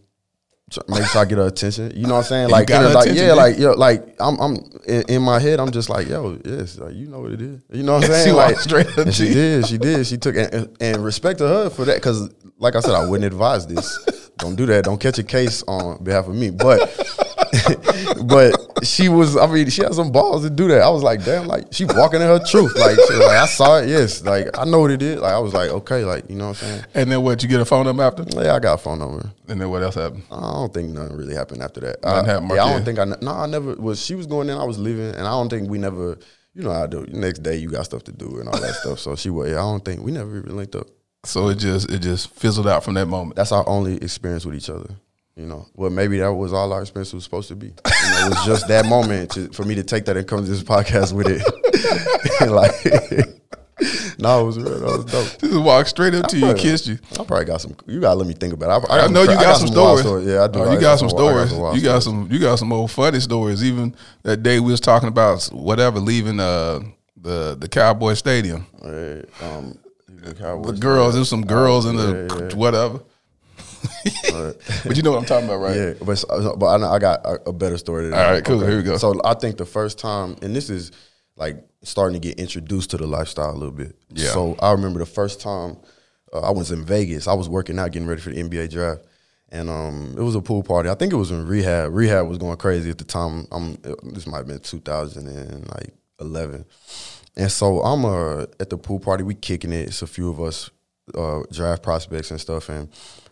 make 0.87 1.05
sure 1.05 1.21
I 1.21 1.25
get 1.25 1.37
her 1.37 1.47
attention. 1.47 1.91
You 1.95 2.07
know 2.07 2.15
what 2.15 2.19
I'm 2.19 2.23
saying? 2.25 2.49
Like, 2.49 2.69
like 2.69 3.09
yeah, 3.13 3.33
like 3.33 3.57
yo, 3.57 3.71
like 3.71 4.15
I'm, 4.19 4.39
I'm 4.39 4.57
in, 4.87 5.03
in 5.09 5.21
my 5.21 5.39
head. 5.39 5.59
I'm 5.59 5.71
just 5.71 5.89
like, 5.89 6.07
yo, 6.07 6.39
yes, 6.45 6.77
like 6.77 6.95
you 6.95 7.07
know 7.07 7.19
what 7.21 7.31
it 7.31 7.41
is. 7.41 7.61
You 7.71 7.83
know 7.83 7.93
what 7.93 8.05
I'm 8.05 8.11
saying? 8.11 8.35
walked 8.35 8.51
like, 8.51 8.59
straight 8.59 8.97
up 8.97 9.13
she 9.13 9.33
did, 9.33 9.67
she 9.67 9.77
did, 9.77 10.07
she 10.07 10.17
took 10.17 10.35
and, 10.35 10.75
and 10.79 11.03
respect 11.03 11.39
to 11.39 11.47
her 11.47 11.69
for 11.69 11.85
that 11.85 11.95
because, 11.95 12.33
like 12.57 12.75
I 12.75 12.79
said, 12.79 12.93
I 12.93 13.05
wouldn't 13.05 13.25
advise 13.25 13.67
this. 13.67 14.29
Don't 14.37 14.55
do 14.55 14.65
that. 14.67 14.85
Don't 14.85 14.99
catch 14.99 15.19
a 15.19 15.23
case 15.23 15.63
on 15.67 16.03
behalf 16.03 16.27
of 16.27 16.35
me. 16.35 16.49
But, 16.49 16.79
but 18.25 18.85
she 18.85 19.09
was. 19.09 19.37
I 19.37 19.47
mean, 19.47 19.69
she 19.69 19.83
had 19.83 19.93
some 19.93 20.11
balls 20.11 20.43
to 20.43 20.49
do 20.49 20.67
that. 20.69 20.81
I 20.81 20.89
was 20.89 21.03
like, 21.03 21.23
damn, 21.23 21.47
like 21.47 21.67
she 21.71 21.85
walking 21.85 22.21
in 22.21 22.27
her 22.27 22.39
truth. 22.39 22.75
Like, 22.77 22.97
she 23.07 23.13
like 23.15 23.37
I 23.37 23.45
saw 23.45 23.79
it. 23.79 23.89
Yes, 23.89 24.23
like 24.23 24.47
I 24.57 24.65
know 24.65 24.79
what 24.79 24.91
it 24.91 25.01
is. 25.01 25.19
Like 25.19 25.33
I 25.33 25.39
was 25.39 25.53
like, 25.53 25.69
okay, 25.69 26.03
like 26.03 26.29
you 26.29 26.35
know 26.35 26.49
what 26.49 26.63
I'm 26.63 26.69
saying. 26.69 26.85
And 26.93 27.11
then 27.11 27.21
what? 27.23 27.41
You 27.43 27.49
get 27.49 27.59
a 27.59 27.65
phone 27.65 27.85
number 27.85 28.03
after? 28.03 28.23
Yeah, 28.29 28.55
I 28.55 28.59
got 28.59 28.73
a 28.73 28.77
phone 28.77 28.99
number. 28.99 29.29
And 29.47 29.59
then 29.59 29.69
what 29.69 29.83
else 29.83 29.95
happened? 29.95 30.23
I 30.31 30.39
don't 30.39 30.73
think 30.73 30.91
nothing 30.91 31.17
really 31.17 31.35
happened 31.35 31.61
after 31.61 31.81
that. 31.81 32.03
Nothing 32.03 32.29
I, 32.29 32.33
happened, 32.33 32.51
yeah, 32.53 32.63
I 32.63 32.73
don't 32.73 32.85
think 32.85 32.99
I. 32.99 33.05
No, 33.21 33.31
I 33.31 33.45
never 33.45 33.75
was. 33.75 34.03
She 34.03 34.15
was 34.15 34.27
going 34.27 34.49
in. 34.49 34.57
I 34.57 34.63
was 34.63 34.79
leaving, 34.79 35.15
and 35.15 35.27
I 35.27 35.31
don't 35.31 35.49
think 35.49 35.69
we 35.69 35.77
never. 35.77 36.17
You 36.53 36.63
know 36.63 36.71
how 36.71 36.83
I 36.83 36.87
do. 36.87 37.05
Next 37.07 37.39
day, 37.39 37.55
you 37.55 37.69
got 37.69 37.85
stuff 37.85 38.03
to 38.05 38.11
do 38.11 38.39
and 38.39 38.49
all 38.49 38.59
that 38.59 38.75
stuff. 38.75 38.99
So 38.99 39.15
she 39.15 39.29
was. 39.29 39.49
Yeah, 39.49 39.57
I 39.57 39.61
don't 39.61 39.83
think 39.83 40.01
we 40.01 40.11
never 40.11 40.37
even 40.37 40.55
linked 40.57 40.75
up. 40.75 40.87
So 41.23 41.49
it 41.49 41.59
just 41.59 41.89
it 41.91 41.99
just 41.99 42.29
fizzled 42.31 42.67
out 42.67 42.83
from 42.83 42.95
that 42.95 43.05
moment. 43.05 43.35
That's 43.35 43.51
our 43.51 43.67
only 43.69 43.97
experience 43.97 44.45
with 44.45 44.55
each 44.55 44.69
other. 44.69 44.89
You 45.37 45.45
know, 45.45 45.65
well, 45.75 45.89
maybe 45.89 46.19
that 46.19 46.33
was 46.33 46.51
all 46.51 46.71
our 46.73 46.81
expense 46.81 47.13
was 47.13 47.23
supposed 47.23 47.47
to 47.47 47.55
be. 47.55 47.67
You 47.67 47.73
know, 48.11 48.27
it 48.27 48.29
was 48.29 48.45
just 48.45 48.67
that 48.67 48.85
moment 48.85 49.31
to, 49.31 49.47
for 49.53 49.63
me 49.63 49.75
to 49.75 49.83
take 49.83 50.05
that 50.05 50.17
and 50.17 50.27
come 50.27 50.43
to 50.43 50.49
this 50.49 50.61
podcast 50.63 51.13
with 51.13 51.27
it. 51.27 51.41
Like, 52.41 52.71
no, 54.19 54.41
it 54.41 54.45
was 54.45 54.57
real. 54.57 54.79
That 54.79 54.97
was 54.97 55.05
dope. 55.05 55.39
Just 55.41 55.61
walked 55.63 55.89
straight 55.89 56.13
up 56.15 56.27
to 56.27 56.37
you, 56.37 56.45
and 56.45 56.53
probably- 56.55 56.71
kissed 56.71 56.87
you. 56.87 56.97
I 57.13 57.23
probably 57.23 57.45
got 57.45 57.61
some. 57.61 57.75
You 57.85 57.99
gotta 57.99 58.15
let 58.15 58.27
me 58.27 58.33
think 58.33 58.53
about 58.53 58.83
it. 58.83 58.89
I, 58.89 59.01
I 59.01 59.07
know 59.07 59.23
you 59.23 59.31
I 59.31 59.35
got, 59.35 59.57
some 59.57 59.67
stories. 59.67 60.05
Yeah, 60.25 60.43
I 60.43 60.47
do. 60.47 60.59
Oh, 60.59 60.63
I 60.63 60.73
you 60.73 60.79
got 60.79 60.97
some 60.99 61.07
I 61.07 61.11
stories. 61.11 61.53
wild 61.53 61.77
You 61.77 61.83
got 61.83 62.01
some. 62.01 62.27
You 62.31 62.39
got 62.39 62.57
some 62.57 62.71
old 62.73 62.89
funny 62.91 63.19
stories. 63.19 63.63
Even 63.63 63.95
that 64.23 64.37
day 64.43 64.59
we 64.59 64.71
was 64.71 64.79
talking 64.79 65.07
about 65.07 65.45
whatever 65.47 65.99
leaving 65.99 66.39
uh, 66.39 66.79
the 67.15 67.55
the 67.59 67.67
Cowboy 67.69 68.13
Stadium. 68.15 68.65
Right, 68.81 69.23
um, 69.43 69.77
the 70.07 70.33
The 70.33 70.77
girls, 70.79 71.13
there's 71.13 71.29
some 71.29 71.45
girls 71.45 71.85
in 71.85 71.95
the 71.95 72.27
yeah, 72.29 72.47
yeah. 72.49 72.55
whatever. 72.55 73.01
but 74.85 74.95
you 74.95 75.03
know 75.03 75.11
what 75.11 75.19
I'm 75.19 75.25
talking 75.25 75.47
about, 75.47 75.57
right? 75.57 75.75
Yeah, 75.75 75.93
but 76.03 76.23
but 76.57 76.65
I, 76.65 76.95
I 76.95 76.99
got 76.99 77.25
a, 77.25 77.49
a 77.49 77.53
better 77.53 77.77
story. 77.77 78.05
Than 78.05 78.13
All 78.13 78.19
that. 78.19 78.31
right, 78.31 78.45
cool. 78.45 78.65
Here 78.65 78.77
we 78.77 78.83
go. 78.83 78.97
So 78.97 79.19
I 79.23 79.33
think 79.33 79.57
the 79.57 79.65
first 79.65 79.99
time, 79.99 80.37
and 80.41 80.55
this 80.55 80.69
is 80.69 80.91
like 81.35 81.63
starting 81.83 82.19
to 82.19 82.27
get 82.27 82.39
introduced 82.39 82.91
to 82.91 82.97
the 82.97 83.07
lifestyle 83.07 83.51
a 83.51 83.57
little 83.57 83.71
bit. 83.71 83.95
Yeah. 84.09 84.31
So 84.31 84.55
I 84.59 84.71
remember 84.71 84.99
the 84.99 85.05
first 85.05 85.41
time 85.41 85.77
uh, 86.33 86.41
I 86.41 86.51
was 86.51 86.71
in 86.71 86.85
Vegas. 86.85 87.27
I 87.27 87.33
was 87.33 87.49
working 87.49 87.79
out, 87.79 87.91
getting 87.91 88.07
ready 88.07 88.21
for 88.21 88.29
the 88.29 88.41
NBA 88.41 88.71
draft, 88.71 89.01
and 89.49 89.69
um, 89.69 90.15
it 90.17 90.21
was 90.21 90.35
a 90.35 90.41
pool 90.41 90.63
party. 90.63 90.89
I 90.89 90.95
think 90.95 91.13
it 91.13 91.17
was 91.17 91.31
in 91.31 91.47
rehab. 91.47 91.93
Rehab 91.93 92.27
was 92.27 92.37
going 92.37 92.57
crazy 92.57 92.89
at 92.89 92.97
the 92.97 93.03
time. 93.03 93.47
I'm 93.51 93.75
this 94.03 94.27
might 94.27 94.37
have 94.37 94.47
been 94.47 94.59
2011, 94.59 96.65
and 97.35 97.51
so 97.51 97.81
I'm 97.81 98.05
uh, 98.05 98.43
at 98.59 98.69
the 98.69 98.77
pool 98.77 98.99
party. 98.99 99.23
We 99.23 99.35
kicking 99.35 99.73
it. 99.73 99.87
It's 99.87 100.01
a 100.01 100.07
few 100.07 100.29
of 100.29 100.39
us 100.39 100.69
uh, 101.15 101.41
draft 101.51 101.83
prospects 101.83 102.31
and 102.31 102.39
stuff, 102.39 102.69
and 102.69 102.89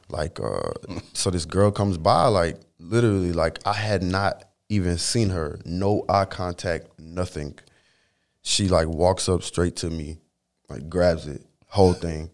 like 0.10 0.40
uh, 0.40 0.72
so 1.14 1.30
this 1.30 1.46
girl 1.46 1.72
comes 1.72 1.98
by, 1.98 2.26
like 2.28 2.60
literally, 2.80 3.34
like 3.34 3.60
I 3.66 3.74
had 3.74 4.04
not 4.04 4.46
even 4.70 4.98
seen 4.98 5.30
her, 5.30 5.60
no 5.66 6.06
eye 6.10 6.26
contact, 6.26 6.88
nothing. 7.00 7.58
She 8.42 8.68
like 8.68 8.88
walks 8.88 9.30
up 9.30 9.44
straight 9.44 9.76
to 9.78 9.90
me, 9.90 10.20
like 10.70 10.90
grabs 10.90 11.28
it, 11.28 11.46
whole 11.68 11.94
thing 11.94 12.30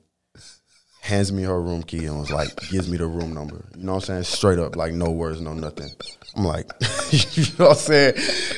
hands 1.06 1.32
me 1.32 1.44
her 1.44 1.62
room 1.62 1.84
key 1.84 2.06
and 2.06 2.20
was 2.20 2.32
like, 2.32 2.50
gives 2.72 2.90
me 2.90 2.98
the 2.98 3.06
room 3.06 3.32
number. 3.32 3.64
You 3.78 3.84
know 3.84 3.94
what 3.94 4.10
I'm 4.10 4.24
saying? 4.24 4.24
Straight 4.24 4.58
up, 4.58 4.76
like 4.76 4.92
no 4.92 5.12
words, 5.12 5.40
no 5.40 5.54
nothing. 5.54 5.90
I'm 6.36 6.44
like, 6.44 6.66
you 7.12 7.44
know 7.60 7.68
what 7.68 7.72
I'm 7.72 7.76
saying? 7.76 8.16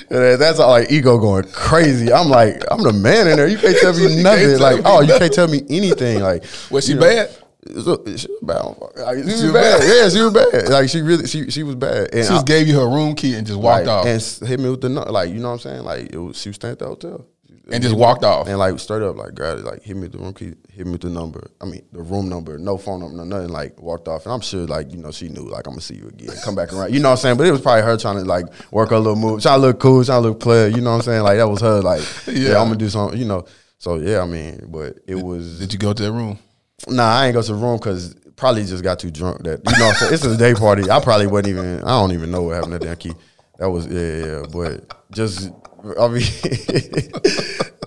That's 0.09 0.59
all 0.59 0.71
like 0.71 0.89
ego 0.89 1.19
going 1.19 1.43
crazy. 1.51 2.11
I'm 2.11 2.29
like, 2.29 2.63
I'm 2.71 2.83
the 2.83 2.93
man 2.93 3.27
in 3.27 3.35
there. 3.35 3.47
You 3.47 3.57
can't 3.57 3.77
tell 3.79 3.93
me 3.93 4.15
nothing. 4.23 4.59
Like, 4.59 4.81
oh, 4.85 5.01
you 5.01 5.13
can't 5.17 5.33
tell 5.33 5.49
me 5.49 5.61
anything. 5.69 6.21
Like, 6.21 6.45
was 6.71 6.85
she 6.85 6.95
bad? 6.95 7.35
She 7.65 7.73
was 7.73 8.41
bad. 8.41 8.77
Like, 8.97 9.17
she, 9.17 9.23
she 9.23 9.43
was 9.43 9.53
bad. 9.53 9.79
bad. 9.79 9.83
Yeah, 9.83 10.09
she 10.09 10.21
was 10.21 10.33
bad. 10.33 10.69
Like 10.69 10.89
she 10.89 11.01
really, 11.01 11.27
she 11.27 11.49
she 11.49 11.63
was 11.63 11.75
bad. 11.75 12.13
And 12.13 12.23
she 12.23 12.29
just 12.29 12.49
I, 12.49 12.53
gave 12.53 12.67
you 12.67 12.79
her 12.79 12.87
room 12.87 13.15
key 13.15 13.35
and 13.35 13.45
just 13.45 13.59
walked 13.59 13.87
like, 13.87 14.05
off 14.05 14.05
and 14.05 14.49
hit 14.49 14.59
me 14.59 14.69
with 14.69 14.81
the 14.81 14.89
like, 14.89 15.29
you 15.29 15.39
know 15.39 15.49
what 15.49 15.53
I'm 15.53 15.59
saying? 15.59 15.83
Like 15.83 16.13
it 16.13 16.17
was, 16.17 16.39
she 16.39 16.49
was 16.49 16.55
staying 16.55 16.73
at 16.73 16.79
the 16.79 16.87
hotel 16.87 17.25
and 17.71 17.83
just 17.83 17.95
walked 17.95 18.23
off 18.23 18.47
and 18.47 18.57
like 18.57 18.79
straight 18.79 19.01
up 19.01 19.17
like 19.17 19.35
grabbed 19.35 19.59
it, 19.59 19.65
like 19.65 19.83
hit 19.83 19.95
me 19.95 20.03
with 20.03 20.13
the 20.13 20.17
room 20.19 20.33
key, 20.33 20.53
hit 20.71 20.85
me 20.85 20.93
with 20.93 21.01
the 21.01 21.09
number. 21.09 21.49
I 21.61 21.65
mean 21.65 21.83
the 21.91 22.01
room 22.01 22.29
number, 22.29 22.57
no 22.57 22.77
phone 22.77 23.01
number, 23.01 23.17
no 23.17 23.23
nothing. 23.23 23.49
Like 23.49 23.81
walked 23.81 24.07
off, 24.07 24.25
and 24.25 24.33
I'm 24.33 24.41
sure 24.41 24.65
like 24.65 24.91
you 24.91 24.97
know 24.97 25.11
she 25.11 25.29
knew 25.29 25.41
like 25.41 25.67
I'm 25.67 25.73
gonna 25.73 25.81
see 25.81 25.95
you 25.95 26.07
again, 26.07 26.35
come 26.43 26.55
back 26.55 26.73
around. 26.73 26.93
You 26.93 26.99
know 26.99 27.09
what 27.09 27.13
I'm 27.13 27.21
saying? 27.21 27.37
But 27.37 27.47
it 27.47 27.51
was 27.51 27.61
probably 27.61 27.83
her 27.83 27.97
trying 27.97 28.17
to 28.17 28.25
like 28.25 28.45
work 28.71 28.89
her 28.91 28.97
little 28.97 29.15
move, 29.15 29.41
trying 29.41 29.59
to 29.59 29.67
look 29.67 29.79
cool, 29.79 30.03
trying 30.03 30.23
to 30.23 30.29
look 30.29 30.39
player. 30.39 30.67
You 30.67 30.81
know 30.81 30.91
what 30.91 30.97
I'm 30.97 31.01
saying? 31.03 31.23
Like 31.23 31.37
that 31.37 31.47
was 31.47 31.61
her 31.61 31.81
like 31.81 32.01
yeah, 32.27 32.51
yeah 32.51 32.61
I'm 32.61 32.67
gonna 32.67 32.77
do 32.77 32.89
something. 32.89 33.19
You 33.19 33.25
know. 33.25 33.45
So 33.79 33.95
yeah, 33.97 34.21
I 34.21 34.25
mean, 34.25 34.67
but 34.69 34.99
it 35.05 35.15
was. 35.15 35.59
Did 35.59 35.71
you 35.73 35.79
go 35.79 35.93
to 35.93 36.03
that 36.03 36.11
room? 36.11 36.39
Nah, 36.87 37.03
I 37.03 37.25
ain't 37.27 37.33
go 37.33 37.41
to 37.41 37.53
the 37.53 37.57
room 37.57 37.77
because 37.77 38.13
probably 38.35 38.63
just 38.63 38.83
got 38.83 38.99
too 38.99 39.11
drunk. 39.11 39.43
That 39.43 39.61
you 39.65 39.79
know, 39.79 39.91
it's 40.13 40.23
a 40.23 40.37
day 40.37 40.53
party. 40.53 40.89
I 40.89 40.99
probably 40.99 41.27
wasn't 41.27 41.49
even. 41.49 41.83
I 41.83 41.99
don't 41.99 42.11
even 42.11 42.31
know 42.31 42.43
what 42.43 42.55
happened 42.55 42.75
at 42.75 42.81
that 42.81 42.99
key. 42.99 43.13
That 43.57 43.69
was 43.69 43.87
yeah, 43.87 44.25
yeah. 44.25 44.45
But 44.51 45.11
just 45.11 45.51
I 45.99 46.07
mean, 46.07 46.21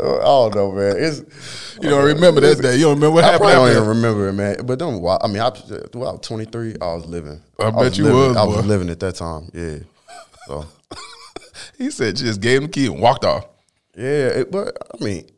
I 0.01 0.25
don't 0.25 0.55
know, 0.55 0.73
man. 0.73 0.97
It's 0.99 1.23
you 1.81 1.89
don't 1.89 2.05
remember 2.05 2.41
that 2.41 2.61
day. 2.61 2.77
You 2.77 2.85
don't 2.85 2.97
remember 2.97 3.15
what 3.17 3.25
I 3.25 3.33
happened. 3.33 3.51
I 3.51 3.55
don't 3.55 3.71
even 3.71 3.89
remember 3.89 4.29
it, 4.29 4.33
man. 4.33 4.57
But 4.65 4.79
don't. 4.79 5.05
I 5.07 5.27
mean, 5.29 5.41
I 5.41 5.51
well, 5.95 6.09
I 6.09 6.13
was 6.13 6.21
23. 6.23 6.77
I 6.81 6.95
was 6.95 7.07
living. 7.07 7.41
I, 7.59 7.65
I 7.65 7.71
bet 7.71 7.75
was 7.77 7.99
you 7.99 8.05
living, 8.05 8.19
was. 8.19 8.37
I 8.37 8.45
was 8.45 8.67
living 8.67 8.91
at 8.91 9.01
that 9.01 9.15
time. 9.15 9.51
Yeah. 9.55 9.79
So 10.47 10.67
he 11.79 11.91
said, 11.91 12.17
just 12.17 12.41
gave 12.41 12.59
him 12.59 12.67
the 12.67 12.73
key 12.73 12.87
and 12.87 13.01
walked 13.01 13.25
off. 13.25 13.47
Yeah, 13.97 14.29
it, 14.29 14.51
but 14.51 14.77
I 14.95 15.05
mean, 15.05 15.31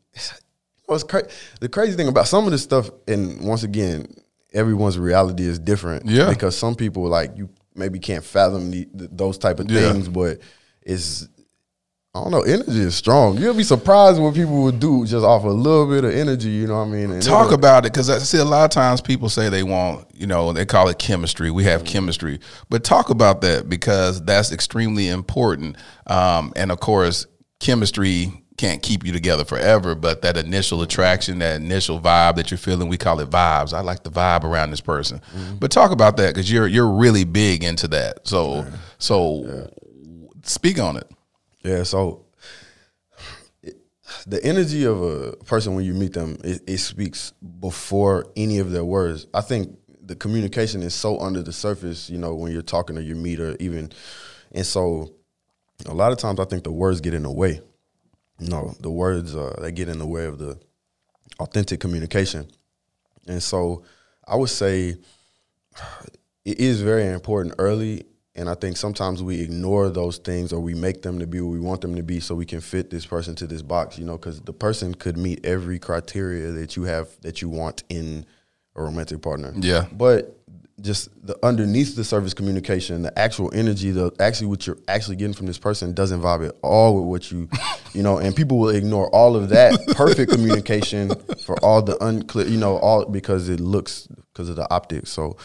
what's 0.93 1.05
cra- 1.05 1.29
the 1.61 1.69
crazy 1.69 1.97
thing 1.97 2.09
about 2.09 2.29
some 2.29 2.45
of 2.45 2.51
this 2.53 2.63
stuff, 2.63 2.91
and 3.09 3.47
once 3.47 3.63
again, 3.65 4.07
everyone's 4.53 4.99
reality 4.99 5.43
is 5.45 5.59
different. 5.59 6.07
Yeah. 6.07 6.29
Because 6.31 6.57
some 6.57 6.75
people 6.75 7.05
like 7.09 7.37
you 7.37 7.51
maybe 7.75 7.99
can't 7.99 8.23
fathom 8.25 8.71
the, 8.71 8.87
the, 8.95 9.09
those 9.11 9.39
type 9.39 9.59
of 9.61 9.71
Yeah. 9.71 9.93
things, 9.93 10.09
but 10.09 10.39
it's 10.83 11.27
I 12.15 12.21
don't 12.21 12.31
know. 12.31 12.43
Energy 12.43 12.81
is 12.81 12.95
strong. 12.95 13.39
You'll 13.39 13.55
be 13.55 13.63
surprised 13.63 14.21
what 14.21 14.35
people 14.35 14.65
would 14.65 14.79
do 14.79 15.07
just 15.07 15.25
off 15.25 15.45
a 15.45 15.49
little 15.49 15.87
bit 15.89 16.05
of 16.05 16.13
energy. 16.13 16.51
You 16.51 16.67
know 16.67 16.75
what 16.77 16.89
I 16.89 16.91
mean? 16.91 17.11
And 17.11 17.23
Talk 17.23 17.47
it'll- 17.47 17.55
about 17.55 17.87
it 17.87 17.93
because 17.95 18.11
I 18.11 18.19
see 18.19 18.37
a 18.37 18.45
lot 18.45 18.65
of 18.67 18.71
times 18.71 19.01
people 19.01 19.31
say 19.31 19.49
they 19.49 19.63
want, 19.63 20.07
you 20.13 20.27
know, 20.27 20.53
they 20.53 20.67
call 20.67 20.89
it 20.91 20.99
chemistry. 20.99 21.51
We 21.51 21.65
have 21.65 21.85
chemistry, 21.87 22.39
but 22.69 22.85
talk 22.85 23.09
about 23.09 23.41
that 23.41 23.67
because 23.71 24.23
that's 24.23 24.53
extremely 24.53 25.09
important. 25.09 25.77
Um, 26.07 26.53
and 26.55 26.71
of 26.71 26.81
course, 26.81 27.25
chemistry 27.61 28.42
can't 28.57 28.83
keep 28.83 29.05
you 29.05 29.13
together 29.13 29.45
forever, 29.45 29.95
but 29.95 30.23
that 30.23 30.37
initial 30.37 30.83
attraction, 30.83 31.39
that 31.39 31.61
initial 31.61 32.01
vibe 32.01 32.37
that 32.37 32.51
you're 32.51 32.59
feeling, 32.59 32.89
we 32.89 32.99
call 32.99 33.19
it 33.21 33.31
vibes. 33.31 33.73
I 33.73 33.81
like 33.81 34.03
the 34.03 34.11
vibe 34.11 34.45
around 34.45 34.71
this 34.71 34.81
person. 34.81 35.21
Mm-hmm. 35.35 35.57
But 35.57 35.71
talk 35.71 35.91
about 35.91 36.17
that 36.19 36.35
because 36.35 36.51
you're 36.51 36.67
you're 36.67 36.91
really 36.91 37.25
big 37.25 37.65
into 37.65 37.89
that. 37.89 38.27
So 38.27 38.67
so 38.99 39.71
speak 40.43 40.79
on 40.79 40.97
it. 40.97 41.11
Yeah, 41.63 41.85
so 41.85 42.27
it, 43.63 43.77
the 44.27 44.45
energy 44.45 44.85
of 44.85 45.03
a 45.03 45.33
person 45.45 45.75
when 45.75 45.85
you 45.85 45.95
meet 45.95 46.13
them, 46.13 46.39
it, 46.43 46.63
it 46.67 46.79
speaks 46.79 47.33
before 47.61 48.27
any 48.37 48.59
of 48.59 48.71
their 48.71 48.85
words. 48.85 49.27
I 49.33 49.41
think 49.43 49.79
the 50.05 50.17
communication 50.17 50.83
is 50.83 50.95
so 50.95 51.21
under 51.21 51.43
the 51.43 51.53
surface, 51.53 52.11
you 52.11 52.19
know, 52.19 52.35
when 52.35 52.53
you're 52.53 52.63
talking 52.63 52.97
to 52.97 53.03
your 53.03 53.17
meter, 53.17 53.57
even, 53.61 53.93
and 54.51 54.67
so 54.67 55.15
a 55.87 55.95
lot 55.95 56.13
of 56.13 56.19
times 56.19 56.41
I 56.41 56.45
think 56.45 56.65
the 56.65 56.73
words 56.73 57.01
get 57.01 57.15
in 57.15 57.23
the 57.23 57.31
way. 57.31 57.61
No, 58.49 58.75
the 58.81 58.91
words 58.91 59.35
uh, 59.35 59.57
they 59.61 59.73
get 59.73 59.89
in 59.89 59.99
the 59.99 60.07
way 60.07 60.27
of 60.27 60.39
the 60.39 60.59
authentic 61.41 61.81
communication, 61.81 62.49
and 63.27 63.43
so 63.43 63.85
I 64.27 64.37
would 64.37 64.51
say 64.51 64.97
it 66.45 66.59
is 66.59 66.81
very 66.81 67.07
important 67.07 67.55
early 67.59 68.05
and 68.35 68.49
I 68.49 68.55
think 68.55 68.77
sometimes 68.77 69.23
we 69.23 69.41
ignore 69.41 69.91
those 69.91 70.17
things 70.19 70.53
or 70.53 70.61
we 70.61 70.75
make 70.75 71.03
them 71.03 71.19
to 71.19 71.27
be 71.27 71.41
what 71.41 71.51
we 71.51 71.61
want 71.61 71.83
them 71.83 71.95
to 71.97 72.03
be 72.03 72.19
so 72.19 72.35
we 72.35 72.47
can 72.47 72.61
fit 72.61 72.89
this 72.89 73.05
person 73.05 73.35
to 73.37 73.47
this 73.47 73.61
box, 73.61 73.99
you 73.99 74.07
know, 74.07 74.17
because 74.17 74.41
the 74.41 74.55
person 74.55 74.95
could 74.95 75.19
meet 75.19 75.45
every 75.45 75.79
criteria 75.79 76.51
that 76.53 76.75
you 76.75 76.85
have 76.85 77.09
that 77.21 77.43
you 77.43 77.51
want 77.51 77.83
in 77.91 78.25
a 78.75 78.83
romantic 78.83 79.21
partner. 79.21 79.53
Yeah. 79.55 79.87
But 79.93 80.42
just 80.83 81.09
the 81.27 81.39
underneath 81.45 81.97
the 81.97 82.05
service 82.05 82.35
communication, 82.35 83.03
the 83.03 83.17
actual 83.19 83.51
energy, 83.55 83.91
the 83.91 84.13
actually 84.19 84.49
what 84.49 84.67
you're 84.67 84.79
actually 84.89 85.17
getting 85.17 85.33
from 85.33 85.47
this 85.47 85.59
person 85.59 85.95
doesn't 85.95 86.21
vibe 86.21 86.49
at 86.49 86.55
all 86.63 86.97
with 86.97 87.07
what 87.07 87.33
you, 87.33 87.49
you 87.95 88.03
know, 88.03 88.19
and 88.19 88.35
people 88.35 88.59
will 88.59 88.71
ignore 88.71 89.09
all 89.15 89.37
of 89.37 89.49
that 89.51 89.79
perfect 89.97 90.33
communication 90.33 91.11
for 91.45 91.57
all 91.65 91.81
the 91.81 91.97
unclear, 92.05 92.47
you 92.47 92.59
know, 92.59 92.77
all 92.79 93.05
because 93.05 93.49
it 93.49 93.61
looks 93.61 94.09
because 94.33 94.49
of 94.49 94.57
the 94.57 94.69
optics. 94.71 95.11
So, 95.11 95.37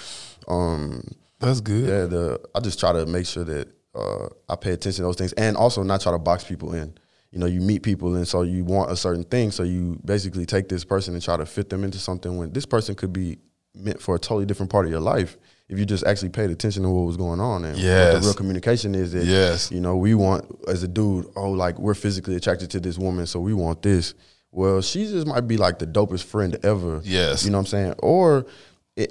um, 0.47 1.03
That's 1.39 1.61
good. 1.61 1.87
yeah, 1.87 2.05
the 2.05 2.39
I 2.55 2.59
just 2.59 2.79
try 2.79 2.91
to 2.91 3.05
make 3.05 3.25
sure 3.25 3.43
that 3.43 3.69
uh, 3.95 4.27
I 4.49 4.55
pay 4.55 4.71
attention 4.71 5.03
to 5.03 5.07
those 5.07 5.17
things, 5.17 5.33
and 5.33 5.55
also 5.55 5.83
not 5.83 6.01
try 6.01 6.11
to 6.11 6.19
box 6.19 6.43
people 6.43 6.73
in. 6.73 6.97
You 7.31 7.39
know, 7.39 7.45
you 7.45 7.61
meet 7.61 7.83
people, 7.83 8.15
and 8.15 8.27
so 8.27 8.41
you 8.41 8.63
want 8.63 8.89
a 8.89 8.95
certain 8.95 9.23
thing, 9.23 9.51
so 9.51 9.63
you 9.63 9.99
basically 10.03 10.45
take 10.45 10.69
this 10.69 10.83
person 10.83 11.13
and 11.13 11.21
try 11.21 11.37
to 11.37 11.45
fit 11.45 11.69
them 11.69 11.83
into 11.83 11.99
something 11.99 12.37
when 12.37 12.53
this 12.53 12.65
person 12.65 12.95
could 12.95 13.11
be 13.11 13.37
meant 13.79 14.01
for 14.01 14.15
a 14.15 14.19
totally 14.19 14.45
different 14.45 14.71
part 14.71 14.85
of 14.85 14.91
your 14.91 14.99
life. 15.01 15.37
If 15.69 15.77
you 15.77 15.85
just 15.85 16.05
actually 16.05 16.29
paid 16.29 16.49
attention 16.49 16.83
to 16.83 16.89
what 16.89 17.01
was 17.07 17.17
going 17.17 17.41
on, 17.41 17.65
and 17.65 17.75
what 17.75 17.81
the 17.81 18.19
real 18.23 18.33
communication 18.33 18.95
is 18.95 19.11
that 19.11 19.25
Yes. 19.25 19.69
you 19.71 19.81
know 19.81 19.97
we 19.97 20.13
want 20.15 20.45
as 20.67 20.81
a 20.83 20.87
dude, 20.87 21.25
oh, 21.35 21.51
like 21.51 21.77
we're 21.77 21.93
physically 21.93 22.35
attracted 22.37 22.71
to 22.71 22.79
this 22.79 22.97
woman, 22.97 23.25
so 23.27 23.39
we 23.41 23.53
want 23.53 23.81
this. 23.81 24.13
Well, 24.51 24.81
she 24.81 25.05
just 25.05 25.27
might 25.27 25.41
be 25.47 25.57
like 25.57 25.77
the 25.79 25.85
dopest 25.87 26.23
friend 26.23 26.57
ever. 26.63 27.01
Yes. 27.03 27.43
you 27.43 27.51
know 27.51 27.57
what 27.57 27.63
I'm 27.63 27.65
saying, 27.67 27.93
or 27.99 28.45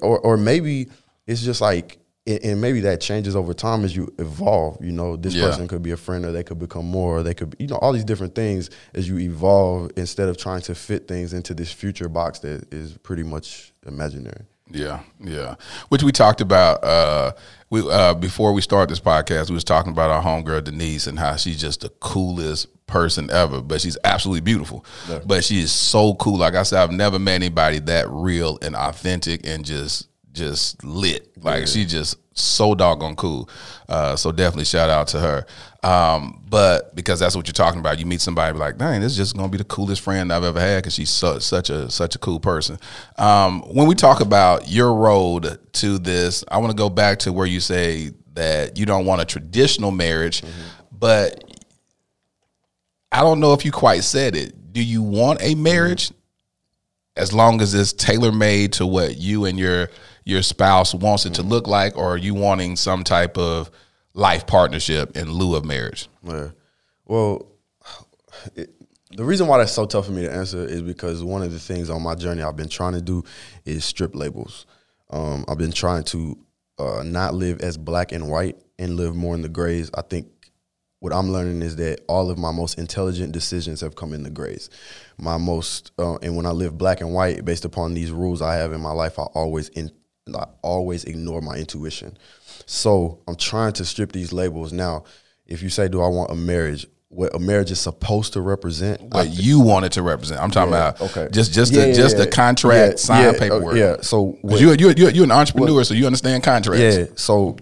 or 0.01 0.19
or 0.21 0.37
maybe 0.39 0.89
it's 1.27 1.43
just 1.43 1.61
like 1.61 1.99
and 2.27 2.43
and 2.43 2.61
maybe 2.61 2.81
that 2.81 3.03
changes 3.03 3.37
over 3.37 3.53
time 3.53 3.85
as 3.85 3.95
you 3.95 4.11
evolve. 4.19 4.83
You 4.83 4.93
know, 4.93 5.15
this 5.17 5.35
Yeah. 5.35 5.49
person 5.49 5.69
could 5.69 5.83
be 5.83 5.91
a 5.91 5.97
friend, 5.99 6.25
or 6.25 6.33
they 6.33 6.43
could 6.43 6.59
become 6.59 6.87
more, 6.87 7.19
or 7.19 7.23
they 7.23 7.35
could, 7.35 7.51
be, 7.51 7.65
you 7.65 7.69
know, 7.69 7.77
all 7.77 7.93
these 7.93 8.03
different 8.05 8.35
things 8.35 8.71
as 8.95 9.07
you 9.09 9.19
evolve. 9.19 9.91
Instead 9.97 10.31
of 10.31 10.39
trying 10.39 10.63
to 10.63 10.75
fit 10.75 11.07
things 11.07 11.35
into 11.35 11.53
this 11.53 11.71
future 11.71 12.09
box 12.09 12.39
that 12.41 12.73
is 12.73 12.97
pretty 13.03 13.23
much 13.25 13.75
imaginary. 13.87 14.47
Yeah, 14.71 15.01
yeah. 15.21 15.55
Which 15.89 16.03
we 16.03 16.13
talked 16.13 16.41
about 16.41 16.83
uh 16.83 17.33
we 17.71 17.89
uh 17.89 18.15
before 18.15 18.53
we 18.53 18.61
started 18.63 18.91
this 18.91 19.01
podcast, 19.01 19.49
we 19.49 19.55
was 19.55 19.65
talking 19.65 19.93
about 19.93 20.11
our 20.11 20.23
homegirl 20.23 20.65
Denise 20.65 21.07
and 21.07 21.19
how 21.19 21.37
she's 21.37 21.61
just 21.61 21.83
the 21.83 21.89
coolest 22.01 22.69
person 22.87 23.31
ever. 23.31 23.61
But 23.61 23.81
she's 23.81 23.97
absolutely 24.05 24.41
beautiful. 24.41 24.85
But 25.25 25.45
she 25.45 25.61
is 25.61 25.73
so 25.73 26.15
cool. 26.15 26.39
Like 26.39 26.55
I 26.55 26.63
said, 26.65 26.83
I've 26.83 26.91
never 26.93 27.19
met 27.19 27.35
anybody 27.35 27.79
that 27.81 28.09
real 28.09 28.59
and 28.63 28.75
authentic 28.75 29.47
and 29.47 29.65
just 29.65 30.09
just 30.33 30.83
lit. 30.85 31.31
Like 31.43 31.67
she 31.67 31.85
just 31.85 32.17
so 32.37 32.75
doggone 32.75 33.17
cool. 33.17 33.49
Uh 33.89 34.17
so 34.17 34.33
definitely 34.33 34.65
shout 34.65 34.91
out 34.91 35.09
to 35.09 35.21
her. 35.21 35.47
Um, 35.83 36.43
but 36.49 36.97
because 36.97 37.21
that's 37.21 37.37
what 37.37 37.47
you're 37.47 37.53
talking 37.53 37.79
about, 37.79 38.01
you 38.01 38.07
meet 38.07 38.21
somebody 38.21 38.59
like, 38.59 38.77
dang, 38.77 39.01
this 39.01 39.13
is 39.13 39.19
just 39.19 39.37
gonna 39.37 39.49
be 39.49 39.59
the 39.59 39.65
coolest 39.65 40.03
friend 40.03 40.33
I've 40.33 40.43
ever 40.43 40.59
had 40.59 40.79
because 40.79 40.95
she's 40.95 41.11
su- 41.11 41.39
such 41.39 41.71
a 41.71 41.89
such 41.91 42.17
a 42.17 42.19
cool 42.19 42.41
person. 42.41 42.79
Um, 43.19 43.63
when 43.63 43.87
we 43.87 43.95
talk 43.95 44.21
about 44.21 44.69
your 44.69 44.93
road 44.95 45.61
to 45.75 45.99
this, 45.99 46.45
I 46.49 46.59
want 46.59 46.73
to 46.73 46.77
go 46.77 46.91
back 46.91 47.21
to 47.21 47.33
where 47.33 47.47
you 47.47 47.61
say 47.61 48.11
that 48.35 48.77
you 48.77 48.85
don't 48.85 49.07
want 49.07 49.21
a 49.23 49.25
traditional 49.25 49.93
marriage, 49.93 50.43
but 50.91 51.43
I 53.13 53.21
don't 53.21 53.39
know 53.39 53.53
if 53.53 53.65
you 53.65 53.71
quite 53.71 54.03
said 54.03 54.35
it. 54.35 54.73
Do 54.73 54.83
you 54.83 55.03
want 55.03 55.41
a 55.41 55.55
marriage 55.55 56.11
as 57.17 57.33
long 57.33 57.61
as 57.61 57.75
it's 57.75 57.93
tailor 57.93 58.33
made 58.33 58.75
to 58.75 58.87
what 58.87 59.17
you 59.17 59.45
and 59.45 59.59
your 59.59 59.89
your 60.27 60.43
spouse 60.43 60.93
wants 60.93 61.25
it 61.25 61.35
to 61.35 61.43
look 61.43 61.69
like, 61.69 61.97
or 61.97 62.15
are 62.15 62.17
you 62.19 62.35
wanting 62.35 62.75
some 62.75 63.05
type 63.05 63.39
of 63.39 63.71
life 64.13 64.47
partnership 64.47 65.17
in 65.17 65.31
lieu 65.33 65.55
of 65.55 65.65
marriage? 65.65 66.09
Yeah. 66.25 66.51
Well, 67.07 67.47
it, 68.57 68.71
the 69.13 69.25
reason 69.25 69.47
why 69.47 69.59
that's 69.59 69.73
so 69.73 69.87
tough 69.87 70.07
for 70.07 70.13
me 70.13 70.23
to 70.23 70.33
answer 70.33 70.67
is 70.67 70.83
because 70.83 71.23
one 71.23 71.43
of 71.43 71.53
the 71.53 71.61
things 71.61 71.89
on 71.89 72.03
my 72.03 72.17
journey 72.17 72.43
I've 72.43 72.57
been 72.57 72.69
trying 72.69 72.95
to 72.95 73.01
do 73.01 73.23
is 73.65 73.85
strip 73.85 74.17
labels. 74.17 74.67
Um, 75.11 75.45
I've 75.47 75.59
been 75.59 75.71
trying 75.71 76.03
to 76.05 76.37
uh, 76.81 77.05
not 77.05 77.35
live 77.35 77.61
as 77.61 77.79
black 77.79 78.11
and 78.11 78.29
white 78.29 78.57
and 78.81 78.97
live 78.97 79.15
more 79.15 79.37
in 79.37 79.43
the 79.43 79.49
grays. 79.49 79.93
I 79.95 80.03
think 80.03 80.27
what 80.99 81.13
I'm 81.13 81.31
learning 81.31 81.63
is 81.63 81.77
that 81.77 82.01
all 82.09 82.31
of 82.31 82.39
my 82.39 82.51
most 82.51 82.81
intelligent 82.81 83.33
decisions 83.33 83.81
have 83.81 83.95
come 83.95 84.13
in 84.13 84.25
the 84.25 84.31
grays. 84.31 84.71
My 85.19 85.37
most 85.37 85.93
uh, 86.01 86.17
and 86.17 86.37
when 86.37 86.47
I 86.47 86.51
live 86.51 86.77
black 86.77 87.01
and 87.01 87.15
white, 87.15 87.45
based 87.45 87.65
upon 87.65 87.95
these 87.95 88.11
rules 88.11 88.43
I 88.43 88.57
have 88.57 88.73
in 88.73 88.81
my 88.81 88.91
life, 88.91 89.21
I 89.21 89.23
always 89.23 89.69
in 89.69 89.93
I 90.35 90.47
always 90.63 91.05
ignore 91.05 91.41
my 91.41 91.57
intuition. 91.57 92.17
So 92.67 93.21
I'm 93.29 93.37
trying 93.37 93.73
to 93.75 93.85
strip 93.85 94.13
these 94.13 94.33
labels. 94.33 94.73
Now, 94.73 95.05
if 95.47 95.63
you 95.63 95.69
say, 95.69 95.89
"Do 95.89 96.03
I 96.03 96.09
want 96.09 96.31
a 96.31 96.35
marriage?" 96.35 96.87
What 97.09 97.35
a 97.35 97.39
marriage 97.39 97.71
is 97.71 97.81
supposed 97.81 98.33
to 98.33 98.41
represent, 98.41 99.01
what 99.15 99.31
you 99.31 99.61
want 99.61 99.85
it 99.87 99.93
to 99.93 100.03
represent. 100.03 100.41
I'm 100.43 100.51
talking 100.51 100.73
Yeah, 100.73 100.89
about 100.89 101.01
okay. 101.03 101.29
just 101.31 101.53
just 101.53 101.73
Yeah, 101.73 101.87
the 101.87 101.93
just 101.95 102.17
yeah, 102.19 102.25
the 102.25 102.31
contract 102.31 102.99
sign 102.99 103.33
paperwork. 103.39 103.77
yeah. 103.77 103.99
So 104.03 104.37
what- 104.43 104.61
you 104.61 104.73
you 104.73 104.93
you 104.97 105.09
you're 105.11 105.25
an 105.25 105.31
entrepreneur, 105.31 105.85
so 105.85 105.95
you 105.95 106.05
understand 106.07 106.43
contracts. 106.43 106.97
Yeah. 106.97 107.05
So 107.15 107.57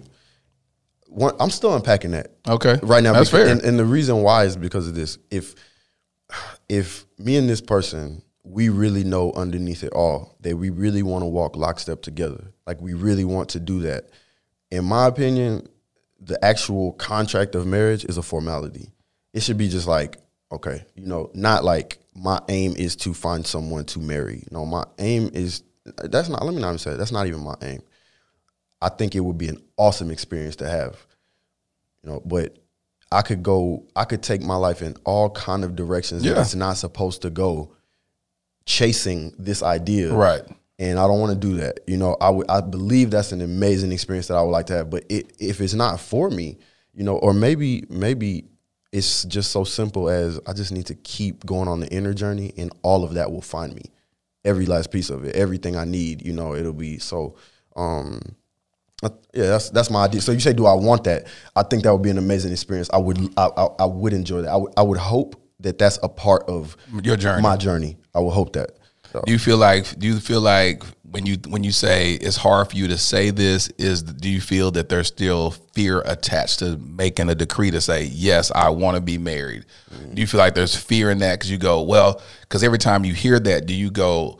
one, 1.07 1.35
I'm 1.39 1.51
still 1.51 1.75
unpacking 1.75 2.11
that. 2.11 2.31
Okay. 2.47 2.79
Right 2.81 3.03
now, 3.03 3.13
That's 3.13 3.29
because- 3.29 3.45
fair. 3.45 3.51
And, 3.51 3.61
and 3.61 3.77
the 3.79 3.85
reason 3.85 4.23
why 4.23 4.45
is 4.45 4.57
because 4.57 4.87
of 4.87 4.95
this. 4.95 5.19
If 5.29 5.53
if 6.67 7.05
me 7.19 7.37
and 7.37 7.47
this 7.47 7.61
person, 7.61 8.23
we 8.45 8.69
really 8.69 9.03
know 9.03 9.31
underneath 9.33 9.83
it 9.83 9.91
all 9.93 10.35
that 10.41 10.55
we 10.55 10.69
really 10.69 11.03
want 11.03 11.23
to 11.23 11.27
walk 11.27 11.55
lockstep 11.55 12.01
together. 12.01 12.51
Like 12.67 12.79
we 12.79 12.93
really 12.93 13.25
want 13.25 13.49
to 13.49 13.59
do 13.59 13.79
that. 13.81 14.09
In 14.71 14.85
my 14.85 15.07
opinion, 15.07 15.67
the 16.19 16.43
actual 16.43 16.93
contract 16.93 17.55
of 17.55 17.65
marriage 17.65 18.05
is 18.05 18.17
a 18.17 18.23
formality. 18.23 18.91
It 19.33 19.41
should 19.43 19.57
be 19.57 19.67
just 19.67 19.87
like, 19.87 20.17
okay, 20.51 20.85
you 20.95 21.05
know, 21.05 21.31
not 21.33 21.63
like 21.63 21.97
my 22.13 22.39
aim 22.47 22.75
is 22.77 22.95
to 22.97 23.13
find 23.13 23.45
someone 23.45 23.85
to 23.85 23.99
marry. 23.99 24.43
No, 24.51 24.65
my 24.65 24.85
aim 24.99 25.31
is 25.33 25.63
that's 25.83 26.29
not 26.29 26.43
let 26.45 26.53
me 26.53 26.61
not 26.61 26.69
even 26.69 26.77
say 26.77 26.91
it, 26.91 26.97
that's 26.97 27.11
not 27.11 27.27
even 27.27 27.41
my 27.41 27.55
aim. 27.61 27.81
I 28.81 28.89
think 28.89 29.15
it 29.15 29.21
would 29.21 29.37
be 29.37 29.49
an 29.49 29.61
awesome 29.77 30.11
experience 30.11 30.55
to 30.57 30.69
have. 30.69 31.05
You 32.03 32.11
know, 32.11 32.21
but 32.23 32.57
I 33.11 33.21
could 33.21 33.43
go 33.43 33.87
I 33.95 34.05
could 34.05 34.21
take 34.21 34.41
my 34.41 34.55
life 34.55 34.81
in 34.81 34.95
all 35.03 35.29
kind 35.31 35.63
of 35.63 35.75
directions 35.75 36.23
that 36.23 36.39
it's 36.39 36.55
not 36.55 36.77
supposed 36.77 37.23
to 37.23 37.29
go 37.29 37.74
chasing 38.65 39.33
this 39.37 39.63
idea. 39.63 40.13
Right. 40.13 40.41
And 40.77 40.99
I 40.99 41.07
don't 41.07 41.19
want 41.19 41.31
to 41.31 41.47
do 41.47 41.55
that. 41.57 41.79
You 41.87 41.97
know, 41.97 42.17
I 42.19 42.29
would 42.29 42.49
I 42.49 42.61
believe 42.61 43.11
that's 43.11 43.31
an 43.31 43.41
amazing 43.41 43.91
experience 43.91 44.27
that 44.27 44.35
I 44.35 44.41
would 44.41 44.51
like 44.51 44.65
to 44.67 44.73
have. 44.73 44.89
But 44.89 45.05
it, 45.09 45.33
if 45.39 45.61
it's 45.61 45.73
not 45.73 45.99
for 45.99 46.29
me, 46.29 46.57
you 46.93 47.03
know, 47.03 47.17
or 47.17 47.33
maybe 47.33 47.83
maybe 47.89 48.45
it's 48.91 49.23
just 49.25 49.51
so 49.51 49.63
simple 49.63 50.09
as 50.09 50.39
I 50.47 50.53
just 50.53 50.71
need 50.71 50.85
to 50.87 50.95
keep 50.95 51.45
going 51.45 51.67
on 51.67 51.79
the 51.79 51.87
inner 51.87 52.13
journey 52.13 52.53
and 52.57 52.71
all 52.81 53.03
of 53.03 53.13
that 53.13 53.31
will 53.31 53.41
find 53.41 53.73
me. 53.73 53.83
Every 54.43 54.65
last 54.65 54.91
piece 54.91 55.09
of 55.09 55.23
it, 55.25 55.35
everything 55.35 55.75
I 55.75 55.85
need, 55.85 56.25
you 56.25 56.33
know, 56.33 56.55
it'll 56.55 56.73
be 56.73 56.99
so 56.99 57.35
um 57.75 58.21
yeah, 59.33 59.47
that's 59.47 59.69
that's 59.69 59.89
my 59.89 60.05
idea. 60.05 60.21
So 60.21 60.31
you 60.31 60.39
say, 60.39 60.53
do 60.53 60.65
I 60.65 60.73
want 60.73 61.03
that? 61.05 61.27
I 61.55 61.63
think 61.63 61.83
that 61.83 61.91
would 61.93 62.01
be 62.01 62.09
an 62.09 62.17
amazing 62.17 62.51
experience. 62.51 62.89
I 62.91 62.97
would, 62.97 63.19
I, 63.37 63.49
I, 63.57 63.67
I 63.79 63.85
would 63.85 64.13
enjoy 64.13 64.41
that. 64.41 64.49
I 64.49 64.55
would, 64.55 64.73
I 64.77 64.81
would 64.81 64.97
hope 64.97 65.35
that 65.65 65.77
that's 65.77 65.99
a 66.03 66.09
part 66.09 66.43
of 66.47 66.77
Your 67.03 67.17
journey. 67.17 67.41
my 67.41 67.57
journey. 67.57 67.97
I 68.13 68.19
would 68.19 68.31
hope 68.31 68.53
that. 68.53 68.71
So, 69.11 69.21
Do 69.25 69.31
you 69.31 69.39
feel 69.39 69.57
like 69.57 69.97
do 69.99 70.07
you 70.07 70.19
feel 70.19 70.41
like 70.41 70.83
when 71.11 71.25
you 71.25 71.37
when 71.47 71.63
you 71.63 71.71
say 71.71 72.13
it's 72.15 72.35
hard 72.35 72.69
for 72.69 72.75
you 72.75 72.87
to 72.87 72.97
say 72.97 73.29
this 73.29 73.67
is 73.77 74.03
do 74.03 74.29
you 74.29 74.41
feel 74.41 74.71
that 74.71 74.89
there's 74.89 75.07
still 75.07 75.51
fear 75.73 76.01
attached 76.05 76.59
to 76.59 76.77
making 76.77 77.29
a 77.29 77.35
decree 77.35 77.71
to 77.71 77.79
say 77.81 78.03
yes 78.05 78.51
I 78.53 78.69
want 78.69 78.95
to 78.95 79.01
be 79.01 79.17
married? 79.17 79.65
Mm-hmm. 79.93 80.13
Do 80.15 80.21
you 80.21 80.27
feel 80.27 80.39
like 80.39 80.53
there's 80.55 80.75
fear 80.75 81.11
in 81.11 81.19
that 81.19 81.39
cuz 81.39 81.49
you 81.49 81.57
go 81.57 81.81
well 81.81 82.21
cuz 82.49 82.63
every 82.63 82.77
time 82.79 83.05
you 83.05 83.13
hear 83.13 83.39
that 83.39 83.65
do 83.65 83.73
you 83.73 83.89
go 83.89 84.39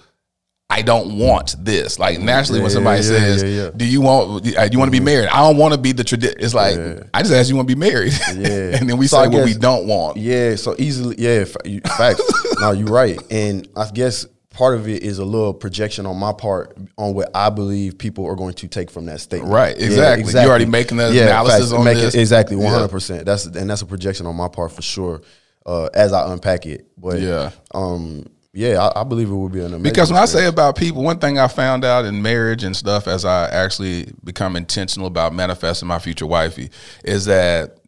I 0.78 0.82
don't 0.82 1.18
want 1.18 1.56
this. 1.64 2.00
Like 2.00 2.20
naturally, 2.20 2.60
when 2.62 2.70
somebody 2.70 2.98
yeah, 2.98 3.08
says, 3.08 3.44
yeah, 3.44 3.50
yeah. 3.50 3.70
"Do 3.76 3.86
you 3.86 4.02
want? 4.02 4.44
Do 4.44 4.50
you 4.50 4.78
want 4.78 4.88
to 4.88 5.00
be 5.00 5.00
married?" 5.00 5.30
I 5.30 5.38
don't 5.38 5.56
want 5.56 5.74
to 5.74 5.80
be 5.80 5.94
the 5.94 6.04
tradition. 6.04 6.36
It's 6.40 6.54
like 6.54 6.78
I 7.14 7.22
just 7.22 7.34
asked 7.34 7.50
you 7.50 7.56
want 7.56 7.70
to 7.70 7.76
be 7.76 7.80
married, 7.80 8.12
Yeah. 8.36 8.76
and 8.78 8.90
then 8.90 8.98
we 8.98 9.08
So 9.08 9.18
say 9.18 9.24
I 9.24 9.28
what 9.28 9.46
we 9.46 9.54
don't 9.54 9.88
want. 9.88 10.18
yeah, 10.18 10.56
so 10.56 10.76
easily, 10.78 11.16
yeah, 11.18 11.46
facts. 11.46 12.22
no, 12.60 12.72
you're 12.72 12.90
right, 12.90 13.18
and 13.32 13.68
I 13.78 13.90
guess 13.90 14.26
part 14.50 14.76
of 14.76 14.88
it 14.90 15.04
is 15.04 15.20
a 15.20 15.26
little 15.26 15.54
projection 15.54 16.06
on 16.06 16.18
my 16.18 16.34
part 16.34 16.78
on 16.98 17.14
what 17.14 17.30
I 17.34 17.50
believe 17.50 17.98
people 17.98 18.26
are 18.26 18.36
going 18.36 18.54
to 18.56 18.68
take 18.68 18.92
from 18.92 19.06
that 19.06 19.22
statement. 19.22 19.54
Right, 19.54 19.78
exactly. 19.80 20.30
You 20.32 20.48
already 20.50 20.66
making 20.66 20.98
the 20.98 21.08
analysis 21.08 21.72
on 21.72 21.86
Make 21.86 21.98
it- 21.98 22.02
this. 22.02 22.16
exactly, 22.16 22.58
one 22.58 22.66
Yeah. 22.66 22.72
hundred 22.72 22.92
percent. 22.92 23.26
That's 23.26 23.46
and 23.46 23.70
that's 23.70 23.82
a 23.82 23.86
projection 23.86 24.26
on 24.26 24.36
my 24.36 24.50
part 24.50 24.74
for 24.74 24.82
sure. 24.82 25.22
Uh, 25.66 25.90
as 25.96 26.14
I 26.14 26.32
unpack 26.32 26.68
it, 26.68 26.86
but 26.96 27.20
Yeah. 27.20 27.50
um, 27.74 28.28
yeah, 28.56 28.90
I, 28.96 29.02
I 29.02 29.04
believe 29.04 29.30
it 29.30 29.34
would 29.34 29.52
be 29.52 29.60
an 29.60 29.66
amazing. 29.68 29.84
Because 29.84 30.12
when 30.12 30.22
I 30.22 30.26
say 30.26 30.48
about 30.48 30.78
people, 30.78 31.04
one 31.04 31.20
thing 31.20 31.38
I 31.38 31.50
found 31.50 31.84
out 31.84 32.06
in 32.06 32.22
marriage 32.22 32.64
and 32.64 32.76
stuff 32.76 33.06
as 33.06 33.26
I 33.26 33.50
actually 33.50 34.14
become 34.24 34.56
intentional 34.56 35.08
about 35.08 35.34
manifesting 35.34 35.90
my 35.90 36.00
future 36.00 36.26
wifey 36.26 36.70
is 37.04 37.26
that 37.26 37.80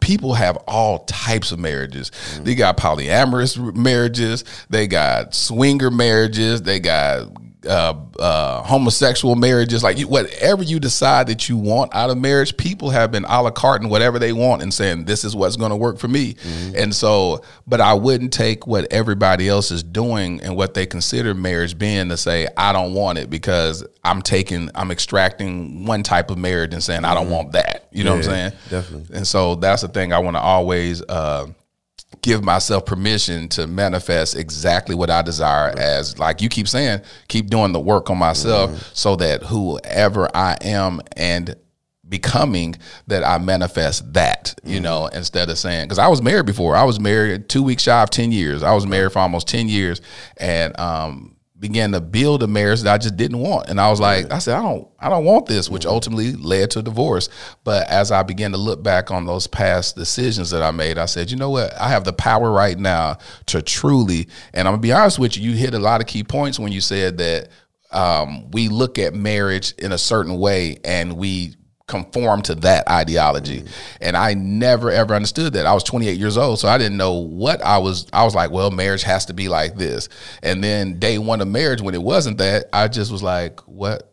people 0.00 0.32
have 0.32 0.56
all 0.66 1.00
types 1.00 1.52
of 1.52 1.58
marriages. 1.58 2.10
Mm-hmm. 2.10 2.44
They 2.44 2.54
got 2.54 2.78
polyamorous 2.78 3.76
marriages, 3.76 4.44
they 4.70 4.86
got 4.86 5.34
swinger 5.34 5.90
marriages, 5.90 6.62
they 6.62 6.80
got 6.80 7.28
uh, 7.66 7.94
uh, 8.18 8.62
homosexual 8.62 9.34
marriages, 9.36 9.82
like 9.82 9.98
you, 9.98 10.08
whatever 10.08 10.62
you 10.62 10.78
decide 10.80 11.26
that 11.28 11.48
you 11.48 11.56
want 11.56 11.94
out 11.94 12.10
of 12.10 12.18
marriage, 12.18 12.56
people 12.56 12.90
have 12.90 13.10
been 13.10 13.24
a 13.24 13.42
la 13.42 13.50
carte 13.50 13.82
and 13.82 13.90
whatever 13.90 14.18
they 14.18 14.32
want 14.32 14.62
and 14.62 14.72
saying 14.72 15.04
this 15.04 15.24
is 15.24 15.34
what's 15.34 15.56
going 15.56 15.70
to 15.70 15.76
work 15.76 15.98
for 15.98 16.08
me. 16.08 16.36
And 16.76 16.94
so, 16.94 17.42
but 17.66 17.80
I 17.80 17.94
wouldn't 17.94 18.32
take 18.32 18.66
what 18.66 18.92
everybody 18.92 19.48
else 19.48 19.70
is 19.70 19.82
doing 19.82 20.40
and 20.42 20.56
what 20.56 20.74
they 20.74 20.86
consider 20.86 21.34
marriage 21.34 21.78
being 21.78 22.08
to 22.08 22.16
say 22.16 22.46
I 22.56 22.72
don't 22.72 22.94
want 22.94 23.18
it 23.18 23.30
because 23.30 23.84
I'm 24.04 24.22
taking, 24.22 24.70
I'm 24.74 24.90
extracting 24.90 25.86
one 25.86 26.02
type 26.02 26.30
of 26.30 26.38
marriage 26.38 26.74
and 26.74 26.82
saying 26.82 27.04
I 27.04 27.14
don't 27.14 27.30
want 27.30 27.52
that. 27.52 27.88
You 27.92 28.04
know 28.04 28.10
what 28.12 28.24
I'm 28.26 28.30
saying? 28.30 28.52
definitely. 28.70 29.16
And 29.16 29.26
so 29.26 29.54
that's 29.54 29.82
the 29.82 29.88
thing 29.88 30.12
I 30.12 30.18
want 30.18 30.36
to 30.36 30.40
always. 30.40 31.02
Uh, 31.02 31.48
give 32.22 32.42
myself 32.42 32.86
permission 32.86 33.48
to 33.48 33.66
manifest 33.66 34.36
exactly 34.36 34.94
what 34.94 35.10
I 35.10 35.22
desire 35.22 35.74
as 35.78 36.18
like 36.18 36.40
you 36.40 36.48
keep 36.48 36.68
saying, 36.68 37.00
keep 37.28 37.48
doing 37.48 37.72
the 37.72 37.80
work 37.80 38.10
on 38.10 38.18
myself 38.18 38.90
so 38.94 39.16
that 39.16 39.42
whoever 39.42 40.28
I 40.34 40.56
am 40.62 41.00
and 41.16 41.56
becoming 42.08 42.76
that 43.06 43.24
I 43.24 43.38
manifest 43.38 44.12
that, 44.12 44.54
you 44.62 44.78
know, 44.80 45.06
instead 45.06 45.48
of 45.48 45.58
saying 45.58 45.88
cuz 45.88 45.98
I 45.98 46.08
was 46.08 46.22
married 46.22 46.46
before. 46.46 46.76
I 46.76 46.84
was 46.84 47.00
married 47.00 47.48
2 47.48 47.62
weeks 47.62 47.84
shy 47.84 48.02
of 48.02 48.10
10 48.10 48.30
years. 48.30 48.62
I 48.62 48.72
was 48.72 48.86
married 48.86 49.12
for 49.12 49.20
almost 49.20 49.48
10 49.48 49.68
years. 49.68 50.00
And 50.36 50.78
um 50.78 51.33
began 51.64 51.92
to 51.92 52.00
build 52.02 52.42
a 52.42 52.46
marriage 52.46 52.82
that 52.82 52.92
I 52.92 52.98
just 52.98 53.16
didn't 53.16 53.38
want. 53.38 53.70
And 53.70 53.80
I 53.80 53.88
was 53.88 53.98
like, 53.98 54.30
I 54.30 54.38
said, 54.38 54.58
I 54.58 54.60
don't, 54.60 54.86
I 55.00 55.08
don't 55.08 55.24
want 55.24 55.46
this, 55.46 55.70
which 55.70 55.86
ultimately 55.86 56.32
led 56.32 56.70
to 56.72 56.80
a 56.80 56.82
divorce. 56.82 57.30
But 57.64 57.88
as 57.88 58.12
I 58.12 58.22
began 58.22 58.52
to 58.52 58.58
look 58.58 58.82
back 58.82 59.10
on 59.10 59.24
those 59.24 59.46
past 59.46 59.96
decisions 59.96 60.50
that 60.50 60.60
I 60.60 60.72
made, 60.72 60.98
I 60.98 61.06
said, 61.06 61.30
you 61.30 61.38
know 61.38 61.48
what? 61.48 61.72
I 61.80 61.88
have 61.88 62.04
the 62.04 62.12
power 62.12 62.52
right 62.52 62.78
now 62.78 63.16
to 63.46 63.62
truly, 63.62 64.28
and 64.52 64.68
I'm 64.68 64.72
gonna 64.72 64.82
be 64.82 64.92
honest 64.92 65.18
with 65.18 65.38
you, 65.38 65.52
you 65.52 65.56
hit 65.56 65.72
a 65.72 65.78
lot 65.78 66.02
of 66.02 66.06
key 66.06 66.22
points 66.22 66.58
when 66.58 66.70
you 66.70 66.82
said 66.82 67.16
that 67.16 67.48
um, 67.92 68.50
we 68.50 68.68
look 68.68 68.98
at 68.98 69.14
marriage 69.14 69.72
in 69.78 69.92
a 69.92 69.98
certain 69.98 70.36
way 70.38 70.76
and 70.84 71.16
we 71.16 71.54
conform 71.86 72.40
to 72.42 72.54
that 72.54 72.88
ideology. 72.88 73.60
Mm-hmm. 73.60 73.96
And 74.00 74.16
I 74.16 74.34
never 74.34 74.90
ever 74.90 75.14
understood 75.14 75.52
that. 75.52 75.66
I 75.66 75.74
was 75.74 75.84
28 75.84 76.18
years 76.18 76.38
old, 76.38 76.58
so 76.58 76.68
I 76.68 76.78
didn't 76.78 76.96
know 76.96 77.14
what 77.14 77.62
I 77.62 77.78
was 77.78 78.06
I 78.12 78.24
was 78.24 78.34
like, 78.34 78.50
well, 78.50 78.70
marriage 78.70 79.02
has 79.02 79.26
to 79.26 79.34
be 79.34 79.48
like 79.48 79.76
this. 79.76 80.08
And 80.42 80.64
then 80.64 80.98
day 80.98 81.18
1 81.18 81.40
of 81.40 81.48
marriage 81.48 81.82
when 81.82 81.94
it 81.94 82.02
wasn't 82.02 82.38
that, 82.38 82.66
I 82.72 82.88
just 82.88 83.12
was 83.12 83.22
like, 83.22 83.60
what 83.60 84.10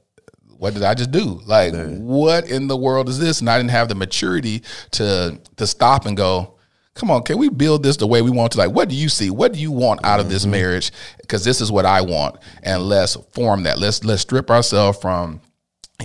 what 0.57 0.74
did 0.74 0.84
I 0.84 0.93
just 0.93 1.11
do? 1.11 1.41
Like 1.45 1.74
what 1.74 2.49
in 2.49 2.67
the 2.67 2.78
world 2.78 3.09
is 3.09 3.19
this? 3.19 3.39
And 3.39 3.49
I 3.49 3.57
didn't 3.57 3.72
have 3.72 3.88
the 3.88 3.95
maturity 3.95 4.63
to 4.91 5.39
to 5.55 5.65
stop 5.65 6.05
and 6.05 6.17
go, 6.17 6.55
come 6.93 7.09
on, 7.09 7.24
can 7.24 7.38
we 7.38 7.49
build 7.49 7.84
this 7.84 7.97
the 7.97 8.05
way 8.05 8.22
we 8.22 8.32
want 8.32 8.51
to? 8.51 8.57
Like, 8.57 8.72
what 8.72 8.89
do 8.89 8.95
you 8.95 9.07
see? 9.09 9.30
What 9.30 9.53
do 9.53 9.59
you 9.59 9.72
want 9.72 10.03
out 10.03 10.19
of 10.19 10.30
this 10.30 10.43
mm-hmm. 10.43 10.51
marriage? 10.51 10.91
Because 11.22 11.45
this 11.45 11.61
is 11.61 11.72
what 11.72 11.86
I 11.86 12.01
want, 12.01 12.38
and 12.63 12.84
let's 12.84 13.15
form 13.32 13.63
that. 13.63 13.80
Let's 13.80 14.03
let's 14.03 14.22
strip 14.22 14.51
ourselves 14.51 14.99
from 14.99 15.41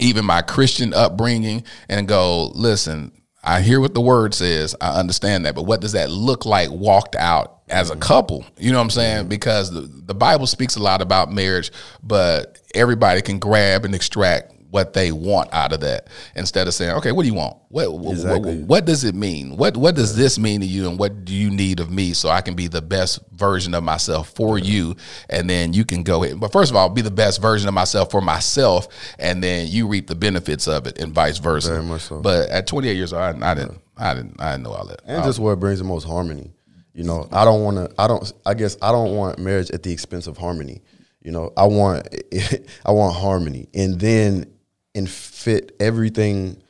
even 0.00 0.24
my 0.24 0.42
Christian 0.42 0.94
upbringing 0.94 1.64
and 1.88 2.06
go, 2.08 2.46
listen, 2.54 3.12
I 3.46 3.60
hear 3.60 3.80
what 3.80 3.94
the 3.94 4.00
word 4.00 4.34
says. 4.34 4.74
I 4.80 4.98
understand 4.98 5.46
that. 5.46 5.54
But 5.54 5.64
what 5.64 5.80
does 5.80 5.92
that 5.92 6.10
look 6.10 6.44
like 6.44 6.70
walked 6.70 7.14
out 7.14 7.60
as 7.68 7.90
a 7.90 7.92
mm-hmm. 7.92 8.00
couple? 8.00 8.44
You 8.58 8.72
know 8.72 8.78
what 8.78 8.82
I'm 8.82 8.88
mm-hmm. 8.88 8.94
saying? 8.94 9.28
Because 9.28 9.70
the, 9.70 9.82
the 9.82 10.14
Bible 10.14 10.46
speaks 10.46 10.76
a 10.76 10.82
lot 10.82 11.00
about 11.00 11.30
marriage, 11.30 11.70
but 12.02 12.58
everybody 12.74 13.22
can 13.22 13.38
grab 13.38 13.84
and 13.84 13.94
extract 13.94 14.55
what 14.76 14.92
they 14.92 15.10
want 15.10 15.48
out 15.54 15.72
of 15.72 15.80
that 15.80 16.08
instead 16.34 16.68
of 16.68 16.74
saying, 16.74 16.94
okay, 16.96 17.10
what 17.12 17.22
do 17.22 17.28
you 17.28 17.34
want? 17.34 17.56
What, 17.70 17.92
what- 17.98 18.12
Exactly. 18.12 18.58
what, 18.58 18.68
what 18.68 18.84
does 18.84 19.04
it 19.04 19.14
mean? 19.14 19.56
What 19.56 19.74
what 19.76 19.94
does 19.94 20.14
this 20.16 20.38
mean 20.38 20.60
to 20.60 20.66
you 20.66 20.86
and 20.88 20.98
what 20.98 21.24
do 21.24 21.32
you 21.34 21.50
need 21.50 21.80
of 21.80 21.90
me 21.90 22.12
so 22.12 22.28
I 22.28 22.42
can 22.42 22.54
be 22.54 22.66
the 22.68 22.82
best 22.82 23.20
version 23.32 23.72
of 23.74 23.82
myself 23.82 24.28
for 24.34 24.58
you 24.58 24.94
and 25.30 25.48
then 25.48 25.72
you 25.72 25.86
can 25.86 26.02
go 26.02 26.22
ahead. 26.22 26.38
But 26.38 26.52
first 26.52 26.70
of 26.70 26.76
all, 26.76 26.90
be 26.90 27.00
the 27.00 27.10
best 27.10 27.40
version 27.40 27.66
of 27.68 27.74
myself 27.74 28.10
for 28.10 28.20
myself 28.20 28.86
and 29.18 29.42
then 29.42 29.68
you 29.68 29.88
reap 29.88 30.06
the 30.08 30.14
benefits 30.14 30.68
of 30.68 30.86
it 30.86 30.98
and 31.00 31.12
vice 31.14 31.38
versa. 31.38 31.70
Very 31.70 31.82
much 31.82 32.02
so. 32.02 32.20
But 32.20 32.50
at 32.50 32.66
28 32.66 32.94
years 32.94 33.14
old, 33.14 33.22
I, 33.22 33.50
I 33.50 33.54
didn't 33.54 33.78
I 33.96 34.12
didn't 34.14 34.38
I 34.40 34.50
didn't 34.52 34.64
know 34.64 34.72
all 34.72 34.86
that. 34.88 35.00
and 35.06 35.24
just 35.24 35.38
what 35.38 35.58
brings 35.58 35.78
the 35.78 35.84
most 35.86 36.04
harmony. 36.04 36.52
You 36.92 37.04
know, 37.04 37.28
I 37.30 37.44
don't 37.44 37.62
want 37.62 37.76
to. 37.76 37.94
I 38.00 38.06
don't. 38.08 38.32
I 38.46 38.54
guess 38.54 38.78
I 38.80 38.90
don't 38.90 39.14
want 39.14 39.38
marriage 39.38 39.70
at 39.70 39.82
the 39.82 39.92
expense 39.92 40.26
of 40.26 40.38
harmony. 40.38 40.80
You 41.22 41.30
know, 41.30 41.52
I 41.54 41.66
want. 41.66 42.08
I 42.86 42.90
want 42.92 43.14
harmony, 43.14 43.68
and 43.74 44.00
then 44.00 44.50
and 44.96 45.08
fit 45.08 45.76
everything 45.78 46.60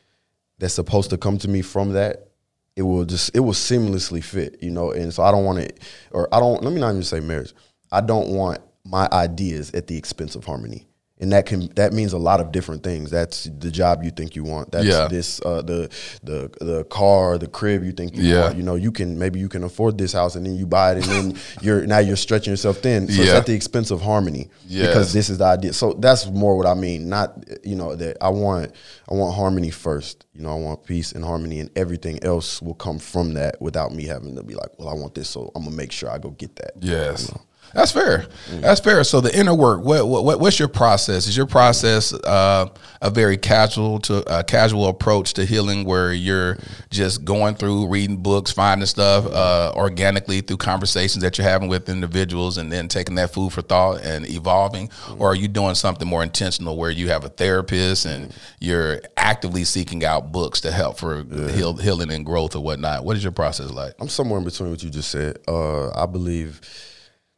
that's 0.58 0.74
supposed 0.74 1.10
to 1.10 1.16
come 1.18 1.38
to 1.38 1.48
me 1.48 1.62
from 1.62 1.92
that, 1.92 2.28
it 2.76 2.82
will 2.82 3.04
just 3.04 3.34
it 3.34 3.40
will 3.40 3.52
seamlessly 3.52 4.22
fit, 4.22 4.58
you 4.62 4.70
know. 4.70 4.90
And 4.90 5.14
so 5.14 5.22
I 5.22 5.30
don't 5.30 5.44
want 5.44 5.60
it, 5.60 5.80
or 6.10 6.28
I 6.34 6.40
don't. 6.40 6.62
Let 6.62 6.72
me 6.72 6.80
not 6.80 6.90
even 6.90 7.02
say 7.02 7.20
marriage. 7.20 7.54
I 7.90 8.02
don't 8.02 8.28
want 8.28 8.60
my 8.84 9.08
ideas 9.12 9.72
at 9.72 9.86
the 9.86 9.96
expense 9.96 10.34
of 10.34 10.44
harmony 10.44 10.86
and 11.18 11.32
that 11.32 11.46
can 11.46 11.68
that 11.76 11.94
means 11.94 12.12
a 12.12 12.18
lot 12.18 12.40
of 12.40 12.52
different 12.52 12.82
things. 12.82 13.10
That's 13.10 13.44
the 13.44 13.70
job 13.70 14.04
you 14.04 14.10
think 14.10 14.36
you 14.36 14.44
want. 14.44 14.70
That's 14.72 14.84
Yeah. 14.86 15.08
this 15.08 15.40
uh, 15.46 15.62
the 15.62 15.88
the 16.22 16.50
the 16.60 16.84
car, 16.84 17.38
the 17.38 17.46
crib 17.46 17.84
you 17.84 17.92
think 17.92 18.14
you 18.16 18.24
Yeah. 18.24 18.42
want. 18.42 18.56
You 18.58 18.62
know, 18.62 18.74
you 18.74 18.92
can 18.92 19.18
maybe 19.18 19.38
you 19.40 19.48
can 19.48 19.64
afford 19.64 19.96
this 19.96 20.12
house 20.12 20.34
and 20.36 20.44
then 20.44 20.56
you 20.56 20.66
buy 20.66 20.92
it 20.92 21.06
and 21.08 21.32
then 21.32 21.38
you're 21.62 21.86
now 21.86 21.98
you're 22.00 22.16
stretching 22.16 22.52
yourself 22.52 22.78
thin. 22.78 23.08
So 23.08 23.22
it's 23.22 23.30
at 23.32 23.46
the 23.46 23.54
expense 23.54 23.90
of 23.90 24.02
harmony 24.02 24.50
Yes. 24.68 24.88
because 24.88 25.12
this 25.14 25.30
is 25.30 25.38
the 25.38 25.44
idea. 25.46 25.72
So 25.72 25.94
that's 25.94 26.26
more 26.26 26.54
what 26.56 26.66
I 26.66 26.74
mean. 26.74 27.08
Not 27.08 27.42
you 27.64 27.76
know 27.76 27.94
that 27.96 28.18
I 28.20 28.28
want 28.28 28.72
I 29.10 29.14
want 29.14 29.34
harmony 29.34 29.70
first. 29.70 30.26
You 30.34 30.42
know, 30.42 30.50
I 30.50 30.56
want 30.60 30.84
peace 30.84 31.12
and 31.12 31.24
harmony, 31.24 31.60
and 31.60 31.70
everything 31.76 32.22
else 32.22 32.60
will 32.60 32.74
come 32.74 32.98
from 32.98 33.32
that 33.34 33.58
without 33.62 33.90
me 33.94 34.04
having 34.04 34.36
to 34.36 34.42
be 34.42 34.54
like, 34.54 34.78
well, 34.78 34.90
I 34.90 34.92
want 34.94 35.14
this, 35.14 35.30
so 35.30 35.50
I'm 35.54 35.64
gonna 35.64 35.74
make 35.74 35.92
sure 35.92 36.10
I 36.10 36.18
go 36.18 36.30
get 36.32 36.56
that. 36.56 36.72
Yes. 36.80 37.32
That's 37.76 37.92
fair. 37.92 38.26
That's 38.50 38.80
fair. 38.80 39.04
So 39.04 39.20
the 39.20 39.38
inner 39.38 39.54
work, 39.54 39.84
what, 39.84 40.08
what 40.08 40.40
what's 40.40 40.58
your 40.58 40.66
process? 40.66 41.26
Is 41.26 41.36
your 41.36 41.44
process 41.44 42.14
uh, 42.14 42.70
a 43.02 43.10
very 43.10 43.36
casual 43.36 43.98
to 44.00 44.24
uh, 44.24 44.42
casual 44.44 44.88
approach 44.88 45.34
to 45.34 45.44
healing, 45.44 45.84
where 45.84 46.10
you're 46.10 46.56
just 46.88 47.26
going 47.26 47.54
through 47.54 47.88
reading 47.88 48.16
books, 48.16 48.50
finding 48.50 48.86
stuff 48.86 49.26
uh, 49.26 49.72
organically 49.76 50.40
through 50.40 50.56
conversations 50.56 51.22
that 51.22 51.36
you're 51.36 51.46
having 51.46 51.68
with 51.68 51.90
individuals, 51.90 52.56
and 52.56 52.72
then 52.72 52.88
taking 52.88 53.16
that 53.16 53.34
food 53.34 53.52
for 53.52 53.60
thought 53.60 54.00
and 54.02 54.26
evolving, 54.26 54.88
or 55.18 55.32
are 55.32 55.36
you 55.36 55.46
doing 55.46 55.74
something 55.74 56.08
more 56.08 56.22
intentional, 56.22 56.78
where 56.78 56.90
you 56.90 57.08
have 57.08 57.24
a 57.24 57.28
therapist 57.28 58.06
and 58.06 58.34
you're 58.58 59.02
actively 59.18 59.64
seeking 59.64 60.02
out 60.02 60.32
books 60.32 60.62
to 60.62 60.72
help 60.72 60.98
for 60.98 61.24
heal, 61.50 61.76
healing 61.76 62.10
and 62.10 62.24
growth 62.24 62.56
or 62.56 62.62
whatnot? 62.62 63.04
What 63.04 63.18
is 63.18 63.22
your 63.22 63.32
process 63.32 63.70
like? 63.70 63.92
I'm 64.00 64.08
somewhere 64.08 64.38
in 64.38 64.44
between 64.46 64.70
what 64.70 64.82
you 64.82 64.88
just 64.88 65.10
said. 65.10 65.40
Uh, 65.46 65.90
I 65.90 66.06
believe 66.06 66.62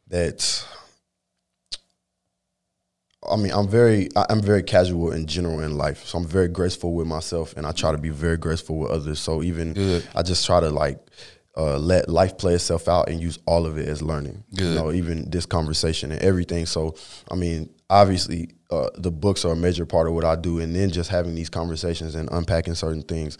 that. 0.09 0.65
I 3.29 3.35
mean, 3.35 3.51
I'm 3.51 3.67
very, 3.67 4.09
I'm 4.15 4.41
very 4.41 4.63
casual 4.63 5.11
in 5.11 5.27
general 5.27 5.59
in 5.59 5.77
life. 5.77 6.05
So 6.05 6.17
I'm 6.17 6.25
very 6.25 6.47
graceful 6.47 6.93
with 6.93 7.05
myself, 7.05 7.53
and 7.57 7.65
I 7.65 7.71
try 7.71 7.91
to 7.91 7.97
be 7.97 8.09
very 8.09 8.37
graceful 8.37 8.77
with 8.77 8.91
others. 8.91 9.19
So 9.19 9.43
even 9.43 9.73
Good. 9.73 10.07
I 10.15 10.23
just 10.23 10.45
try 10.45 10.59
to 10.61 10.69
like 10.69 10.99
uh, 11.57 11.77
let 11.77 12.07
life 12.09 12.37
play 12.37 12.53
itself 12.53 12.87
out 12.87 13.09
and 13.09 13.19
use 13.19 13.37
all 13.45 13.65
of 13.65 13.77
it 13.77 13.87
as 13.87 14.01
learning. 14.01 14.43
Good. 14.55 14.69
You 14.69 14.75
know, 14.75 14.91
even 14.91 15.29
this 15.29 15.45
conversation 15.45 16.11
and 16.11 16.21
everything. 16.21 16.65
So 16.65 16.95
I 17.29 17.35
mean, 17.35 17.69
obviously, 17.89 18.51
uh, 18.71 18.89
the 18.95 19.11
books 19.11 19.43
are 19.43 19.51
a 19.51 19.57
major 19.57 19.85
part 19.85 20.07
of 20.07 20.13
what 20.13 20.23
I 20.23 20.35
do, 20.35 20.59
and 20.59 20.75
then 20.75 20.89
just 20.89 21.09
having 21.09 21.35
these 21.35 21.49
conversations 21.49 22.15
and 22.15 22.29
unpacking 22.31 22.75
certain 22.75 23.03
things. 23.03 23.37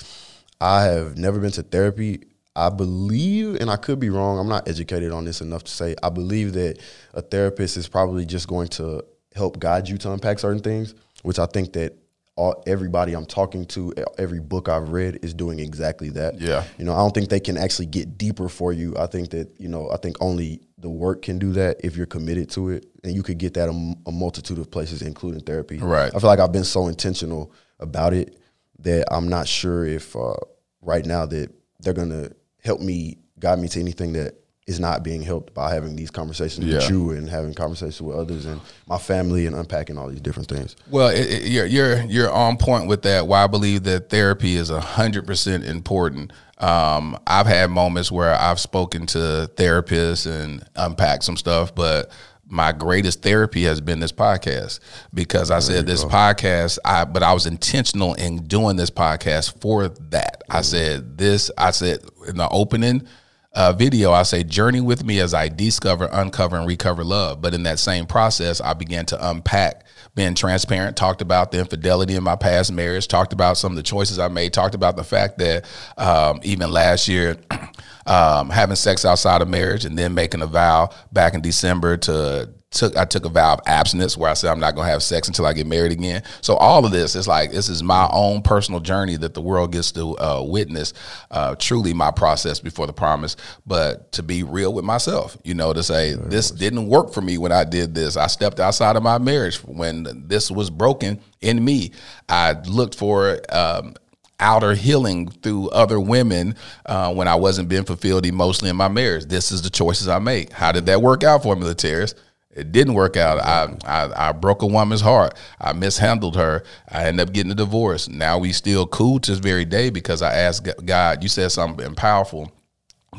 I 0.60 0.84
have 0.84 1.18
never 1.18 1.40
been 1.40 1.52
to 1.52 1.64
therapy. 1.64 2.24
I 2.60 2.70
believe, 2.70 3.56
and 3.56 3.70
I 3.70 3.78
could 3.78 4.00
be 4.00 4.10
wrong. 4.10 4.38
I'm 4.38 4.50
not 4.50 4.68
educated 4.68 5.14
on 5.14 5.24
this 5.24 5.40
enough 5.40 5.64
to 5.64 5.72
say. 5.72 5.96
I 6.04 6.10
believe 6.10 6.54
that 6.54 6.80
a 7.14 7.22
therapist 7.22 7.78
is 7.78 7.88
probably 7.88 8.26
just 8.26 8.50
going 8.50 8.68
to 8.70 9.04
help 9.34 9.60
guide 9.60 9.88
you 9.88 9.98
to 10.00 10.12
unpack 10.12 10.40
certain 10.40 10.62
things, 10.62 10.94
which 11.24 11.40
I 11.40 11.46
think 11.46 11.72
that 11.74 11.96
all 12.36 12.62
everybody 12.68 13.14
I'm 13.14 13.26
talking 13.26 13.66
to, 13.68 13.94
every 14.18 14.40
book 14.40 14.70
I've 14.70 14.90
read 14.90 15.20
is 15.24 15.34
doing 15.34 15.60
exactly 15.60 16.10
that. 16.12 16.40
Yeah. 16.40 16.64
You 16.78 16.86
know, 16.86 16.94
I 16.94 16.98
don't 16.98 17.14
think 17.14 17.30
they 17.30 17.40
can 17.40 17.58
actually 17.58 17.88
get 17.88 18.18
deeper 18.18 18.50
for 18.50 18.74
you. 18.74 18.96
I 18.98 19.08
think 19.08 19.30
that, 19.32 19.50
you 19.58 19.68
know, 19.68 19.90
I 19.92 19.98
think 19.98 20.18
only 20.22 20.62
the 20.78 20.90
work 20.90 21.22
can 21.22 21.40
do 21.40 21.52
that 21.54 21.82
if 21.84 21.98
you're 21.98 22.06
committed 22.06 22.50
to 22.52 22.70
it. 22.70 22.86
And 23.04 23.14
you 23.14 23.24
could 23.24 23.38
get 23.38 23.54
that 23.56 23.70
a 23.70 24.12
multitude 24.12 24.58
of 24.58 24.70
places, 24.72 25.02
including 25.02 25.42
therapy. 25.42 25.78
Right. 25.78 26.14
I 26.14 26.20
feel 26.20 26.30
like 26.30 26.40
I've 26.40 26.52
been 26.52 26.66
so 26.66 26.88
intentional 26.88 27.54
about 27.80 28.14
it 28.14 28.38
that 28.80 29.06
I'm 29.14 29.28
not 29.28 29.48
sure 29.48 29.86
if 29.86 30.16
uh, 30.16 30.36
right 30.82 31.06
now 31.06 31.26
that 31.26 31.52
they're 31.82 31.94
going 31.94 32.10
to 32.10 32.34
help 32.64 32.82
me, 32.82 33.18
guide 33.40 33.60
me 33.60 33.68
to 33.70 33.80
anything 33.80 34.14
that 34.14 34.36
is 34.68 34.80
not 34.80 35.02
being 35.02 35.24
helped 35.24 35.52
by 35.56 35.74
having 35.74 35.96
these 35.96 36.12
conversations 36.12 36.64
Yeah. 36.68 36.76
with 36.76 36.90
you 36.92 37.10
and 37.12 37.28
having 37.28 37.56
conversations 37.56 38.02
with 38.04 38.16
others 38.16 38.46
and 38.46 38.62
my 38.88 39.00
family 39.00 39.48
and 39.48 39.56
unpacking 39.56 39.98
all 39.98 40.08
these 40.10 40.22
different 40.22 40.48
things. 40.48 40.76
Well, 40.92 41.08
it, 41.10 41.22
it, 41.22 41.44
you're 41.48 41.66
you're 41.66 42.02
you're 42.04 42.32
on 42.32 42.58
point 42.58 42.88
with 42.88 43.02
that. 43.02 43.26
Why 43.26 43.44
I 43.44 43.48
believe 43.48 43.84
that 43.84 44.10
therapy 44.12 44.56
is 44.56 44.70
hundred 44.70 45.26
percent 45.26 45.64
important. 45.66 46.34
Um, 46.60 47.18
I've 47.26 47.48
had 47.48 47.72
moments 47.72 48.12
where 48.12 48.36
I've 48.36 48.60
spoken 48.60 49.08
to 49.08 49.50
therapists 49.56 50.30
and 50.30 50.64
unpacked 50.76 51.24
some 51.24 51.38
stuff, 51.38 51.74
but 51.74 52.12
my 52.52 52.72
greatest 52.72 53.22
therapy 53.22 53.64
has 53.64 53.80
been 53.80 54.00
this 54.00 54.12
podcast 54.12 54.80
because 55.14 55.52
I 55.52 55.60
said 55.60 55.86
this 55.86 56.04
podcast. 56.04 56.78
I 56.84 57.06
but 57.06 57.24
I 57.24 57.34
was 57.34 57.46
intentional 57.46 58.14
in 58.16 58.44
doing 58.44 58.76
this 58.76 58.90
podcast 58.90 59.62
for 59.62 59.88
that. 59.88 60.44
I 60.50 60.62
said 60.62 61.18
this. 61.18 61.50
I 61.58 61.72
said 61.72 62.00
in 62.28 62.38
the 62.38 62.48
opening 62.50 63.08
uh, 63.54 63.74
video, 63.74 64.12
I 64.12 64.24
say, 64.24 64.44
journey 64.44 64.82
with 64.82 65.04
me 65.04 65.20
as 65.20 65.34
I 65.34 65.48
discover, 65.48 66.08
uncover, 66.12 66.56
and 66.58 66.68
recover 66.68 67.04
love. 67.04 67.42
But 67.42 67.54
in 67.54 67.64
that 67.64 67.80
same 67.80 68.06
process, 68.06 68.62
I 68.62 68.74
began 68.74 69.06
to 69.08 69.30
unpack, 69.30 69.86
being 70.14 70.36
transparent, 70.36 70.96
talked 70.96 71.22
about 71.22 71.52
the 71.52 71.60
infidelity 71.60 72.16
in 72.16 72.24
my 72.24 72.36
past 72.36 72.72
marriage, 72.72 73.08
talked 73.08 73.34
about 73.34 73.58
some 73.58 73.72
of 73.72 73.76
the 73.76 73.84
choices 73.84 74.20
I 74.20 74.28
made, 74.28 74.54
talked 74.54 74.76
about 74.76 74.96
the 74.98 75.04
fact 75.04 75.40
that 75.40 75.66
um, 75.98 76.40
even 76.44 76.72
last 76.72 77.08
year, 77.08 77.38
um, 78.06 78.50
having 78.50 78.76
sex 78.76 79.04
outside 79.04 79.42
of 79.42 79.50
marriage 79.50 79.86
and 79.86 79.98
then 79.98 80.14
making 80.14 80.42
a 80.42 80.48
vow 80.48 80.90
back 81.12 81.34
in 81.34 81.42
December 81.42 81.98
to 81.98 82.54
took 82.72 82.96
I 82.96 83.06
took 83.06 83.26
a 83.26 83.30
vow 83.30 83.54
of 83.54 83.62
abstinence 83.66 84.16
where 84.16 84.30
I 84.30 84.34
said 84.34 84.52
I'm 84.52 84.60
not 84.60 84.76
gonna 84.76 84.90
have 84.90 85.02
sex 85.02 85.28
until 85.28 85.46
I 85.46 85.54
get 85.54 85.66
married 85.66 85.92
again. 85.92 86.24
So 86.42 86.56
all 86.56 86.86
of 86.86 86.92
this 86.92 87.16
is 87.16 87.28
like 87.28 87.52
this 87.52 87.68
is 87.68 87.82
my 87.82 88.08
own 88.12 88.42
personal 88.42 88.80
journey 88.80 89.16
that 89.18 89.34
the 89.34 89.42
world 89.42 89.72
gets 89.72 89.92
to 89.94 90.18
uh, 90.20 90.44
witness. 90.46 90.94
Uh, 91.32 91.56
truly 91.56 91.94
my 91.94 92.12
process 92.12 92.60
before 92.60 92.86
the 92.86 92.94
promise, 92.94 93.36
but 93.66 94.12
to 94.12 94.24
be 94.24 94.44
real 94.44 94.74
with 94.74 94.86
myself, 94.86 95.38
you 95.44 95.54
know, 95.54 95.74
to 95.74 95.82
say 95.82 96.14
this 96.14 96.52
didn't 96.52 96.88
work 96.88 97.14
for 97.14 97.22
me 97.22 97.38
when 97.38 97.52
I 97.52 97.64
did 97.64 97.96
this. 97.96 98.18
I 98.18 98.28
stepped 98.28 98.60
outside 98.60 98.96
of 98.96 99.04
my 99.04 99.18
marriage 99.18 99.58
when 99.64 100.26
this 100.28 100.52
was 100.52 100.70
broken 100.70 101.20
in 101.42 101.64
me. 101.64 101.92
I 102.28 102.54
looked 102.68 102.96
for. 102.96 103.40
Um, 103.50 103.96
outer 104.42 104.74
healing 104.74 105.28
through 105.28 105.68
other 105.72 106.00
women 106.00 106.56
uh, 106.86 107.14
when 107.14 107.28
I 107.28 107.36
wasn't 107.36 107.68
being 107.68 107.84
fulfilled 107.84 108.26
emotionally 108.26 108.70
in 108.70 108.78
my 108.78 108.88
marriage. 108.88 109.26
This 109.26 109.52
is 109.52 109.62
the 109.62 109.70
choices 109.70 110.08
I 110.08 110.20
make. 110.20 110.54
How 110.54 110.72
did 110.72 110.86
that 110.86 111.02
work 111.02 111.26
out 111.26 111.44
for 111.44 111.58
me, 111.58 111.64
Lateris? 111.66 112.14
It 112.56 112.72
didn't 112.72 112.96
work 112.96 113.16
out. 113.16 113.40
I, 113.40 113.76
I 113.86 114.30
I 114.30 114.32
broke 114.32 114.64
a 114.64 114.68
woman's 114.68 115.02
heart. 115.02 115.38
I 115.62 115.74
mishandled 115.74 116.36
her. 116.36 116.64
I 116.90 117.06
ended 117.06 117.28
up 117.28 117.34
getting 117.34 117.52
a 117.52 117.56
divorce. 117.56 118.10
Now 118.10 118.40
we 118.40 118.52
still 118.54 118.88
cool 118.88 119.20
to 119.20 119.32
this 119.32 119.40
very 119.40 119.66
day 119.66 119.92
because 119.92 120.22
I 120.22 120.34
asked 120.34 120.68
God. 120.86 121.22
You 121.22 121.30
said 121.30 121.52
something 121.52 121.94
powerful 121.96 122.52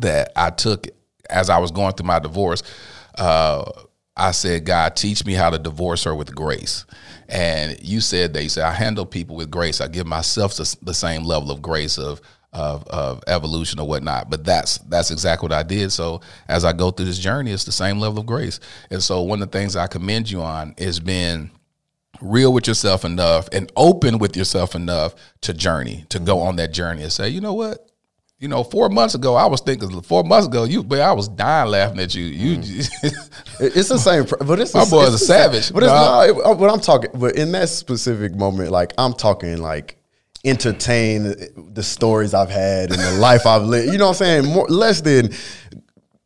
that 0.00 0.32
I 0.34 0.50
took 0.50 0.88
as 1.28 1.48
I 1.48 1.58
was 1.58 1.70
going 1.70 1.92
through 1.92 2.06
my 2.06 2.18
divorce. 2.18 2.62
Uh, 3.16 3.70
I 4.16 4.32
said, 4.32 4.64
God, 4.64 4.96
teach 4.96 5.24
me 5.24 5.32
how 5.34 5.50
to 5.50 5.58
divorce 5.58 6.04
her 6.04 6.14
with 6.14 6.34
grace. 6.34 6.84
And 7.28 7.78
you 7.82 8.00
said 8.00 8.34
that 8.34 8.42
you 8.42 8.48
said 8.48 8.64
I 8.64 8.72
handle 8.72 9.06
people 9.06 9.36
with 9.36 9.50
grace. 9.50 9.80
I 9.80 9.88
give 9.88 10.06
myself 10.06 10.56
the, 10.56 10.76
the 10.82 10.94
same 10.94 11.22
level 11.24 11.50
of 11.50 11.62
grace 11.62 11.98
of, 11.98 12.20
of 12.52 12.84
of 12.88 13.22
evolution 13.26 13.78
or 13.80 13.86
whatnot. 13.86 14.28
But 14.30 14.44
that's 14.44 14.78
that's 14.78 15.10
exactly 15.10 15.46
what 15.46 15.52
I 15.56 15.62
did. 15.62 15.92
So 15.92 16.20
as 16.48 16.64
I 16.64 16.72
go 16.72 16.90
through 16.90 17.06
this 17.06 17.18
journey, 17.18 17.52
it's 17.52 17.64
the 17.64 17.72
same 17.72 17.98
level 18.00 18.20
of 18.20 18.26
grace. 18.26 18.58
And 18.90 19.02
so 19.02 19.22
one 19.22 19.40
of 19.42 19.50
the 19.50 19.58
things 19.58 19.76
I 19.76 19.86
commend 19.86 20.30
you 20.30 20.42
on 20.42 20.74
is 20.76 20.98
being 21.00 21.50
real 22.20 22.52
with 22.52 22.66
yourself 22.66 23.04
enough 23.04 23.48
and 23.52 23.70
open 23.76 24.18
with 24.18 24.36
yourself 24.36 24.74
enough 24.74 25.14
to 25.42 25.54
journey, 25.54 26.04
to 26.10 26.18
go 26.18 26.40
on 26.40 26.56
that 26.56 26.72
journey 26.72 27.02
and 27.02 27.12
say, 27.12 27.28
you 27.28 27.40
know 27.40 27.54
what? 27.54 27.86
You 28.38 28.48
know, 28.48 28.64
four 28.64 28.88
months 28.88 29.14
ago, 29.14 29.34
I 29.34 29.44
was 29.46 29.60
thinking. 29.60 30.00
Four 30.00 30.24
months 30.24 30.46
ago, 30.46 30.64
you, 30.64 30.82
but 30.82 30.98
I 31.00 31.12
was 31.12 31.28
dying 31.28 31.70
laughing 31.70 32.00
at 32.00 32.14
you. 32.14 32.24
You, 32.24 32.56
mm. 32.58 32.90
It- 33.60 33.76
It's 33.76 33.90
the 33.90 33.98
same, 33.98 34.24
but 34.46 34.58
it's 34.58 34.72
My 34.72 34.84
the- 34.84 34.90
boy 34.90 35.02
it's 35.04 35.14
is 35.16 35.22
a 35.22 35.24
savage. 35.26 35.72
But 35.74 35.82
it's 35.82 35.92
Nah. 35.92 36.00
not. 36.26 36.28
it- 36.30 36.36
uh, 36.46 36.54
What 36.54 36.70
I'm 36.70 36.80
talking, 36.80 37.10
but 37.14 37.36
in 37.36 37.52
that 37.52 37.68
specific 37.68 38.34
moment, 38.34 38.70
like 38.70 38.94
I'm 38.96 39.12
talking, 39.12 39.58
like 39.58 39.98
entertain 40.44 41.34
the 41.74 41.82
stories 41.82 42.34
I've 42.34 42.50
had 42.50 42.90
and 42.90 43.00
the 43.00 43.18
life 43.20 43.46
I've 43.46 43.62
lived. 43.62 43.92
You 43.92 43.98
know 43.98 44.06
what 44.06 44.20
I'm 44.22 44.42
saying? 44.44 44.46
More 44.46 44.66
less 44.68 45.00
than 45.00 45.30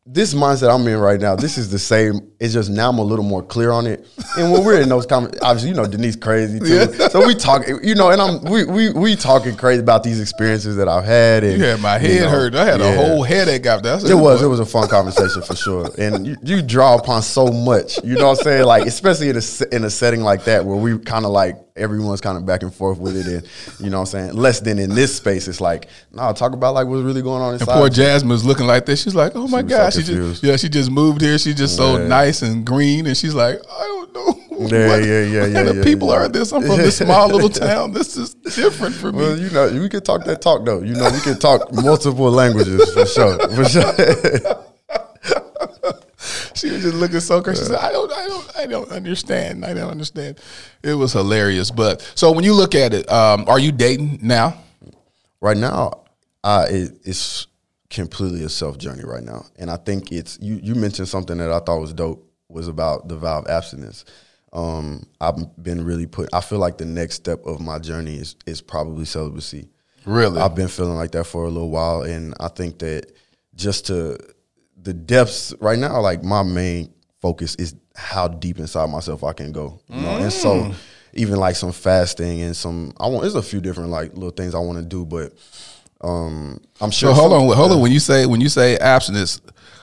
this 0.06 0.34
mindset 0.34 0.72
I'm 0.72 0.86
in 0.86 0.98
right 0.98 1.18
now. 1.18 1.34
This 1.34 1.56
is 1.56 1.70
the 1.70 1.78
same. 1.78 2.30
It's 2.38 2.52
just 2.52 2.68
now 2.70 2.90
I'm 2.90 2.98
a 2.98 3.02
little 3.02 3.24
more 3.24 3.42
clear 3.42 3.70
on 3.70 3.86
it. 3.86 4.06
And 4.36 4.52
when 4.52 4.62
we're 4.62 4.80
in 4.80 4.88
those 4.88 5.06
comments, 5.06 5.38
obviously, 5.40 5.70
you 5.70 5.74
know, 5.74 5.86
Denise 5.86 6.14
crazy 6.14 6.60
too. 6.60 6.92
So 7.08 7.26
we 7.26 7.34
talk, 7.34 7.66
you 7.82 7.94
know, 7.94 8.10
and 8.10 8.20
I'm 8.20 8.42
we 8.44 8.64
we 8.64 8.90
we 8.92 9.16
talking 9.16 9.56
crazy 9.56 9.80
about 9.80 10.02
these 10.04 10.20
experiences 10.20 10.76
that 10.76 10.88
I've 10.88 11.04
had. 11.04 11.42
And 11.42 11.58
you 11.58 11.64
had 11.64 11.80
my 11.80 11.98
you 11.98 12.08
head 12.08 12.20
know, 12.24 12.28
hurt. 12.28 12.54
I 12.54 12.66
had 12.66 12.80
a 12.82 12.94
whole 12.94 13.22
headache 13.22 13.64
after 13.66 13.88
that. 13.88 14.08
It 14.10 14.14
was. 14.14 14.40
"Boy, 14.40 14.46
It 14.46 14.48
was 14.48 14.60
a 14.60 14.66
fun 14.66 14.88
conversation 14.88 15.40
for 15.42 15.56
sure, 15.56 15.88
and 15.96 16.26
you, 16.26 16.36
you 16.42 16.62
draw 16.62 16.96
upon 16.96 17.22
so 17.22 17.46
much. 17.46 17.98
You 18.04 18.16
know 18.16 18.28
what 18.28 18.38
I'm 18.40 18.44
saying? 18.44 18.66
Like 18.66 18.86
especially 18.86 19.30
in 19.30 19.36
a 19.38 19.74
in 19.74 19.84
a 19.84 19.90
setting 19.90 20.20
like 20.20 20.44
that 20.44 20.66
where 20.66 20.76
we 20.76 20.98
kind 20.98 21.24
of 21.24 21.30
like 21.30 21.56
everyone's 21.76 22.20
kind 22.20 22.36
of 22.38 22.46
back 22.46 22.62
and 22.62 22.72
forth 22.72 22.98
with 22.98 23.16
it, 23.16 23.26
and 23.26 23.46
you 23.80 23.90
know 23.90 23.98
what 24.00 24.14
I'm 24.14 24.28
saying. 24.28 24.34
Less 24.34 24.60
than 24.60 24.78
in 24.78 24.94
this 24.94 25.16
space, 25.16 25.48
it's 25.48 25.60
like 25.60 25.88
no, 26.12 26.32
talk 26.32 26.52
about 26.52 26.74
like 26.74 26.86
what's 26.86 27.02
really 27.02 27.22
going 27.22 27.42
on 27.42 27.52
And 27.54 27.60
inside. 27.60 27.74
poor 27.74 27.88
Jasmine's 27.88 28.44
looking 28.44 28.66
like 28.66 28.86
this. 28.86 29.02
She's 29.02 29.14
like, 29.14 29.32
"Oh 29.34 29.48
my 29.48 29.62
so 29.62 29.66
god!" 29.68 29.92
she 29.92 30.02
just 30.02 30.42
yeah, 30.42 30.56
she 30.56 30.68
just 30.68 30.90
moved 30.90 31.20
here. 31.20 31.38
She's 31.38 31.56
just 31.56 31.76
so 31.76 32.06
nice 32.06 32.42
and 32.42 32.64
green, 32.64 33.06
and 33.06 33.16
she's 33.16 33.34
like, 33.34 33.58
"I 33.70 33.82
don't 33.82 34.14
know 34.14 34.44
Yeah, 34.68 34.96
yeah, 34.96 35.22
yeah, 35.22 35.46
yeah. 35.46 35.62
the 35.64 35.74
yeah, 35.76 35.82
people 35.84 36.08
yeah. 36.08 36.14
are 36.14 36.28
this. 36.28 36.52
I'm 36.52 36.62
from 36.62 36.78
this 36.78 36.98
small 36.98 37.28
little 37.28 37.48
town. 37.48 37.92
This 37.92 38.16
is 38.16 38.34
different 38.34 38.94
for 38.94 39.12
me. 39.12 39.18
Well, 39.18 39.38
you 39.38 39.50
know, 39.50 39.80
we 39.80 39.88
can 39.88 40.02
talk 40.02 40.24
that 40.24 40.40
talk 40.40 40.64
though. 40.64 40.80
You 40.80 40.94
know, 40.94 41.10
we 41.10 41.20
can 41.20 41.38
talk 41.38 41.72
multiple 41.72 42.30
languages 42.30 42.92
for 42.92 43.06
sure. 43.06 43.38
For 43.48 43.64
sure. 43.64 44.64
she 46.60 46.70
was 46.70 46.82
just 46.82 46.94
looking 46.94 47.20
so 47.20 47.42
crazy. 47.42 47.62
She 47.62 47.66
said, 47.68 47.78
"I 47.78 47.92
don't, 47.92 48.12
I 48.12 48.26
don't, 48.26 48.56
I 48.58 48.66
don't 48.66 48.90
understand. 48.90 49.64
I 49.64 49.74
don't 49.74 49.90
understand." 49.90 50.38
It 50.82 50.94
was 50.94 51.12
hilarious. 51.12 51.70
But 51.70 52.00
so 52.14 52.32
when 52.32 52.44
you 52.44 52.54
look 52.54 52.74
at 52.74 52.94
it, 52.94 53.10
um, 53.10 53.44
are 53.48 53.58
you 53.58 53.72
dating 53.72 54.20
now? 54.22 54.60
right 55.44 55.58
now, 55.58 56.04
uh, 56.42 56.66
it, 56.70 56.92
it's 57.04 57.46
completely 57.90 58.42
a 58.44 58.48
self 58.48 58.78
journey 58.78 59.04
right 59.04 59.22
now, 59.22 59.44
and 59.56 59.70
I 59.70 59.76
think 59.76 60.10
it's 60.10 60.38
you. 60.40 60.58
You 60.62 60.74
mentioned 60.74 61.08
something 61.08 61.36
that 61.38 61.52
I 61.52 61.60
thought 61.60 61.80
was 61.80 61.92
dope 61.92 62.26
was 62.48 62.66
about 62.66 63.08
the 63.08 63.16
vow 63.16 63.40
of 63.40 63.46
abstinence. 63.46 64.06
Um, 64.52 65.06
I've 65.20 65.62
been 65.62 65.84
really 65.84 66.06
put. 66.06 66.30
I 66.32 66.40
feel 66.40 66.58
like 66.58 66.78
the 66.78 66.86
next 66.86 67.16
step 67.16 67.44
of 67.44 67.60
my 67.60 67.78
journey 67.78 68.16
is 68.16 68.36
is 68.46 68.62
probably 68.62 69.04
celibacy. 69.04 69.68
Really? 70.06 70.40
I've 70.40 70.54
been 70.54 70.68
feeling 70.68 70.96
like 70.96 71.12
that 71.12 71.24
for 71.24 71.44
a 71.44 71.50
little 71.50 71.70
while, 71.70 72.02
and 72.02 72.34
I 72.40 72.48
think 72.48 72.78
that 72.78 73.12
just 73.54 73.86
to 73.86 74.18
the 74.84 74.92
depths 74.94 75.52
right 75.60 75.78
now, 75.78 76.00
like 76.00 76.22
my 76.22 76.42
main 76.42 76.92
focus 77.20 77.54
is 77.56 77.74
how 77.96 78.28
deep 78.28 78.58
inside 78.58 78.90
myself 78.90 79.24
I 79.24 79.32
can 79.32 79.50
go. 79.52 79.80
You 79.88 80.00
know, 80.00 80.16
and 80.16 80.32
so 80.32 80.64
Mm. 80.64 80.74
even 81.14 81.36
like 81.36 81.56
some 81.56 81.72
fasting 81.72 82.42
and 82.42 82.56
some 82.56 82.92
I 82.98 83.06
want. 83.06 83.22
There's 83.22 83.34
a 83.34 83.42
few 83.42 83.60
different 83.60 83.90
like 83.90 84.14
little 84.14 84.30
things 84.30 84.54
I 84.54 84.58
want 84.58 84.78
to 84.78 84.84
do, 84.84 85.04
but 85.04 85.32
um, 86.00 86.60
I'm 86.80 86.90
sure. 86.90 87.14
So 87.14 87.20
hold 87.20 87.32
on, 87.32 87.56
hold 87.56 87.72
on. 87.72 87.80
When 87.80 87.92
you 87.92 88.00
say 88.00 88.26
when 88.26 88.40
you 88.40 88.48
say 88.48 88.76
abstinence, 88.78 89.40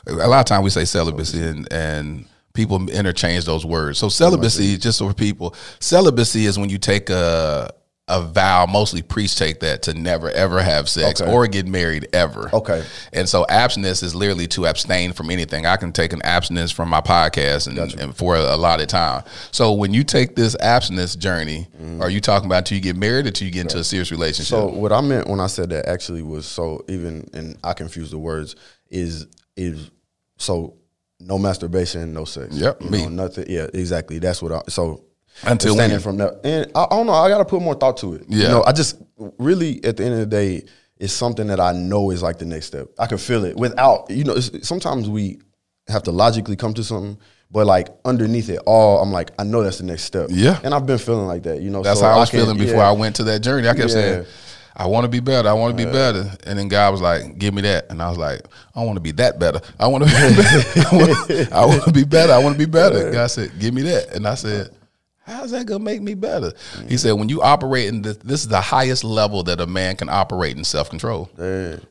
a 0.08 0.14
lot 0.28 0.40
of 0.40 0.46
time 0.46 0.64
we 0.64 0.70
say 0.70 0.86
celibacy, 0.86 1.42
and 1.42 1.72
and 1.74 2.26
people 2.54 2.90
interchange 2.90 3.46
those 3.46 3.66
words. 3.66 3.98
So 3.98 4.10
celibacy, 4.10 4.78
just 4.78 5.00
for 5.00 5.14
people, 5.14 5.56
celibacy 5.80 6.46
is 6.46 6.60
when 6.60 6.70
you 6.70 6.78
take 6.78 7.10
a 7.10 7.72
a 8.12 8.22
vow. 8.22 8.66
Mostly 8.66 9.02
priests 9.02 9.40
take 9.40 9.62
that 9.62 9.84
to 9.84 9.94
never 9.94 10.30
ever 10.30 10.62
have 10.62 10.90
sex 10.90 11.22
Okay. 11.22 11.32
or 11.32 11.48
get 11.48 11.66
married 11.66 12.10
ever. 12.14 12.50
Okay. 12.54 12.84
And 13.14 13.28
so 13.28 13.46
abstinence 13.50 14.04
is 14.04 14.14
literally 14.14 14.48
to 14.48 14.68
abstain 14.68 15.14
from 15.14 15.32
anything. 15.32 15.66
I 15.66 15.78
can 15.78 15.92
take 15.94 16.14
an 16.14 16.22
abstinence 16.24 16.72
from 16.72 16.90
my 16.90 17.02
podcast 17.02 17.68
and, 17.68 17.78
and 18.00 18.16
for 18.16 18.36
a 18.36 18.58
lot 18.58 18.82
of 18.82 18.88
time. 18.88 19.24
So 19.52 19.72
when 19.72 19.94
you 19.94 20.04
take 20.04 20.36
this 20.36 20.56
abstinence 20.60 21.16
journey, 21.16 21.68
mm-hmm. 21.82 22.02
are 22.02 22.10
you 22.10 22.20
talking 22.22 22.46
about 22.46 22.60
until 22.60 22.76
you 22.76 22.84
get 22.84 22.98
married 22.98 23.26
or 23.26 23.30
until 23.30 23.48
you 23.48 23.54
get 23.54 23.62
into 23.62 23.80
a 23.80 23.84
serious 23.84 24.12
relationship? 24.12 24.50
So 24.50 24.68
what 24.68 24.92
I 24.92 25.02
meant 25.02 25.28
when 25.28 25.40
I 25.40 25.48
said 25.48 25.70
that 25.70 25.88
actually 25.88 26.22
was 26.22 26.46
so 26.46 26.84
even 26.90 27.30
and 27.34 27.58
I 27.64 27.74
confused 27.74 28.12
the 28.12 28.20
words 28.20 28.56
is 28.90 29.26
is 29.56 29.90
so 30.38 30.76
no 31.20 31.38
masturbation, 31.38 32.14
no 32.14 32.26
sex. 32.26 32.56
Yep, 32.56 32.82
You 32.82 32.90
me. 32.90 33.04
know, 33.04 33.10
nothing. 33.24 33.46
Yeah, 33.48 33.68
exactly. 33.74 34.20
That's 34.20 34.42
what 34.42 34.52
I 34.52 34.62
so 34.68 35.04
Until 35.44 35.74
standing 35.74 35.96
when? 35.96 36.02
from 36.02 36.18
that 36.18 36.40
and 36.44 36.72
I, 36.76 36.84
I 36.84 36.90
don't 36.90 37.08
know, 37.08 37.14
I 37.14 37.28
gotta 37.30 37.46
put 37.46 37.62
more 37.62 37.74
thought 37.76 37.98
to 37.98 38.14
it. 38.14 38.26
Yeah. 38.28 38.44
You 38.44 38.50
know, 38.50 38.64
I 38.64 38.72
just 38.72 38.98
really 39.38 39.84
at 39.84 39.98
the 39.98 40.04
end 40.06 40.14
of 40.14 40.20
the 40.20 40.26
day, 40.28 40.64
it's 40.98 41.14
something 41.14 41.48
that 41.48 41.60
I 41.60 41.72
know 41.72 42.12
is 42.12 42.22
like 42.22 42.38
the 42.38 42.46
next 42.46 42.68
step. 42.68 42.88
I 43.00 43.08
can 43.08 43.18
feel 43.18 43.44
it 43.46 43.56
without 43.58 44.10
you 44.12 44.24
know, 44.24 44.40
sometimes 44.40 45.10
we 45.10 45.40
have 45.88 46.04
to 46.04 46.12
logically 46.12 46.56
come 46.56 46.74
to 46.76 46.84
something. 46.84 47.18
But 47.54 47.68
like 47.68 47.90
underneath 48.06 48.48
it 48.50 48.60
all, 48.66 49.02
I'm 49.02 49.12
like, 49.12 49.32
I 49.38 49.44
know 49.44 49.62
that's 49.62 49.80
the 49.80 49.84
next 49.84 50.04
step. 50.04 50.30
Yeah. 50.32 50.58
and 50.64 50.74
I've 50.74 50.86
been 50.86 50.98
feeling 50.98 51.28
like 51.28 51.44
that. 51.44 51.60
You 51.62 51.70
know, 51.70 51.84
That's 51.84 52.00
so 52.00 52.06
how 52.06 52.14
I 52.14 52.20
was 52.20 52.30
can- 52.30 52.40
feeling 52.40 52.58
before 52.58 52.78
yeah. 52.78 52.88
I 52.90 52.94
went 52.94 53.18
to 53.18 53.26
that 53.26 53.40
journey. 53.42 53.68
I 53.68 53.74
kept 53.74 53.90
Yeah. 53.90 53.94
saying, 53.94 54.26
I 54.74 54.86
want 54.86 55.04
to 55.04 55.10
be 55.10 55.20
better. 55.20 55.50
I 55.50 55.54
want 55.54 55.78
to 55.78 55.86
be 55.86 55.92
better. 55.92 56.32
And 56.46 56.58
then 56.58 56.70
God 56.70 56.92
was 56.94 57.02
like, 57.02 57.38
give 57.38 57.54
me 57.54 57.62
that. 57.64 57.88
And 57.90 58.02
I 58.02 58.08
was 58.08 58.18
like, 58.18 58.40
I 58.74 58.84
want 58.86 58.96
to 58.96 59.02
be 59.02 59.12
that 59.12 59.38
better. 59.38 59.60
I 59.78 59.88
want 59.88 60.04
to 60.08 60.10
be 60.10 60.16
better. 60.42 61.54
I 61.54 61.66
want 61.66 61.84
to 61.84 61.92
be 61.92 62.04
better. 62.06 62.32
I 62.32 62.38
want 62.38 62.54
to 62.58 62.60
be 62.66 62.72
better. 62.72 63.12
God 63.12 63.28
said, 63.28 63.52
give 63.60 63.74
me 63.74 63.82
that. 63.82 64.16
And 64.16 64.26
I 64.26 64.36
said, 64.36 64.70
how's 65.22 65.52
that 65.52 65.66
going 65.66 65.80
to 65.80 65.86
make 65.86 66.02
me 66.02 66.14
better? 66.14 66.52
He 66.88 66.98
said, 66.98 67.14
when 67.14 67.30
you 67.30 67.42
operate 67.42 67.88
in 67.88 68.02
this, 68.02 68.18
this 68.18 68.42
is 68.42 68.48
the 68.48 68.62
highest 68.62 69.04
level 69.04 69.44
that 69.44 69.60
a 69.62 69.68
man 69.68 69.96
can 69.96 70.10
operate 70.10 70.58
in 70.58 70.64
self-control. 70.64 71.30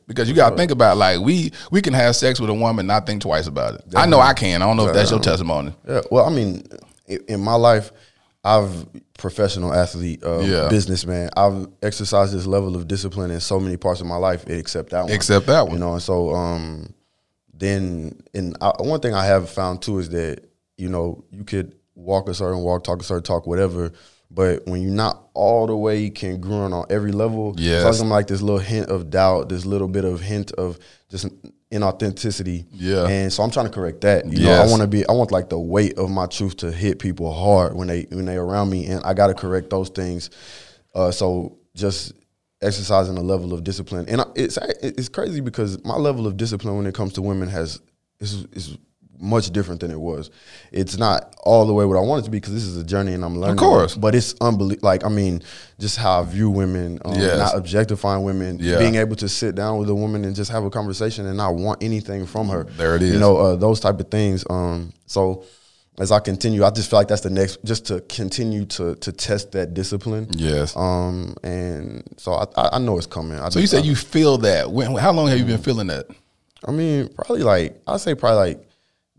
Because 0.07 0.29
you 0.29 0.35
got 0.35 0.51
to 0.51 0.55
think 0.55 0.71
about 0.71 0.97
like, 0.97 1.19
we, 1.19 1.51
we 1.71 1.81
can 1.81 1.93
have 1.93 2.15
sex 2.15 2.39
with 2.39 2.49
a 2.49 2.53
woman, 2.53 2.87
not 2.87 3.05
think 3.05 3.21
twice 3.21 3.47
about 3.47 3.75
it. 3.75 3.83
I 3.95 4.05
know 4.05 4.19
I 4.19 4.33
can. 4.33 4.61
I 4.61 4.65
don't 4.65 4.77
know 4.77 4.87
if 4.87 4.93
that's 4.93 5.11
your 5.11 5.19
testimony. 5.19 5.73
Yeah, 5.87 6.01
well, 6.11 6.25
I 6.25 6.29
mean, 6.29 6.63
in 7.07 7.41
my 7.41 7.55
life, 7.55 7.91
I've 8.43 8.87
professional 9.17 9.71
athlete, 9.71 10.23
uh, 10.23 10.39
Yeah. 10.39 10.67
businessman. 10.67 11.29
I've 11.37 11.67
exercised 11.83 12.33
this 12.33 12.47
level 12.47 12.75
of 12.75 12.87
discipline 12.87 13.29
in 13.29 13.39
so 13.39 13.59
many 13.59 13.77
parts 13.77 14.01
of 14.01 14.07
my 14.07 14.15
life, 14.15 14.45
except 14.47 14.89
that 14.89 15.03
one. 15.03 15.11
Except 15.11 15.45
that 15.45 15.61
one. 15.67 15.73
you 15.73 15.79
know. 15.79 15.93
And 15.93 16.01
so, 16.01 16.33
um, 16.33 16.91
then, 17.53 18.19
and 18.33 18.57
I, 18.59 18.71
one 18.79 18.99
thing 18.99 19.13
I 19.13 19.25
have 19.25 19.47
found 19.49 19.83
too 19.83 19.99
is 19.99 20.09
that 20.09 20.43
you 20.77 20.89
know 20.89 21.23
you 21.29 21.43
could 21.43 21.75
walk 22.01 22.27
a 22.29 22.33
certain 22.33 22.59
walk, 22.59 22.83
talk 22.83 22.99
a 23.01 23.03
certain 23.03 23.23
talk, 23.23 23.47
whatever. 23.47 23.91
But 24.33 24.65
when 24.65 24.81
you're 24.81 24.91
not 24.93 25.27
all 25.33 25.67
the 25.67 25.75
way 25.75 26.09
congruent 26.09 26.73
on 26.73 26.85
every 26.89 27.11
level, 27.11 27.53
Yes. 27.57 27.85
it's 27.99 28.01
like 28.03 28.27
this 28.27 28.41
little 28.41 28.59
hint 28.59 28.87
of 28.89 29.09
doubt, 29.09 29.49
this 29.49 29.65
little 29.65 29.89
bit 29.89 30.05
of 30.05 30.21
hint 30.21 30.51
of 30.53 30.79
just 31.09 31.27
inauthenticity. 31.71 32.65
Yeah. 32.71 33.07
And 33.07 33.31
so 33.31 33.43
I'm 33.43 33.51
trying 33.51 33.65
to 33.65 33.71
correct 33.71 34.01
that. 34.01 34.25
You 34.31 34.45
know, 34.45 34.51
I 34.53 34.67
want 34.67 34.81
to 34.81 34.87
be 34.87 35.07
I 35.07 35.11
want 35.13 35.31
like 35.31 35.49
the 35.49 35.59
weight 35.59 35.97
of 35.97 36.09
my 36.09 36.25
truth 36.27 36.57
to 36.57 36.71
hit 36.71 36.99
people 36.99 37.31
hard 37.33 37.75
when 37.75 37.87
they 37.87 38.03
when 38.09 38.25
they 38.25 38.35
around 38.37 38.69
me 38.69 38.87
and 38.87 39.03
I 39.03 39.13
got 39.13 39.27
to 39.27 39.33
correct 39.33 39.69
those 39.69 39.89
things. 39.89 40.29
Uh, 40.93 41.11
so 41.11 41.57
just 41.75 42.13
exercising 42.61 43.17
a 43.17 43.21
level 43.21 43.53
of 43.53 43.63
discipline. 43.63 44.05
And 44.07 44.23
it's 44.35 44.57
it's 44.81 45.09
crazy 45.09 45.41
because 45.41 45.83
my 45.83 45.95
level 45.95 46.27
of 46.27 46.37
discipline 46.37 46.77
when 46.77 46.85
it 46.85 46.93
comes 46.95 47.13
to 47.13 47.21
women 47.21 47.49
has 47.49 47.81
is 48.19 48.45
is 48.53 48.77
much 49.21 49.51
different 49.51 49.79
than 49.81 49.91
it 49.91 49.99
was. 49.99 50.29
It's 50.71 50.97
not 50.97 51.35
all 51.43 51.65
the 51.65 51.73
way 51.73 51.85
what 51.85 51.97
I 51.97 52.01
want 52.01 52.21
it 52.21 52.25
to 52.25 52.31
be 52.31 52.37
because 52.39 52.53
this 52.53 52.63
is 52.63 52.75
a 52.77 52.83
journey 52.83 53.13
and 53.13 53.23
I'm 53.23 53.37
learning. 53.39 53.53
Of 53.53 53.59
course. 53.59 53.95
But 53.95 54.15
it's 54.15 54.33
unbelievable. 54.41 54.87
Like, 54.87 55.05
I 55.05 55.09
mean, 55.09 55.41
just 55.79 55.97
how 55.97 56.21
I 56.21 56.25
view 56.25 56.49
women, 56.49 56.99
um, 57.05 57.13
Yes. 57.15 57.37
not 57.37 57.55
objectifying 57.55 58.23
women, 58.23 58.57
Yeah. 58.59 58.77
being 58.79 58.95
able 58.95 59.15
to 59.17 59.29
sit 59.29 59.55
down 59.55 59.77
with 59.77 59.89
a 59.89 59.95
woman 59.95 60.25
and 60.25 60.35
just 60.35 60.51
have 60.51 60.63
a 60.63 60.69
conversation 60.69 61.25
and 61.27 61.37
not 61.37 61.55
want 61.55 61.83
anything 61.83 62.25
from 62.25 62.49
her. 62.49 62.65
There 62.77 62.95
it 62.95 63.03
is. 63.03 63.13
You 63.13 63.19
know, 63.19 63.37
uh, 63.37 63.55
those 63.55 63.79
type 63.79 63.99
of 63.99 64.09
things. 64.09 64.43
Um, 64.49 64.91
so 65.05 65.43
as 65.99 66.11
I 66.11 66.19
continue, 66.19 66.63
I 66.63 66.71
just 66.71 66.89
feel 66.89 66.97
like 66.99 67.09
that's 67.09 67.21
the 67.21 67.29
next, 67.29 67.63
just 67.63 67.85
to 67.87 68.01
continue 68.01 68.65
to 68.65 68.95
to 68.95 69.11
test 69.11 69.51
that 69.51 69.73
discipline. 69.73 70.27
Yes. 70.35 70.75
Um, 70.75 71.35
and 71.43 72.03
so 72.17 72.33
I, 72.33 72.69
I 72.73 72.79
know 72.79 72.97
it's 72.97 73.05
coming. 73.05 73.37
I 73.37 73.49
So 73.49 73.59
you 73.59 73.67
said 73.67 73.83
I- 73.83 73.87
you 73.87 73.95
feel 73.95 74.37
that. 74.39 74.71
When, 74.71 74.95
how 74.95 75.11
long 75.11 75.27
have 75.27 75.37
you 75.37 75.45
been 75.45 75.59
feeling 75.61 75.87
that? 75.87 76.07
I 76.65 76.71
mean, 76.71 77.09
probably 77.09 77.43
like 77.43 77.81
I 77.87 77.97
say 77.97 78.15
probably 78.15 78.37
like 78.37 78.67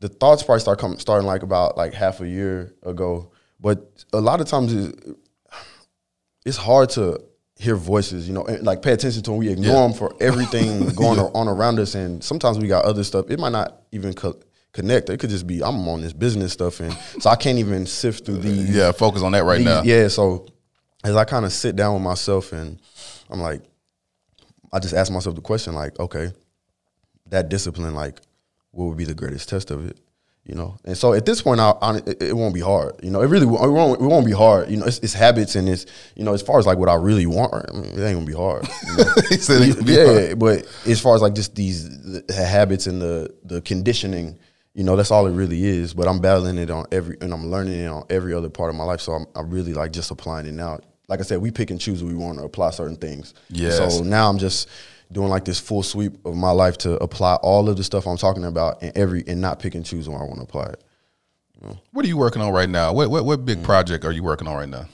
the 0.03 0.09
thoughts 0.09 0.43
probably 0.43 0.61
start 0.61 0.79
coming 0.81 0.99
starting 0.99 1.27
like 1.27 1.43
about 1.45 1.77
like 1.77 1.95
half 1.95 2.21
a 2.21 2.29
year 2.29 2.75
ago. 2.83 3.31
But 3.61 4.05
a 4.13 4.21
lot 4.21 4.41
of 4.41 4.49
times 4.49 4.75
it, 4.75 5.17
it's 6.45 6.57
hard 6.57 6.91
to 6.91 7.23
hear 7.57 7.77
voices, 7.77 8.27
you 8.27 8.35
know, 8.35 8.45
and 8.45 8.65
like 8.65 8.83
pay 8.83 8.93
attention 8.93 9.23
to 9.23 9.31
them. 9.31 9.39
We 9.39 9.49
ignore 9.49 9.75
Yeah. 9.75 9.83
them 9.83 9.93
for 9.95 10.13
everything 10.21 10.89
going 10.91 11.21
on 11.21 11.47
around 11.49 11.79
us, 11.79 11.95
and 11.95 12.23
sometimes 12.23 12.59
we 12.59 12.67
got 12.67 12.85
other 12.85 13.05
stuff. 13.05 13.31
It 13.31 13.39
might 13.39 13.53
not 13.53 13.83
even 13.93 14.13
co- 14.15 14.41
connect. 14.73 15.09
It 15.11 15.21
could 15.21 15.31
just 15.31 15.47
be 15.47 15.63
I'm 15.63 15.87
on 15.89 16.01
this 16.03 16.13
business 16.13 16.53
stuff, 16.53 16.81
and 16.81 16.93
so 17.21 17.31
I 17.31 17.37
can't 17.37 17.59
even 17.59 17.87
sift 17.87 18.27
through 18.27 18.39
these. 18.39 18.75
Yeah, 18.75 18.91
focus 18.93 19.23
on 19.23 19.33
that 19.33 19.45
right 19.45 19.59
these- 19.59 19.65
now. 19.67 19.83
Yeah, 19.83 20.09
so 20.09 20.47
as 21.05 21.15
I 21.15 21.25
kind 21.25 21.45
of 21.45 21.53
sit 21.53 21.77
down 21.77 21.95
with 21.95 22.03
myself 22.03 22.53
and 22.53 22.81
I'm 23.31 23.41
like, 23.41 23.63
I 24.73 24.79
just 24.81 24.95
ask 24.95 25.13
myself 25.13 25.37
the 25.37 25.41
question, 25.43 25.75
like, 25.75 25.99
okay, 26.01 26.33
that 27.27 27.49
discipline, 27.49 27.95
like, 27.95 28.21
what 28.73 28.87
would 28.87 28.97
be 28.97 29.05
the 29.05 29.15
greatest 29.15 29.49
test 29.49 29.71
of 29.71 29.87
it? 29.87 29.99
You 30.45 30.57
know, 30.57 30.77
and 30.85 30.99
so 30.99 31.13
at 31.13 31.25
this 31.25 31.41
point, 31.41 31.61
I, 31.61 31.71
I, 31.81 32.01
it, 32.21 32.35
won't 32.35 32.53
be 32.53 32.61
hard. 32.61 32.97
You 33.01 33.13
know, 33.13 33.23
it 33.23 33.29
really 33.29 33.47
won't, 33.47 33.63
it 33.63 33.69
won't, 33.69 34.01
it 34.01 34.05
won't 34.05 34.27
be 34.27 34.33
hard. 34.33 34.69
You 34.69 34.77
know, 34.77 34.87
it's, 34.87 34.99
it's 34.99 35.13
habits 35.13 35.55
and 35.55 35.69
it's 35.69 35.87
you 36.17 36.25
know, 36.25 36.35
as 36.35 36.43
far 36.43 36.59
as 36.59 36.67
like 36.67 36.79
what 36.79 36.89
I 36.89 36.95
really 36.95 37.27
want, 37.27 37.55
I 37.55 37.73
mean, 37.73 37.85
it 37.85 38.01
ain't 38.01 38.17
gonna 38.17 38.27
be 38.27 38.33
hard. 38.33 38.67
You 38.89 38.97
know? 38.97 39.15
Be 39.85 39.93
yeah, 39.93 40.05
hard. 40.05 40.39
but 40.41 40.67
as 40.85 41.01
far 41.01 41.15
as 41.15 41.23
like 41.23 41.35
just 41.35 41.55
these 41.55 41.89
the 42.27 42.35
habits 42.35 42.89
and 42.89 43.01
the 43.01 43.33
the 43.45 43.61
conditioning, 43.61 44.37
you 44.75 44.83
know, 44.83 44.97
that's 44.97 45.13
all 45.13 45.29
it 45.29 45.33
really 45.33 45.65
is. 45.65 45.95
But 45.95 46.09
I'm 46.09 46.19
battling 46.19 46.59
it 46.59 46.71
on 46.71 46.87
every, 46.91 47.17
and 47.21 47.33
I'm 47.33 47.49
learning 47.49 47.79
it 47.79 47.87
on 47.87 48.05
every 48.11 48.35
other 48.35 48.51
part 48.51 48.69
of 48.69 48.75
my 48.75 48.85
life. 48.85 49.01
So 49.01 49.13
I'm, 49.13 49.27
I'm 49.37 49.49
really 49.49 49.75
like 49.75 49.93
just 49.93 50.11
applying 50.11 50.47
it 50.47 50.55
now. 50.55 50.81
Like 51.07 51.21
I 51.21 51.23
said, 51.23 51.41
we 51.41 51.53
pick 51.53 51.71
and 51.71 51.81
choose 51.81 52.03
we 52.03 52.15
want 52.15 52.39
to 52.39 52.45
apply 52.45 52.71
certain 52.71 52.97
things. 52.97 53.35
Yes. 53.49 53.77
So 53.77 54.03
now 54.03 54.29
I'm 54.29 54.39
just 54.39 54.69
doing 55.13 55.29
like 55.29 55.45
this 55.45 55.61
full 55.61 55.83
sweep 55.83 56.25
of 56.25 56.35
my 56.35 56.51
life 56.51 56.79
to 56.79 56.95
apply 57.03 57.35
all 57.37 57.69
of 57.69 57.77
the 57.77 57.85
stuff 57.85 58.07
I'm 58.07 58.17
talking 58.17 58.45
about 58.45 58.83
and 58.83 58.97
every 58.97 59.23
and 59.27 59.41
not 59.41 59.59
pick 59.59 59.75
and 59.75 59.85
choose 59.85 60.09
when 60.09 60.21
I 60.21 60.25
want 60.25 60.37
to 60.37 60.43
apply 60.43 60.67
it. 60.67 60.85
What 61.93 62.05
are 62.05 62.09
you 62.09 62.17
working 62.17 62.43
on 62.43 62.53
right 62.53 62.69
now? 62.69 62.93
What 62.93 63.11
what, 63.11 63.25
what 63.25 63.45
big 63.45 63.63
project 63.63 64.05
are 64.05 64.13
you 64.13 64.23
working 64.23 64.49
on 64.49 64.57
right 64.57 64.69
now? 64.69 64.87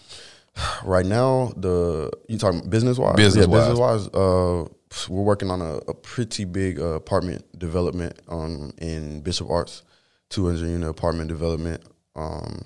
Right 0.85 1.07
now, 1.07 1.53
the 1.57 2.11
you 2.29 2.37
talking 2.37 2.69
business 2.69 2.99
wise? 2.99 3.15
Business-wise. 3.15 3.61
business 3.61 3.79
wise. 3.79 4.09
Uh, 4.09 4.69
we're 5.09 5.23
working 5.23 5.53
on 5.53 5.63
a, 5.63 5.77
a 5.77 5.95
pretty 5.95 6.45
big 6.45 6.81
uh, 6.81 6.95
apartment 6.95 7.45
development 7.57 8.19
um, 8.29 8.73
in 8.79 9.21
Bishop 9.21 9.49
Arts, 9.49 9.85
200 10.31 10.67
unit 10.67 10.89
apartment 10.89 11.29
development. 11.29 11.83
Um, 12.17 12.65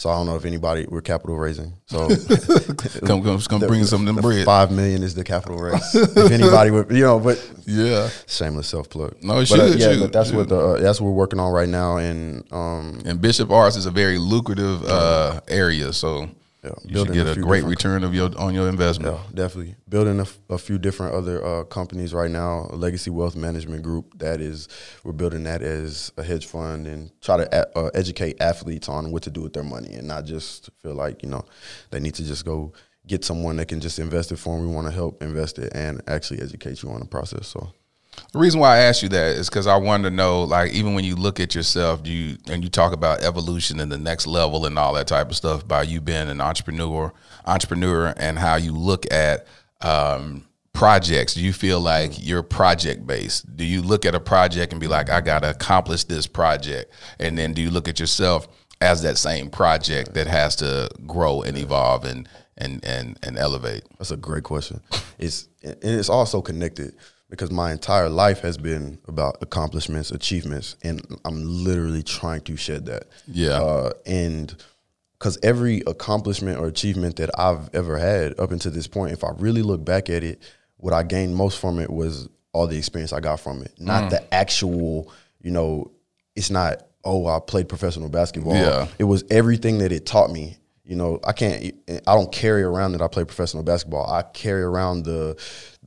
So 0.00 0.08
I 0.08 0.14
don't 0.14 0.24
know 0.24 0.34
if 0.34 0.46
anybody 0.46 0.86
we're 0.88 1.02
capital 1.02 1.36
raising. 1.36 1.74
So 1.84 2.08
come, 3.04 3.22
come, 3.22 3.38
come 3.38 3.60
bring 3.60 3.84
some 3.84 4.08
of 4.08 4.14
them 4.14 4.22
bread. 4.22 4.46
Five 4.46 4.72
million 4.72 5.02
is 5.02 5.14
the 5.14 5.22
capital 5.22 5.58
raise. 5.58 5.94
if 5.94 6.32
anybody 6.32 6.70
would, 6.70 6.90
you 6.90 7.02
know, 7.02 7.20
but 7.20 7.36
yeah, 7.66 8.08
shameless 8.26 8.66
self 8.66 8.88
plug. 8.88 9.22
No, 9.22 9.40
it 9.40 9.50
but, 9.50 9.60
uh, 9.60 9.70
should, 9.72 9.78
yeah, 9.78 9.90
should, 9.90 10.00
but 10.00 10.12
that's 10.14 10.30
should. 10.30 10.38
what 10.38 10.48
the 10.48 10.58
uh, 10.58 10.80
that's 10.80 11.02
what 11.02 11.08
we're 11.08 11.12
working 11.12 11.38
on 11.38 11.52
right 11.52 11.68
now, 11.68 11.98
and 11.98 12.50
um, 12.50 13.02
and 13.04 13.20
Bishop 13.20 13.50
Arts 13.50 13.76
is 13.76 13.84
a 13.84 13.90
very 13.90 14.16
lucrative 14.16 14.82
uh, 14.86 15.42
area, 15.48 15.92
so 15.92 16.30
yeah, 16.62 16.70
you 16.84 16.98
should 16.98 17.12
get 17.14 17.26
a, 17.26 17.34
few 17.34 17.42
great 17.42 17.64
return 17.64 18.04
of 18.04 18.14
your 18.14 18.30
on 18.38 18.54
your 18.54 18.68
investment. 18.68 19.14
Yeah, 19.16 19.22
definitely 19.34 19.76
building 19.88 20.18
a, 20.18 20.22
f- 20.22 20.38
a 20.50 20.58
few 20.58 20.78
different 20.78 21.14
other 21.14 21.44
uh, 21.44 21.64
companies 21.64 22.12
right 22.12 22.30
now. 22.30 22.66
A 22.70 22.76
Legacy 22.76 23.10
Wealth 23.10 23.34
Management 23.34 23.82
Group 23.82 24.18
that 24.18 24.40
is 24.40 24.68
we're 25.02 25.12
building 25.12 25.44
that 25.44 25.62
as 25.62 26.12
a 26.18 26.22
hedge 26.22 26.46
fund 26.46 26.86
and 26.86 27.10
try 27.22 27.38
to 27.38 27.48
a- 27.52 27.78
uh, 27.78 27.90
educate 27.94 28.40
athletes 28.40 28.88
on 28.88 29.10
what 29.10 29.22
to 29.22 29.30
do 29.30 29.40
with 29.40 29.54
their 29.54 29.64
money 29.64 29.94
and 29.94 30.06
not 30.06 30.24
just 30.26 30.70
feel 30.82 30.94
like 30.94 31.22
you 31.22 31.28
know 31.28 31.44
they 31.90 32.00
need 32.00 32.14
to 32.14 32.24
just 32.24 32.44
go 32.44 32.72
get 33.06 33.24
someone 33.24 33.56
that 33.56 33.66
can 33.68 33.80
just 33.80 33.98
invest 33.98 34.30
it 34.30 34.36
for 34.36 34.56
them. 34.56 34.68
We 34.68 34.74
want 34.74 34.86
to 34.86 34.92
help 34.92 35.22
invest 35.22 35.58
it 35.58 35.72
and 35.74 36.02
actually 36.06 36.42
educate 36.42 36.82
you 36.82 36.90
on 36.90 37.00
the 37.00 37.06
process. 37.06 37.48
So. 37.48 37.72
The 38.32 38.38
reason 38.38 38.60
why 38.60 38.76
I 38.76 38.78
asked 38.80 39.02
you 39.02 39.08
that 39.10 39.36
is 39.36 39.48
because 39.48 39.66
I 39.66 39.76
wanted 39.76 40.10
to 40.10 40.14
know, 40.14 40.42
like, 40.44 40.72
even 40.72 40.94
when 40.94 41.04
you 41.04 41.16
look 41.16 41.40
at 41.40 41.54
yourself, 41.54 42.02
do 42.02 42.10
you 42.10 42.36
and 42.48 42.62
you 42.62 42.70
talk 42.70 42.92
about 42.92 43.22
evolution 43.22 43.80
and 43.80 43.90
the 43.90 43.98
next 43.98 44.26
level 44.26 44.66
and 44.66 44.78
all 44.78 44.94
that 44.94 45.06
type 45.06 45.30
of 45.30 45.36
stuff 45.36 45.66
by 45.66 45.82
you 45.82 46.00
being 46.00 46.28
an 46.28 46.40
entrepreneur, 46.40 47.12
entrepreneur, 47.46 48.14
and 48.16 48.38
how 48.38 48.56
you 48.56 48.72
look 48.72 49.10
at 49.12 49.46
um, 49.80 50.44
projects. 50.72 51.34
Do 51.34 51.44
you 51.44 51.52
feel 51.52 51.80
like 51.80 52.12
you're 52.24 52.42
project 52.42 53.06
based? 53.06 53.56
Do 53.56 53.64
you 53.64 53.82
look 53.82 54.04
at 54.04 54.14
a 54.14 54.20
project 54.20 54.72
and 54.72 54.80
be 54.80 54.86
like, 54.86 55.10
I 55.10 55.20
got 55.20 55.42
to 55.42 55.50
accomplish 55.50 56.04
this 56.04 56.26
project, 56.26 56.92
and 57.18 57.36
then 57.36 57.52
do 57.52 57.62
you 57.62 57.70
look 57.70 57.88
at 57.88 58.00
yourself 58.00 58.48
as 58.80 59.02
that 59.02 59.18
same 59.18 59.50
project 59.50 60.14
that 60.14 60.26
has 60.26 60.56
to 60.56 60.88
grow 61.06 61.42
and 61.42 61.58
evolve 61.58 62.04
and 62.04 62.28
and 62.56 62.84
and 62.84 63.18
and 63.22 63.38
elevate? 63.38 63.82
That's 63.98 64.10
a 64.10 64.16
great 64.16 64.44
question. 64.44 64.80
It's 65.18 65.48
and 65.62 65.76
it's 65.82 66.08
also 66.08 66.40
connected 66.40 66.94
because 67.30 67.50
my 67.50 67.72
entire 67.72 68.08
life 68.08 68.40
has 68.40 68.58
been 68.58 68.98
about 69.08 69.38
accomplishments, 69.40 70.10
achievements, 70.10 70.76
and 70.82 71.00
I'm 71.24 71.42
literally 71.64 72.02
trying 72.02 72.40
to 72.42 72.56
shed 72.56 72.86
that. 72.86 73.04
Yeah. 73.26 73.60
Uh, 73.62 73.92
and 74.04 74.54
because 75.18 75.38
every 75.42 75.82
accomplishment 75.86 76.58
or 76.58 76.66
achievement 76.66 77.16
that 77.16 77.30
I've 77.38 77.72
ever 77.74 77.98
had 77.98 78.38
up 78.40 78.50
until 78.50 78.72
this 78.72 78.86
point, 78.88 79.12
if 79.12 79.22
I 79.22 79.30
really 79.38 79.62
look 79.62 79.84
back 79.84 80.10
at 80.10 80.24
it, 80.24 80.42
what 80.78 80.92
I 80.92 81.02
gained 81.02 81.36
most 81.36 81.58
from 81.60 81.78
it 81.78 81.90
was 81.90 82.28
all 82.52 82.66
the 82.66 82.76
experience 82.78 83.12
I 83.12 83.20
got 83.20 83.38
from 83.38 83.62
it, 83.62 83.72
not 83.78 84.04
Mm. 84.04 84.10
the 84.10 84.34
actual. 84.34 85.12
You 85.42 85.50
know, 85.52 85.90
it's 86.34 86.50
not. 86.50 86.86
Oh, 87.04 87.26
I 87.26 87.38
played 87.38 87.68
professional 87.68 88.08
basketball. 88.08 88.54
Yeah. 88.54 88.86
It 88.98 89.04
was 89.04 89.24
everything 89.30 89.78
that 89.78 89.92
it 89.92 90.04
taught 90.04 90.30
me. 90.30 90.56
You 90.84 90.96
know, 90.96 91.20
I 91.24 91.32
can't. 91.32 91.74
I 91.88 92.14
don't 92.14 92.32
carry 92.32 92.62
around 92.62 92.92
that 92.92 93.02
I 93.02 93.06
play 93.08 93.24
professional 93.24 93.62
basketball. 93.62 94.10
I 94.10 94.22
carry 94.22 94.62
around 94.62 95.04
the 95.04 95.36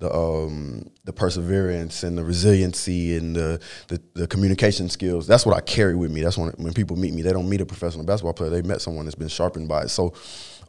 the 0.04 0.14
um 0.14 0.86
the 1.06 1.14
perseverance 1.14 2.04
and 2.04 2.18
the 2.18 2.24
resiliency 2.24 3.16
and 3.16 3.34
the, 3.36 3.62
the 3.88 4.02
the 4.16 4.28
communication 4.28 4.90
skills. 4.90 5.26
That's 5.28 5.46
what 5.46 5.56
I 5.56 5.62
carry 5.62 5.96
with 5.96 6.12
me. 6.12 6.22
That's 6.22 6.38
when 6.38 6.50
when 6.58 6.74
people 6.74 6.98
meet 6.98 7.14
me, 7.14 7.22
they 7.22 7.32
don't 7.32 7.50
meet 7.50 7.62
a 7.62 7.66
professional 7.66 8.06
basketball 8.06 8.34
player. 8.34 8.50
They 8.50 8.62
met 8.62 8.82
someone 8.82 9.06
that's 9.06 9.16
been 9.16 9.30
sharpened 9.30 9.68
by 9.68 9.84
it. 9.84 9.90
So. 9.90 10.14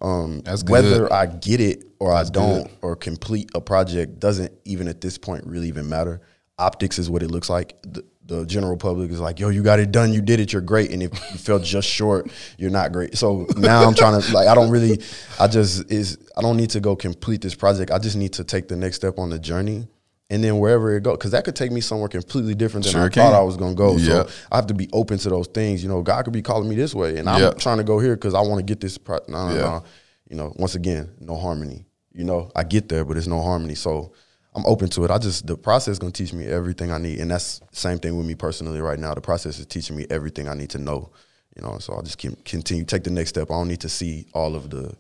Um, 0.03 0.43
whether 0.67 1.11
I 1.11 1.25
get 1.27 1.61
it 1.61 1.85
or 1.99 2.13
That's 2.13 2.29
I 2.29 2.33
don't 2.33 2.65
good. 2.65 2.77
or 2.83 2.97
complete 2.97 3.51
a 3.55 3.61
project 3.61 4.19
doesn't 4.19 4.53
even 4.65 4.89
at 4.89 5.01
this 5.01 5.17
point 5.17 5.47
really 5.47 5.69
even 5.69 5.89
matter. 5.89 6.21
Optics 6.59 6.99
is 6.99 7.09
what 7.09 7.23
it 7.23 7.31
looks 7.31 7.49
like. 7.49 7.81
The, 7.83 8.05
the 8.27 8.47
general 8.47 8.77
public 8.77 9.11
is 9.11 9.21
like, 9.21 9.39
yo, 9.39 9.51
you 9.51 9.63
got 9.63 9.79
it 9.81 9.93
done, 9.93 10.13
you 10.13 10.23
did 10.23 10.41
it, 10.41 10.53
you're 10.53 10.63
great. 10.63 10.91
And 10.91 11.03
if 11.03 11.13
you 11.33 11.39
fell 11.39 11.59
just 11.59 11.89
short, 11.89 12.31
you're 12.59 12.71
not 12.71 12.91
great. 12.93 13.17
So 13.19 13.47
now 13.57 13.85
I'm 13.85 13.95
trying 13.95 14.21
to 14.21 14.33
like, 14.33 14.49
I 14.49 14.55
don't 14.55 14.71
really, 14.71 15.01
I 15.39 15.47
just 15.47 15.91
is, 15.93 16.19
I 16.37 16.41
don't 16.41 16.57
need 16.57 16.71
to 16.71 16.81
go 16.81 16.97
complete 16.97 17.43
this 17.43 17.55
project. 17.55 17.91
I 17.91 17.99
just 17.99 18.17
need 18.17 18.33
to 18.35 18.45
take 18.45 18.69
the 18.69 18.77
next 18.77 18.97
step 18.97 19.19
on 19.19 19.29
the 19.31 19.39
journey. 19.39 19.89
And 20.31 20.43
then 20.43 20.59
wherever 20.59 20.97
it 20.97 21.03
goes, 21.03 21.19
because 21.19 21.33
that 21.33 21.45
could 21.45 21.55
take 21.55 21.71
me 21.71 21.83
somewhere 21.83 22.09
completely 22.09 22.55
different 22.55 22.85
than 22.87 22.93
Sure 22.95 23.03
I 23.03 23.09
can. 23.11 23.31
thought 23.31 23.39
I 23.39 23.43
was 23.43 23.59
going 23.59 23.73
to 23.75 23.77
go. 23.77 23.97
Yeah. 23.99 24.23
So 24.25 24.29
I 24.51 24.57
have 24.57 24.67
to 24.69 24.75
be 24.75 24.89
open 24.95 25.19
to 25.19 25.29
those 25.29 25.47
things. 25.49 25.83
You 25.83 25.91
know, 25.91 26.03
God 26.03 26.25
could 26.25 26.33
be 26.33 26.41
calling 26.41 26.67
me 26.69 26.77
this 26.77 26.95
way, 26.95 27.19
and 27.19 27.29
I'm 27.29 27.41
Yeah. 27.43 27.51
trying 27.51 27.77
to 27.77 27.85
go 27.85 27.99
here 27.99 28.17
because 28.17 28.33
I 28.33 28.41
want 28.41 28.59
to 28.59 28.65
get 28.65 28.81
this. 28.81 28.97
Pro- 28.97 29.21
no, 29.29 29.49
no, 29.51 29.55
Yeah. 29.55 29.61
no. 29.61 29.85
You 30.31 30.37
know, 30.37 30.53
once 30.57 30.75
again, 30.77 31.11
no 31.21 31.37
harmony. 31.37 31.85
You 32.15 32.25
know, 32.25 32.51
I 32.57 32.65
get 32.65 32.89
there, 32.89 33.05
but 33.05 33.19
it's 33.19 33.27
no 33.27 33.43
harmony. 33.43 33.75
So 33.75 34.13
I'm 34.55 34.65
open 34.67 34.89
to 34.91 35.05
it. 35.05 35.11
I 35.11 35.19
just 35.19 35.47
the 35.47 35.57
process 35.57 35.93
is 35.93 35.99
gonna 35.99 36.13
teach 36.13 36.33
me 36.33 36.47
everything 36.47 36.93
I 36.93 36.99
need, 36.99 37.19
and 37.21 37.31
that's 37.31 37.61
same 37.73 37.99
thing 37.99 38.17
with 38.17 38.27
me 38.27 38.35
personally 38.35 38.81
right 38.81 38.99
now. 38.99 39.15
The 39.15 39.21
process 39.21 39.59
is 39.59 39.67
teaching 39.67 39.97
me 39.97 40.07
everything 40.11 40.49
I 40.49 40.55
need 40.55 40.71
to 40.71 40.79
know. 40.79 41.11
You 41.57 41.63
know, 41.63 41.79
so 41.79 41.93
I'll 41.93 42.03
just 42.03 42.19
keep, 42.19 42.45
continue 42.45 42.85
take 42.85 43.05
the 43.05 43.11
next 43.11 43.31
step. 43.31 43.51
I 43.51 43.55
don't 43.55 43.69
need 43.69 43.81
to 43.81 43.89
see 43.89 44.27
all 44.33 44.57
of 44.57 44.71
the 44.71 44.95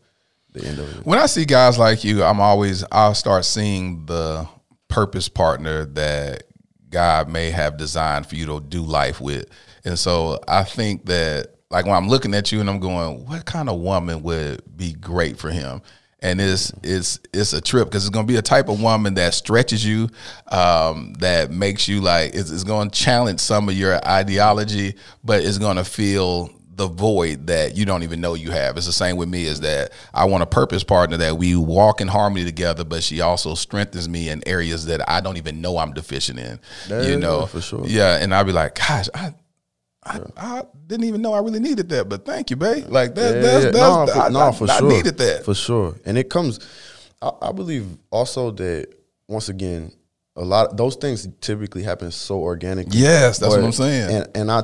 the 0.52 0.66
end 0.66 0.78
of 0.78 0.96
it. 0.96 1.06
When 1.06 1.18
I 1.18 1.26
see 1.26 1.44
guys 1.44 1.78
like 1.78 2.04
you, 2.04 2.22
I'm 2.22 2.40
always 2.40 2.84
I'll 2.90 3.14
start 3.14 3.44
seeing 3.44 4.06
the 4.06 4.48
purpose 4.88 5.28
partner 5.28 5.84
that 5.86 6.44
God 6.90 7.28
may 7.28 7.50
have 7.50 7.76
designed 7.76 8.26
for 8.26 8.36
you 8.36 8.46
to 8.46 8.60
do 8.60 8.82
life 8.82 9.20
with. 9.20 9.46
And 9.84 9.98
so 9.98 10.38
I 10.46 10.62
think 10.62 11.06
that 11.06 11.56
like 11.70 11.86
when 11.86 11.94
I'm 11.94 12.08
looking 12.08 12.34
at 12.34 12.52
you 12.52 12.60
and 12.60 12.70
I'm 12.70 12.78
going, 12.78 13.26
what 13.26 13.44
kind 13.44 13.68
of 13.68 13.80
woman 13.80 14.22
would 14.22 14.62
be 14.76 14.92
great 14.92 15.38
for 15.38 15.50
him? 15.50 15.82
And 16.24 16.40
it's 16.40 16.72
it's 16.82 17.20
it's 17.32 17.52
a 17.52 17.60
trip 17.60 17.88
because 17.88 18.04
it's 18.04 18.14
gonna 18.14 18.26
be 18.26 18.36
a 18.36 18.42
type 18.42 18.68
of 18.68 18.80
woman 18.82 19.14
that 19.14 19.34
stretches 19.34 19.84
you, 19.84 20.08
um, 20.48 21.12
that 21.18 21.50
makes 21.50 21.86
you 21.86 22.00
like 22.00 22.34
it's, 22.34 22.50
it's 22.50 22.64
going 22.64 22.90
to 22.90 22.98
challenge 22.98 23.40
some 23.40 23.68
of 23.68 23.76
your 23.76 24.04
ideology, 24.08 24.94
but 25.22 25.44
it's 25.44 25.58
going 25.58 25.76
to 25.76 25.84
feel 25.84 26.50
the 26.76 26.88
void 26.88 27.46
that 27.46 27.76
you 27.76 27.84
don't 27.84 28.02
even 28.02 28.20
know 28.20 28.34
you 28.34 28.50
have. 28.50 28.76
It's 28.76 28.86
the 28.86 28.92
same 28.92 29.16
with 29.16 29.28
me 29.28 29.44
is 29.44 29.60
that 29.60 29.92
I 30.12 30.24
want 30.24 30.42
a 30.42 30.46
purpose 30.46 30.82
partner 30.82 31.16
that 31.18 31.38
we 31.38 31.56
walk 31.56 32.00
in 32.00 32.08
harmony 32.08 32.44
together, 32.44 32.84
but 32.84 33.02
she 33.02 33.20
also 33.20 33.54
strengthens 33.54 34.08
me 34.08 34.28
in 34.28 34.42
areas 34.46 34.86
that 34.86 35.08
I 35.08 35.20
don't 35.20 35.36
even 35.36 35.60
know 35.60 35.78
I'm 35.78 35.92
deficient 35.92 36.38
in. 36.38 36.58
Yeah, 36.88 37.02
you 37.02 37.16
know, 37.16 37.46
for 37.46 37.60
sure. 37.60 37.86
Yeah, 37.86 38.16
and 38.20 38.34
I'll 38.34 38.44
be 38.44 38.52
like, 38.52 38.74
gosh, 38.74 39.08
I. 39.14 39.34
I, 40.06 40.20
I 40.36 40.62
didn't 40.86 41.04
even 41.04 41.22
know 41.22 41.32
I 41.32 41.40
really 41.40 41.60
needed 41.60 41.88
that, 41.90 42.08
but 42.08 42.24
thank 42.24 42.50
you, 42.50 42.56
babe. 42.56 42.86
Like 42.88 43.14
that, 43.14 43.36
Yeah, 43.36 43.40
that's, 43.40 43.64
yeah. 43.64 43.70
that's 43.70 43.74
no, 43.74 44.06
for, 44.06 44.20
I, 44.20 44.28
no, 44.28 44.52
for 44.52 44.70
I 44.70 44.78
sure. 44.78 44.88
needed 44.90 45.18
that. 45.18 45.44
for 45.44 45.54
sure. 45.54 45.94
And 46.04 46.18
it 46.18 46.28
comes. 46.28 46.60
I, 47.22 47.30
I 47.42 47.52
believe 47.52 47.86
also 48.10 48.50
that 48.52 48.88
once 49.28 49.48
again, 49.48 49.92
a 50.36 50.44
lot 50.44 50.76
those 50.76 50.96
things 50.96 51.26
typically 51.40 51.82
happen 51.82 52.10
so 52.10 52.40
organically. 52.40 52.98
Yes, 52.98 53.38
that's 53.38 53.54
what 53.54 53.64
I'm 53.64 53.72
saying. 53.72 54.14
And 54.14 54.36
and 54.36 54.50
I 54.50 54.62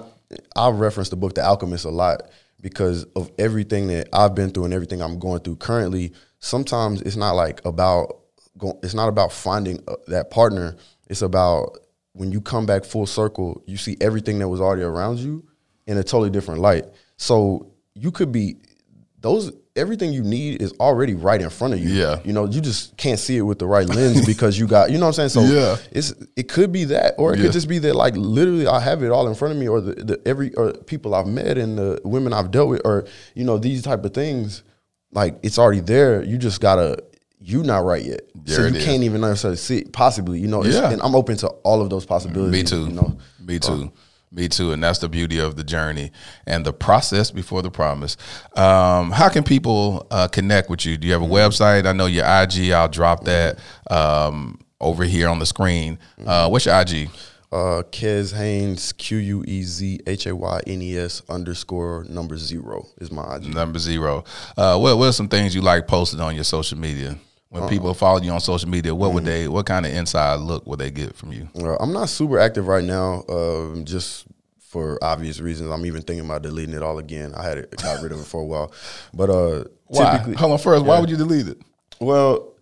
I 0.56 0.70
reference 0.70 1.08
the 1.08 1.16
book 1.16 1.34
The 1.34 1.44
Alchemist 1.44 1.84
a 1.84 1.90
lot 1.90 2.22
because 2.60 3.04
of 3.16 3.30
everything 3.38 3.86
that 3.88 4.08
I've 4.12 4.34
been 4.34 4.50
through 4.50 4.64
and 4.64 4.74
everything 4.74 5.00
I'm 5.00 5.18
going 5.18 5.40
through 5.40 5.56
currently. 5.56 6.12
Sometimes 6.40 7.02
it's 7.02 7.16
not 7.16 7.32
like 7.32 7.64
about 7.64 8.18
go, 8.58 8.78
it's 8.82 8.94
not 8.94 9.08
about 9.08 9.32
finding 9.32 9.82
uh, 9.88 9.96
that 10.08 10.30
partner. 10.30 10.76
It's 11.08 11.22
about 11.22 11.78
when 12.20 12.30
you 12.30 12.40
come 12.42 12.66
back 12.66 12.84
full 12.84 13.06
circle, 13.06 13.62
you 13.66 13.78
see 13.78 13.96
everything 13.98 14.38
that 14.40 14.48
was 14.48 14.60
already 14.60 14.82
around 14.82 15.18
you 15.18 15.42
in 15.86 15.96
a 15.96 16.02
totally 16.04 16.28
different 16.28 16.60
light. 16.60 16.84
So 17.16 17.72
you 17.94 18.10
could 18.12 18.30
be 18.30 18.56
those 19.22 19.50
everything 19.74 20.12
you 20.12 20.22
need 20.22 20.60
is 20.60 20.72
already 20.80 21.14
right 21.14 21.40
in 21.40 21.48
front 21.48 21.72
of 21.72 21.80
you. 21.80 21.88
Yeah. 21.88 22.20
You 22.22 22.34
know, 22.34 22.44
you 22.44 22.60
just 22.60 22.94
can't 22.98 23.18
see 23.18 23.38
it 23.38 23.40
with 23.42 23.58
the 23.58 23.66
right 23.66 23.88
lens 23.88 24.26
because 24.32 24.58
you 24.58 24.66
got 24.66 24.90
you 24.90 24.98
know 24.98 25.06
what 25.06 25.18
I'm 25.18 25.28
saying? 25.30 25.48
So 25.48 25.54
Yeah. 25.54 25.76
it's 25.92 26.12
it 26.36 26.48
could 26.50 26.72
be 26.72 26.84
that 26.84 27.14
or 27.16 27.32
it 27.32 27.38
Yeah. 27.38 27.44
could 27.46 27.52
just 27.52 27.68
be 27.68 27.78
that 27.78 27.96
like 27.96 28.14
literally 28.18 28.66
I 28.66 28.80
have 28.80 29.02
it 29.02 29.10
all 29.10 29.26
in 29.26 29.34
front 29.34 29.52
of 29.54 29.58
me 29.58 29.66
or 29.66 29.80
the, 29.80 29.94
the 29.94 30.20
every 30.26 30.52
or 30.56 30.74
people 30.74 31.14
I've 31.14 31.26
met 31.26 31.56
and 31.56 31.78
the 31.78 32.02
women 32.04 32.34
I've 32.34 32.50
dealt 32.50 32.68
with 32.68 32.82
or 32.84 33.06
you 33.34 33.44
know 33.44 33.56
these 33.56 33.80
type 33.82 34.04
of 34.04 34.12
things 34.12 34.62
like 35.10 35.38
it's 35.42 35.58
already 35.58 35.80
there. 35.80 36.22
You 36.22 36.36
just 36.36 36.60
got 36.60 36.74
to 36.76 37.02
you 37.40 37.62
not 37.62 37.84
right 37.84 38.04
yet. 38.04 38.20
so 38.44 38.66
you 38.66 38.76
is. 38.76 38.84
can't 38.84 39.02
even 39.02 39.22
necessarily 39.22 39.56
see 39.56 39.84
possibly, 39.84 40.38
you 40.38 40.46
know. 40.46 40.62
Yeah. 40.64 40.90
And 40.90 41.00
I'm 41.02 41.14
open 41.14 41.36
to 41.38 41.48
all 41.48 41.80
of 41.80 41.90
those 41.90 42.04
possibilities. 42.04 42.52
Me 42.52 42.62
too. 42.62 42.86
You 42.86 42.92
know. 42.92 43.18
Me 43.40 43.58
too. 43.58 43.90
Me 44.32 44.46
too. 44.46 44.72
And 44.72 44.84
that's 44.84 45.00
the 45.00 45.08
beauty 45.08 45.38
of 45.40 45.56
the 45.56 45.64
journey 45.64 46.12
and 46.46 46.64
the 46.64 46.72
process 46.72 47.30
before 47.30 47.62
the 47.62 47.70
promise. 47.70 48.16
Um, 48.56 49.10
how 49.10 49.28
can 49.28 49.42
people 49.42 50.06
uh, 50.10 50.28
connect 50.28 50.70
with 50.70 50.86
you? 50.86 50.96
Do 50.96 51.06
you 51.08 51.12
have 51.14 51.22
a 51.22 51.26
website? 51.26 51.86
I 51.86 51.92
know 51.92 52.06
your 52.06 52.24
IG. 52.24 52.70
I'll 52.70 52.88
drop 52.88 53.24
that 53.24 53.58
um, 53.90 54.60
over 54.80 55.04
here 55.04 55.28
on 55.28 55.40
the 55.40 55.46
screen. 55.46 55.98
Uh, 56.24 56.48
what's 56.48 56.66
your 56.66 56.78
IG? 56.78 57.08
Uh, 57.50 57.82
Quez 57.90 58.32
Haynes, 58.36 58.92
Q 58.92 59.16
U 59.16 59.44
E 59.48 59.62
Z 59.64 59.98
H 60.06 60.26
A 60.26 60.36
Y 60.36 60.60
N 60.68 60.82
E 60.82 60.96
S 60.96 61.22
underscore 61.28 62.04
number 62.08 62.36
zero 62.36 62.86
is 62.98 63.10
my 63.10 63.36
IG. 63.36 63.52
Number 63.52 63.80
zero. 63.80 64.22
Uh, 64.56 64.78
what 64.78 64.96
What 64.98 65.08
are 65.08 65.12
some 65.12 65.28
things 65.28 65.52
you 65.54 65.60
like 65.60 65.88
posted 65.88 66.20
on 66.20 66.36
your 66.36 66.44
social 66.44 66.78
media? 66.78 67.18
When 67.50 67.68
people 67.68 67.92
follow 67.94 68.20
you 68.20 68.30
on 68.30 68.40
social 68.40 68.68
media, 68.68 68.94
what 68.94 69.12
would 69.12 69.24
they? 69.24 69.48
What 69.48 69.66
kind 69.66 69.84
of 69.84 69.92
inside 69.92 70.36
look 70.36 70.66
would 70.66 70.78
they 70.78 70.90
get 70.92 71.16
from 71.16 71.32
you? 71.32 71.48
Uh, 71.58 71.76
I'm 71.80 71.92
not 71.92 72.08
super 72.08 72.38
active 72.38 72.68
right 72.68 72.84
now, 72.84 73.24
um, 73.28 73.84
just 73.84 74.26
for 74.60 74.98
obvious 75.02 75.40
reasons. 75.40 75.70
I'm 75.72 75.84
even 75.84 76.02
thinking 76.02 76.24
about 76.24 76.42
deleting 76.42 76.74
it 76.76 76.82
all 76.82 76.98
again. 76.98 77.34
I 77.34 77.42
had 77.42 77.58
it, 77.58 77.76
got 77.82 78.00
rid 78.02 78.12
of 78.12 78.20
it 78.20 78.26
for 78.26 78.40
a 78.40 78.44
while, 78.44 78.72
but 79.12 79.30
uh, 79.30 79.64
Why? 79.86 80.18
Hold 80.18 80.52
on. 80.52 80.58
First, 80.58 80.84
why 80.84 81.00
would 81.00 81.10
you 81.10 81.16
delete 81.16 81.48
it? 81.48 81.58
Well, 82.00 82.54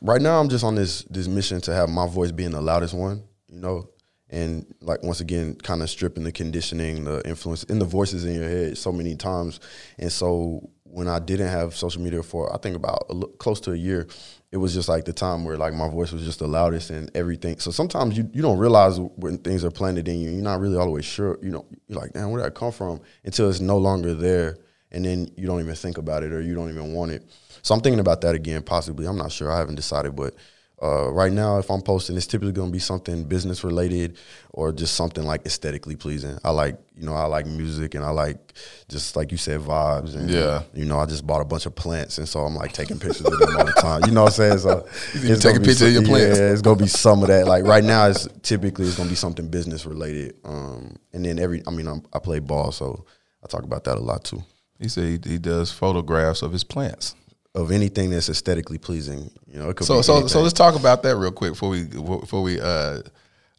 right 0.00 0.22
now 0.22 0.40
I'm 0.40 0.48
just 0.48 0.64
on 0.64 0.74
this 0.74 1.02
this 1.10 1.28
mission 1.28 1.60
to 1.62 1.74
have 1.74 1.90
my 1.90 2.06
voice 2.08 2.32
being 2.32 2.52
the 2.52 2.62
loudest 2.62 2.94
one, 2.94 3.22
you 3.48 3.58
know. 3.60 3.90
and 4.30 4.64
like 4.80 5.02
once 5.02 5.20
again, 5.20 5.54
kind 5.56 5.82
of 5.82 5.90
stripping 5.90 6.24
the 6.24 6.32
conditioning, 6.32 7.04
the 7.04 7.20
influence, 7.28 7.64
in 7.64 7.78
the 7.78 7.84
voices 7.84 8.24
in 8.24 8.34
your 8.34 8.48
head 8.48 8.78
so 8.78 8.90
many 8.90 9.14
times. 9.16 9.60
And 9.98 10.10
so 10.10 10.70
when 10.92 11.08
I 11.08 11.18
didn't 11.18 11.48
have 11.48 11.74
social 11.74 12.02
media 12.02 12.22
for 12.22 12.54
I 12.54 12.58
think 12.58 12.76
about 12.76 13.38
close 13.38 13.60
to 13.60 13.72
a 13.72 13.76
year, 13.76 14.06
it 14.50 14.58
was 14.58 14.74
just 14.74 14.88
like 14.88 15.06
the 15.06 15.12
time 15.12 15.44
where 15.44 15.56
like 15.56 15.72
my 15.72 15.88
voice 15.88 16.12
was 16.12 16.22
just 16.22 16.38
the 16.38 16.46
loudest 16.46 16.90
and 16.90 17.10
everything. 17.14 17.58
So 17.58 17.70
sometimes 17.70 18.16
you, 18.16 18.30
you 18.34 18.42
don't 18.42 18.58
realize 18.58 19.00
when 19.00 19.38
things 19.38 19.64
are 19.64 19.70
planted 19.70 20.06
in 20.06 20.20
you. 20.20 20.30
You're 20.30 20.42
not 20.42 20.60
really 20.60 20.76
always 20.76 21.06
sure. 21.06 21.38
You 21.42 21.50
know, 21.50 21.66
you're 21.88 21.98
like, 21.98 22.12
damn, 22.12 22.30
where 22.30 22.42
did 22.42 22.52
that 22.52 22.58
come 22.58 22.72
from? 22.72 23.00
Until 23.24 23.48
it's 23.48 23.60
no 23.60 23.78
longer 23.78 24.12
there, 24.12 24.58
and 24.90 25.04
then 25.06 25.30
you 25.36 25.46
don't 25.46 25.60
even 25.60 25.74
think 25.74 25.96
about 25.96 26.22
it 26.22 26.32
or 26.32 26.42
you 26.42 26.54
don't 26.54 26.68
even 26.68 26.92
want 26.92 27.10
it. 27.12 27.24
So 27.62 27.74
I'm 27.74 27.80
thinking 27.80 28.00
about 28.00 28.20
that 28.20 28.34
again, 28.34 28.62
possibly. 28.62 29.06
I'm 29.06 29.16
not 29.16 29.32
sure. 29.32 29.50
I 29.50 29.56
haven't 29.56 29.76
decided, 29.76 30.14
but 30.14 30.34
uh, 30.82 31.08
right 31.12 31.32
now, 31.32 31.58
if 31.58 31.70
I'm 31.70 31.80
posting, 31.80 32.16
it's 32.16 32.26
typically 32.26 32.50
going 32.50 32.68
to 32.68 32.72
be 32.72 32.80
something 32.80 33.22
business 33.22 33.62
related 33.62 34.18
or 34.50 34.72
just 34.72 34.96
something 34.96 35.22
like 35.22 35.46
aesthetically 35.46 35.94
pleasing. 35.94 36.36
I 36.42 36.50
like, 36.50 36.76
you 36.96 37.06
know, 37.06 37.14
I 37.14 37.26
like 37.26 37.46
music 37.46 37.94
and 37.94 38.04
I 38.04 38.10
like 38.10 38.54
just 38.88 39.14
like 39.14 39.30
you 39.30 39.38
said, 39.38 39.60
vibes. 39.60 40.16
And, 40.16 40.28
yeah. 40.28 40.64
You 40.74 40.84
know, 40.84 40.98
I 40.98 41.06
just 41.06 41.24
bought 41.24 41.40
a 41.40 41.44
bunch 41.44 41.66
of 41.66 41.76
plants 41.76 42.18
and 42.18 42.28
so 42.28 42.40
I'm 42.40 42.56
like 42.56 42.72
taking 42.72 42.98
pictures 42.98 43.26
of 43.26 43.38
them 43.38 43.56
all 43.56 43.64
the 43.64 43.72
time. 43.72 44.00
You 44.06 44.10
know 44.10 44.24
what 44.24 44.40
I'm 44.40 44.58
saying? 44.58 44.58
So 44.58 44.88
you 45.14 45.36
taking 45.36 45.60
pictures 45.60 45.78
some, 45.78 45.88
of 45.88 45.92
your 45.92 46.02
plants. 46.02 46.38
Yeah, 46.40 46.50
it's 46.50 46.62
going 46.62 46.78
to 46.78 46.84
be 46.84 46.88
some 46.88 47.22
of 47.22 47.28
that. 47.28 47.46
Like 47.46 47.64
right 47.64 47.84
now, 47.84 48.08
it's 48.08 48.26
typically 48.42 48.86
it's 48.86 48.96
going 48.96 49.08
to 49.08 49.12
be 49.12 49.16
something 49.16 49.46
business 49.46 49.86
related. 49.86 50.34
Um, 50.44 50.96
and 51.12 51.24
then 51.24 51.38
every, 51.38 51.62
I 51.64 51.70
mean, 51.70 51.86
I'm, 51.86 52.02
i 52.12 52.18
play 52.18 52.40
ball, 52.40 52.72
so 52.72 53.04
I 53.44 53.46
talk 53.46 53.62
about 53.62 53.84
that 53.84 53.98
a 53.98 54.00
lot 54.00 54.24
too. 54.24 54.42
He 54.80 54.88
said 54.88 55.24
he, 55.24 55.30
he 55.30 55.38
does 55.38 55.70
photographs 55.70 56.42
of 56.42 56.50
his 56.50 56.64
plants 56.64 57.14
of 57.54 57.70
anything 57.70 58.10
that's 58.10 58.28
aesthetically 58.28 58.78
pleasing. 58.78 59.30
You 59.46 59.58
know, 59.58 59.72
so 59.80 60.02
so 60.02 60.14
anything. 60.14 60.28
so 60.28 60.40
let's 60.40 60.54
talk 60.54 60.74
about 60.74 61.02
that 61.02 61.16
real 61.16 61.32
quick 61.32 61.52
before 61.52 61.70
we 61.70 61.84
before 61.84 62.42
we 62.42 62.60
uh, 62.60 63.00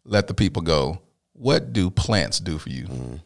let 0.04 0.26
the 0.26 0.34
people 0.34 0.62
go. 0.62 1.00
What 1.32 1.72
do 1.72 1.90
plants 1.90 2.40
do 2.40 2.58
for 2.58 2.70
you? 2.70 2.84
Mm. 2.84 3.20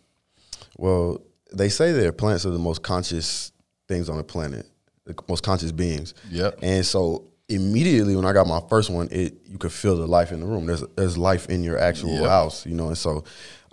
Well, 0.76 1.20
they 1.52 1.68
say 1.68 1.92
that 1.92 2.18
plants 2.18 2.46
are 2.46 2.50
the 2.50 2.58
most 2.58 2.82
conscious 2.82 3.52
things 3.86 4.08
on 4.08 4.16
the 4.16 4.24
planet, 4.24 4.66
the 5.04 5.14
most 5.28 5.42
conscious 5.42 5.72
beings. 5.72 6.14
Yep. 6.30 6.60
And 6.62 6.84
so 6.86 7.28
immediately 7.48 8.14
when 8.14 8.24
I 8.24 8.32
got 8.32 8.46
my 8.46 8.60
first 8.68 8.90
one, 8.90 9.08
it 9.10 9.34
you 9.46 9.58
could 9.58 9.72
feel 9.72 9.96
the 9.96 10.06
life 10.06 10.32
in 10.32 10.40
the 10.40 10.46
room. 10.46 10.66
There's 10.66 10.82
there's 10.96 11.18
life 11.18 11.48
in 11.48 11.62
your 11.62 11.78
actual 11.78 12.14
yep. 12.20 12.28
house, 12.28 12.66
you 12.66 12.74
know. 12.74 12.88
And 12.88 12.98
so 12.98 13.24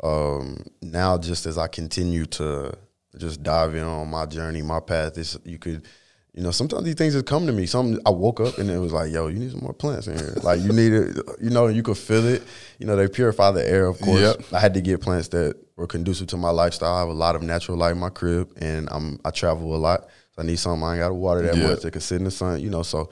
um, 0.03 0.63
now, 0.81 1.17
just 1.17 1.45
as 1.45 1.57
I 1.57 1.67
continue 1.67 2.25
to 2.25 2.73
just 3.17 3.43
dive 3.43 3.75
in 3.75 3.83
on 3.83 4.09
my 4.09 4.25
journey, 4.25 4.61
my 4.61 4.79
path, 4.79 5.17
is 5.17 5.37
you 5.45 5.57
could 5.57 5.87
you 6.35 6.43
know, 6.43 6.51
sometimes 6.51 6.83
these 6.83 6.95
things 6.95 7.13
just 7.13 7.25
come 7.25 7.47
to 7.47 7.53
me. 7.53 7.65
Some 7.65 7.99
I 8.05 8.09
woke 8.09 8.41
up 8.41 8.57
and 8.57 8.69
it 8.69 8.77
was 8.77 8.91
like, 8.91 9.11
yo, 9.11 9.27
you 9.27 9.39
need 9.39 9.51
some 9.51 9.61
more 9.61 9.73
plants 9.73 10.07
in 10.07 10.17
here. 10.17 10.33
like 10.43 10.59
you 10.59 10.73
need 10.73 10.91
it, 10.91 11.17
you 11.41 11.49
know, 11.49 11.67
you 11.67 11.81
could 11.81 11.97
feel 11.97 12.25
it. 12.27 12.43
You 12.77 12.85
know, 12.85 12.97
they 12.97 13.07
purify 13.07 13.51
the 13.51 13.65
air, 13.67 13.85
of 13.85 14.01
course. 14.01 14.19
Yep. 14.19 14.41
I 14.51 14.59
had 14.59 14.73
to 14.73 14.81
get 14.81 14.99
plants 14.99 15.29
that 15.29 15.55
were 15.77 15.87
conducive 15.87 16.27
to 16.27 16.37
my 16.37 16.49
lifestyle. 16.49 16.93
I 16.93 16.99
have 16.99 17.07
a 17.07 17.13
lot 17.13 17.37
of 17.37 17.41
natural 17.41 17.77
light 17.77 17.91
in 17.91 17.99
my 17.99 18.09
crib 18.09 18.51
and 18.57 18.89
I'm 18.91 19.17
I 19.23 19.31
travel 19.31 19.73
a 19.73 19.77
lot. 19.77 20.09
So 20.35 20.41
I 20.41 20.45
need 20.45 20.59
something 20.59 20.83
I 20.83 20.95
ain't 20.95 20.99
gotta 20.99 21.13
water 21.13 21.41
that 21.41 21.55
yep. 21.55 21.69
much. 21.69 21.81
They 21.83 21.91
can 21.91 22.01
sit 22.01 22.17
in 22.17 22.25
the 22.25 22.31
sun, 22.31 22.59
you 22.59 22.69
know. 22.69 22.83
So 22.83 23.09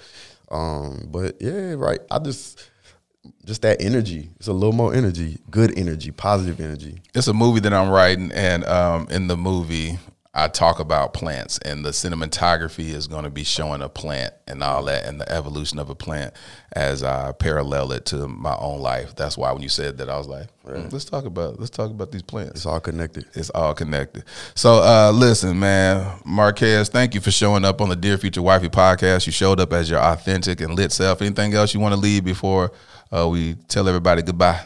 um, 0.52 1.08
but 1.10 1.42
yeah, 1.42 1.74
right. 1.74 2.00
I 2.12 2.20
just 2.20 2.70
just 3.46 3.62
that 3.62 3.82
energy. 3.82 4.30
It's 4.36 4.48
a 4.48 4.54
little 4.54 4.74
more 4.74 4.94
energy, 4.94 5.40
good 5.50 5.78
energy, 5.78 6.12
positive 6.12 6.60
energy. 6.60 7.02
It's 7.16 7.28
a 7.28 7.34
movie 7.34 7.62
that 7.62 7.74
I'm 7.74 7.90
writing, 7.90 8.32
and 8.34 8.66
um, 8.66 9.08
in 9.10 9.28
the 9.28 9.38
movie, 9.38 9.98
I 10.36 10.48
talk 10.48 10.80
about 10.80 11.14
plants 11.14 11.60
and 11.60 11.86
the 11.86 11.92
cinematography 11.92 12.90
is 12.90 13.08
going 13.08 13.24
to 13.24 13.30
be 13.30 13.44
showing 13.44 13.84
a 13.84 13.90
plant 13.90 14.34
and 14.48 14.64
all 14.64 14.84
that 14.86 15.06
and 15.06 15.22
the 15.22 15.32
evolution 15.32 15.78
of 15.78 15.92
a 15.92 15.96
plant 15.96 16.34
as 16.72 17.04
I 17.04 17.34
parallel 17.34 17.92
it 17.92 18.06
to 18.06 18.28
my 18.28 18.56
own 18.58 18.80
life. 18.80 19.16
That's 19.16 19.38
why 19.38 19.52
when 19.52 19.62
you 19.62 19.70
said 19.70 20.00
that, 20.00 20.10
I 20.10 20.18
was 20.18 20.28
like, 20.28 20.48
mm, 20.66 20.92
let's 20.92 21.06
talk 21.06 21.26
about 21.26 21.60
let's 21.60 21.70
talk 21.70 21.92
about 21.92 22.12
these 22.12 22.24
plants. 22.24 22.54
It's 22.56 22.66
all 22.66 22.80
connected. 22.80 23.26
It's 23.36 23.52
all 23.52 23.76
connected. 23.76 24.24
So 24.56 24.82
uh, 24.82 25.12
listen, 25.14 25.60
man, 25.60 26.20
Marquez, 26.26 26.90
thank 26.90 27.14
you 27.14 27.22
for 27.22 27.32
showing 27.32 27.64
up 27.64 27.80
on 27.80 27.90
the 27.90 27.96
Dear 27.96 28.18
Future 28.18 28.42
Wifey 28.42 28.70
podcast. 28.70 29.28
You 29.28 29.32
showed 29.32 29.60
up 29.60 29.72
as 29.72 29.88
your 29.88 30.00
authentic 30.00 30.62
and 30.62 30.74
lit 30.74 30.92
self. 30.92 31.22
Anything 31.22 31.54
else 31.54 31.76
you 31.76 31.80
want 31.80 31.94
to 31.94 32.00
leave 32.00 32.24
before 32.24 32.72
uh, 33.12 33.30
we 33.30 33.54
tell 33.68 33.88
everybody 33.88 34.24
goodbye? 34.24 34.66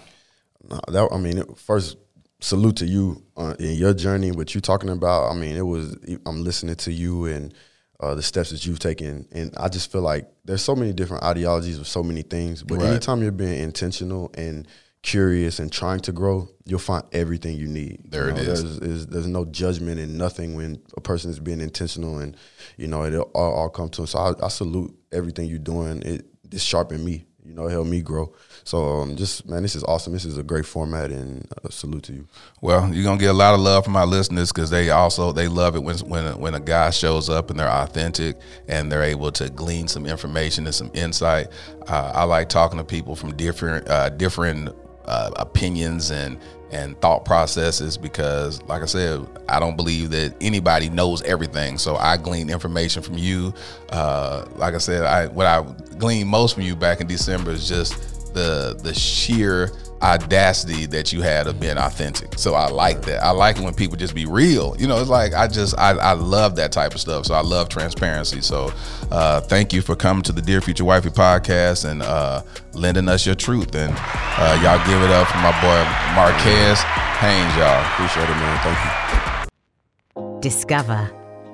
No, 0.69 0.79
that 0.87 1.09
I 1.11 1.17
mean, 1.17 1.43
first 1.55 1.97
salute 2.39 2.77
to 2.77 2.85
you 2.85 3.23
uh, 3.35 3.55
in 3.59 3.73
your 3.73 3.93
journey, 3.93 4.31
what 4.31 4.53
you're 4.53 4.61
talking 4.61 4.89
about. 4.89 5.31
I 5.31 5.33
mean, 5.33 5.55
it 5.55 5.65
was, 5.65 5.97
I'm 6.25 6.43
listening 6.43 6.75
to 6.75 6.91
you 6.91 7.25
and 7.25 7.53
uh, 7.99 8.13
the 8.15 8.21
steps 8.21 8.51
that 8.51 8.65
you've 8.65 8.79
taken. 8.79 9.27
And 9.31 9.53
I 9.57 9.69
just 9.69 9.91
feel 9.91 10.01
like 10.01 10.29
there's 10.45 10.61
so 10.61 10.75
many 10.75 10.93
different 10.93 11.23
ideologies 11.23 11.79
with 11.79 11.87
so 11.87 12.03
many 12.03 12.21
things. 12.21 12.63
But 12.63 12.79
right. 12.79 12.89
anytime 12.89 13.21
you're 13.21 13.31
being 13.31 13.59
intentional 13.59 14.31
and 14.35 14.67
curious 15.01 15.59
and 15.59 15.71
trying 15.71 15.99
to 16.01 16.11
grow, 16.11 16.47
you'll 16.65 16.79
find 16.79 17.03
everything 17.11 17.57
you 17.57 17.67
need. 17.67 18.03
There 18.05 18.27
you 18.27 18.33
know, 18.33 18.41
it 18.41 18.47
is. 18.47 18.63
There's, 18.63 18.79
there's, 18.79 19.07
there's, 19.07 19.27
no 19.27 19.45
judgment 19.45 19.99
and 19.99 20.17
nothing 20.17 20.55
when 20.55 20.81
a 20.95 21.01
person 21.01 21.31
is 21.31 21.39
being 21.39 21.61
intentional 21.61 22.19
and, 22.19 22.37
you 22.77 22.87
know, 22.87 23.03
it 23.03 23.15
all, 23.15 23.53
all 23.53 23.69
come 23.69 23.89
to 23.89 24.01
them. 24.01 24.07
So 24.07 24.19
I, 24.19 24.45
I 24.45 24.49
salute 24.49 24.95
everything 25.11 25.47
you're 25.47 25.59
doing. 25.59 26.03
It, 26.03 26.25
it 26.51 26.61
sharpened 26.61 27.03
me 27.03 27.25
you 27.47 27.53
know, 27.53 27.67
help 27.67 27.87
me 27.87 28.01
grow. 28.01 28.33
So 28.67 28.99
um, 28.99 29.15
just 29.15 29.47
man, 29.47 29.63
this 29.63 29.77
is 29.77 29.83
awesome. 29.85 30.11
This 30.11 30.25
is 30.25 30.37
a 30.37 30.43
great 30.43 30.65
format, 30.65 31.09
and 31.09 31.47
uh, 31.63 31.69
salute 31.69 32.03
to 32.03 32.13
you. 32.13 32.27
Well, 32.59 32.93
you're 32.93 33.05
gonna 33.05 33.17
get 33.17 33.29
a 33.29 33.33
lot 33.33 33.53
of 33.53 33.61
love 33.61 33.85
from 33.85 33.93
my 33.93 34.03
listeners 34.03 34.51
because 34.51 34.69
they 34.69 34.89
also 34.89 35.31
they 35.31 35.47
love 35.47 35.77
it 35.77 35.83
when 35.83 35.97
when 35.99 36.37
when 36.37 36.53
a 36.53 36.59
guy 36.59 36.89
shows 36.89 37.29
up 37.29 37.49
and 37.49 37.57
they're 37.57 37.69
authentic 37.69 38.35
and 38.67 38.91
they're 38.91 39.03
able 39.03 39.31
to 39.31 39.49
glean 39.49 39.87
some 39.87 40.05
information 40.05 40.65
and 40.65 40.75
some 40.75 40.91
insight. 40.93 41.47
Uh, 41.87 42.11
I 42.13 42.25
like 42.25 42.49
talking 42.49 42.77
to 42.77 42.83
people 42.83 43.15
from 43.15 43.37
different 43.37 43.87
uh, 43.87 44.09
different 44.09 44.75
uh, 45.05 45.31
opinions 45.37 46.11
and 46.11 46.37
and 46.69 46.99
thought 46.99 47.23
processes 47.23 47.97
because 47.97 48.61
like 48.63 48.81
i 48.81 48.85
said 48.85 49.25
i 49.47 49.57
don't 49.57 49.77
believe 49.77 50.09
that 50.09 50.35
anybody 50.41 50.89
knows 50.89 51.21
everything 51.21 51.77
so 51.77 51.95
i 51.95 52.17
glean 52.17 52.49
information 52.49 53.01
from 53.01 53.17
you 53.17 53.53
uh, 53.93 54.43
like 54.57 54.73
i 54.73 54.77
said 54.77 55.05
i 55.05 55.27
what 55.27 55.45
i 55.45 55.63
gleaned 55.97 56.29
most 56.29 56.55
from 56.55 56.63
you 56.63 56.75
back 56.75 56.99
in 56.99 57.07
december 57.07 57.51
is 57.51 57.69
just 57.69 58.16
the 58.37 58.79
the 58.83 58.93
sheer 58.93 59.71
audacity 60.01 60.85
that 60.85 61.11
you 61.11 61.21
had 61.21 61.47
of 61.47 61.59
being 61.59 61.77
authentic. 61.77 62.37
So 62.37 62.53
I 62.53 62.67
like 62.67 63.01
that. 63.03 63.23
I 63.23 63.31
like 63.31 63.57
when 63.57 63.73
people 63.73 63.97
just 63.97 64.13
be 64.13 64.25
real. 64.25 64.75
You 64.77 64.87
know, 64.87 64.99
it's 64.99 65.09
like 65.09 65.33
I 65.33 65.47
just 65.47 65.77
I, 65.77 65.91
I 65.91 66.13
love 66.13 66.55
that 66.57 66.71
type 66.71 66.93
of 66.93 67.01
stuff. 67.01 67.25
So 67.25 67.33
I 67.33 67.41
love 67.41 67.69
transparency. 67.69 68.41
So 68.41 68.71
uh, 69.11 69.41
thank 69.41 69.73
you 69.73 69.81
for 69.81 69.95
coming 69.95 70.23
to 70.23 70.31
the 70.31 70.41
Dear 70.41 70.61
Future 70.61 70.85
Wifey 70.85 71.09
podcast 71.09 71.89
and 71.89 72.03
uh, 72.03 72.43
lending 72.73 73.09
us 73.09 73.25
your 73.25 73.35
truth. 73.35 73.75
And 73.75 73.93
uh, 73.97 74.59
y'all 74.61 74.85
give 74.87 75.01
it 75.01 75.09
up 75.09 75.27
for 75.27 75.37
my 75.37 75.51
boy 75.61 75.83
Marquez 76.15 76.79
Haynes, 77.19 77.55
y'all. 77.57 77.83
Appreciate 77.93 78.29
it, 78.29 78.37
man. 78.37 78.59
Thank 78.63 78.79
you. 78.85 80.39
Discover, 80.41 81.11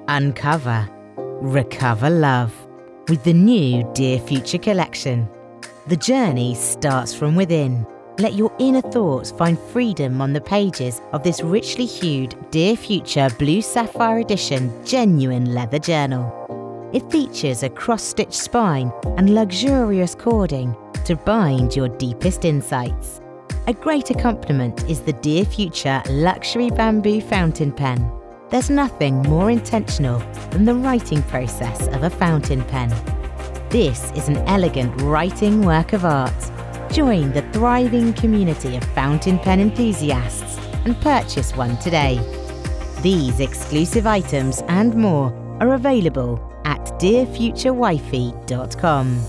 uncover, 0.10 0.90
recover 1.16 2.10
love 2.10 2.54
with 3.08 3.24
the 3.24 3.34
new 3.34 3.90
Dear 3.94 4.20
Future 4.20 4.58
collection. 4.58 5.30
The 5.86 5.98
journey 5.98 6.56
starts 6.56 7.14
from 7.14 7.36
within 7.36 7.86
let 8.18 8.36
your 8.36 8.56
inner 8.58 8.80
thoughts 8.80 9.32
find 9.32 9.60
freedom 9.60 10.22
on 10.22 10.32
the 10.32 10.40
pages 10.40 11.02
of 11.12 11.24
this 11.24 11.42
richly 11.42 11.86
hued 11.86 12.38
Dear 12.52 12.78
Future 12.78 13.28
Blue 13.38 13.62
Sapphire 13.62 14.20
Edition 14.20 14.72
genuine 14.86 15.54
leather 15.54 15.80
journal. 15.80 16.90
It 16.94 17.12
features 17.12 17.64
a 17.64 17.70
cross 17.70 18.02
stitched 18.02 18.34
spine 18.34 18.94
and 19.18 19.36
luxurious 19.36 20.16
cording 20.16 20.74
to 21.04 21.18
bind 21.18 21.76
your 21.76 21.90
deepest 21.90 22.46
insights. 22.46 23.20
A 23.68 23.74
great 23.74 24.10
accompaniment 24.10 24.90
is 24.90 25.02
the 25.02 25.14
Dear 25.14 25.44
Future 25.44 26.02
Luxury 26.08 26.70
Bamboo 26.70 27.20
Fountain 27.20 27.74
Pen. 27.74 28.10
There's 28.52 28.70
nothing 28.70 29.22
more 29.24 29.52
intentional 29.52 30.20
than 30.52 30.64
the 30.64 30.76
writing 30.76 31.24
process 31.24 31.88
of 31.88 32.04
a 32.04 32.10
fountain 32.10 32.64
pen. 32.66 32.90
This 33.74 34.12
is 34.12 34.28
an 34.28 34.38
elegant 34.48 35.02
writing 35.02 35.64
work 35.64 35.94
of 35.94 36.06
art 36.06 36.32
Join 36.92 37.32
the 37.32 37.42
thriving 37.54 38.14
community 38.14 38.76
of 38.76 38.84
fountain 38.94 39.40
pen 39.40 39.60
enthusiasts 39.60 40.60
and 40.86 40.96
purchase 41.02 41.56
one 41.56 41.80
today. 41.80 42.20
These 43.02 43.40
exclusive 43.40 44.06
items 44.06 44.62
and 44.68 44.94
more 44.94 45.34
are 45.60 45.74
available 45.74 46.40
at 46.66 46.82
dearfuturewifey.com. 47.00 49.20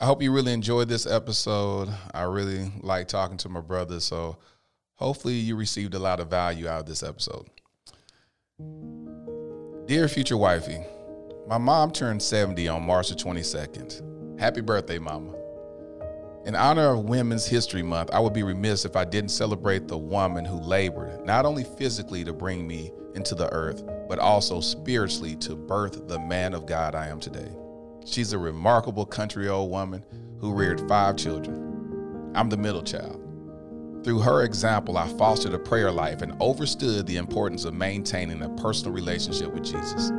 I 0.00 0.06
hope 0.06 0.22
you 0.22 0.32
really 0.32 0.52
enjoyed 0.52 0.88
this 0.88 1.06
episode. 1.06 1.88
I 2.12 2.22
really 2.22 2.72
like 2.80 3.06
talking 3.06 3.36
to 3.36 3.48
my 3.48 3.60
brother, 3.60 4.00
so 4.00 4.36
hopefully 5.00 5.34
you 5.34 5.56
received 5.56 5.94
a 5.94 5.98
lot 5.98 6.20
of 6.20 6.28
value 6.28 6.68
out 6.68 6.80
of 6.80 6.86
this 6.86 7.02
episode. 7.02 7.46
Dear 9.86 10.06
future 10.06 10.36
wifey, 10.36 10.84
my 11.48 11.58
mom 11.58 11.90
turned 11.90 12.22
70 12.22 12.68
on 12.68 12.82
March 12.82 13.08
the 13.08 13.14
22nd. 13.16 14.38
Happy 14.38 14.60
birthday, 14.60 14.98
mama. 14.98 15.34
In 16.46 16.54
honor 16.54 16.94
of 16.94 17.04
Women's 17.04 17.46
History 17.46 17.82
Month, 17.82 18.10
I 18.12 18.20
would 18.20 18.32
be 18.32 18.42
remiss 18.42 18.84
if 18.84 18.94
I 18.94 19.04
didn't 19.04 19.30
celebrate 19.30 19.88
the 19.88 19.98
woman 19.98 20.44
who 20.44 20.60
labored, 20.60 21.24
not 21.26 21.44
only 21.44 21.64
physically 21.64 22.24
to 22.24 22.32
bring 22.32 22.66
me 22.66 22.92
into 23.14 23.34
the 23.34 23.52
earth, 23.52 23.82
but 24.08 24.18
also 24.18 24.60
spiritually 24.60 25.34
to 25.36 25.56
birth 25.56 26.08
the 26.08 26.18
man 26.18 26.54
of 26.54 26.66
God 26.66 26.94
I 26.94 27.08
am 27.08 27.20
today. 27.20 27.50
She's 28.06 28.32
a 28.32 28.38
remarkable 28.38 29.04
country 29.04 29.48
old 29.48 29.70
woman 29.70 30.04
who 30.38 30.52
reared 30.52 30.86
five 30.88 31.16
children. 31.16 32.32
I'm 32.34 32.48
the 32.48 32.56
middle 32.56 32.82
child. 32.82 33.29
Through 34.02 34.20
her 34.20 34.44
example, 34.44 34.96
I 34.96 35.06
fostered 35.08 35.52
a 35.52 35.58
prayer 35.58 35.92
life 35.92 36.22
and 36.22 36.40
understood 36.40 37.06
the 37.06 37.18
importance 37.18 37.66
of 37.66 37.74
maintaining 37.74 38.40
a 38.40 38.48
personal 38.48 38.94
relationship 38.94 39.52
with 39.52 39.64
Jesus. 39.64 40.10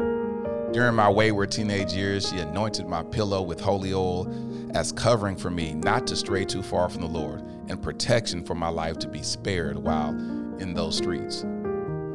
During 0.71 0.93
my 0.93 1.09
wayward 1.09 1.51
teenage 1.51 1.91
years, 1.91 2.29
she 2.29 2.37
anointed 2.37 2.87
my 2.87 3.01
pillow 3.01 3.41
with 3.41 3.59
holy 3.59 3.91
oil 3.91 4.31
as 4.75 4.91
covering 4.91 5.35
for 5.35 5.49
me 5.49 5.73
not 5.73 6.05
to 6.07 6.15
stray 6.15 6.45
too 6.45 6.61
far 6.61 6.89
from 6.89 7.01
the 7.01 7.07
Lord 7.07 7.41
and 7.69 7.81
protection 7.81 8.45
for 8.45 8.53
my 8.53 8.69
life 8.69 8.99
to 8.99 9.07
be 9.07 9.23
spared 9.23 9.77
while 9.77 10.09
in 10.59 10.75
those 10.75 10.97
streets. 10.97 11.43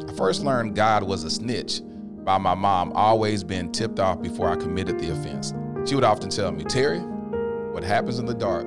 I 0.09 0.13
first 0.15 0.45
learned 0.45 0.77
God 0.77 1.03
was 1.03 1.25
a 1.25 1.31
snitch 1.31 1.81
by 2.25 2.39
my 2.39 2.55
mom 2.55 2.93
always 2.93 3.43
being 3.43 3.73
tipped 3.73 3.99
off 3.99 4.23
before 4.23 4.49
I 4.49 4.57
committed 4.57 5.01
the 5.01 5.11
offense. 5.11 5.53
She 5.85 5.97
would 5.97 6.05
often 6.05 6.31
tell 6.31 6.53
me, 6.53 6.63
Terry, 6.63 7.01
what 7.01 7.83
happens 7.83 8.21
in 8.21 8.27
the 8.27 8.35
dark 8.35 8.67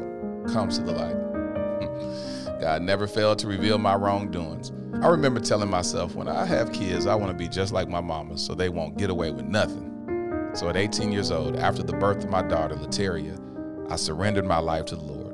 comes 0.49 0.77
to 0.77 0.83
the 0.83 0.91
light. 0.91 1.15
God 2.59 2.81
never 2.81 3.07
failed 3.07 3.39
to 3.39 3.47
reveal 3.47 3.77
my 3.77 3.95
wrongdoings. 3.95 4.73
I 5.01 5.07
remember 5.07 5.39
telling 5.39 5.69
myself, 5.69 6.13
when 6.13 6.27
I 6.27 6.45
have 6.45 6.73
kids, 6.73 7.07
I 7.07 7.15
want 7.15 7.31
to 7.31 7.37
be 7.37 7.47
just 7.47 7.71
like 7.71 7.87
my 7.87 8.01
mama 8.01 8.37
so 8.37 8.53
they 8.53 8.67
won't 8.67 8.97
get 8.97 9.09
away 9.09 9.31
with 9.31 9.45
nothing. 9.45 10.51
So 10.53 10.67
at 10.67 10.75
18 10.75 11.13
years 11.13 11.31
old, 11.31 11.55
after 11.55 11.83
the 11.83 11.93
birth 11.93 12.25
of 12.25 12.29
my 12.29 12.41
daughter, 12.41 12.75
Lateria, 12.75 13.39
I 13.89 13.95
surrendered 13.95 14.45
my 14.45 14.57
life 14.57 14.83
to 14.85 14.97
the 14.97 15.03
Lord. 15.03 15.33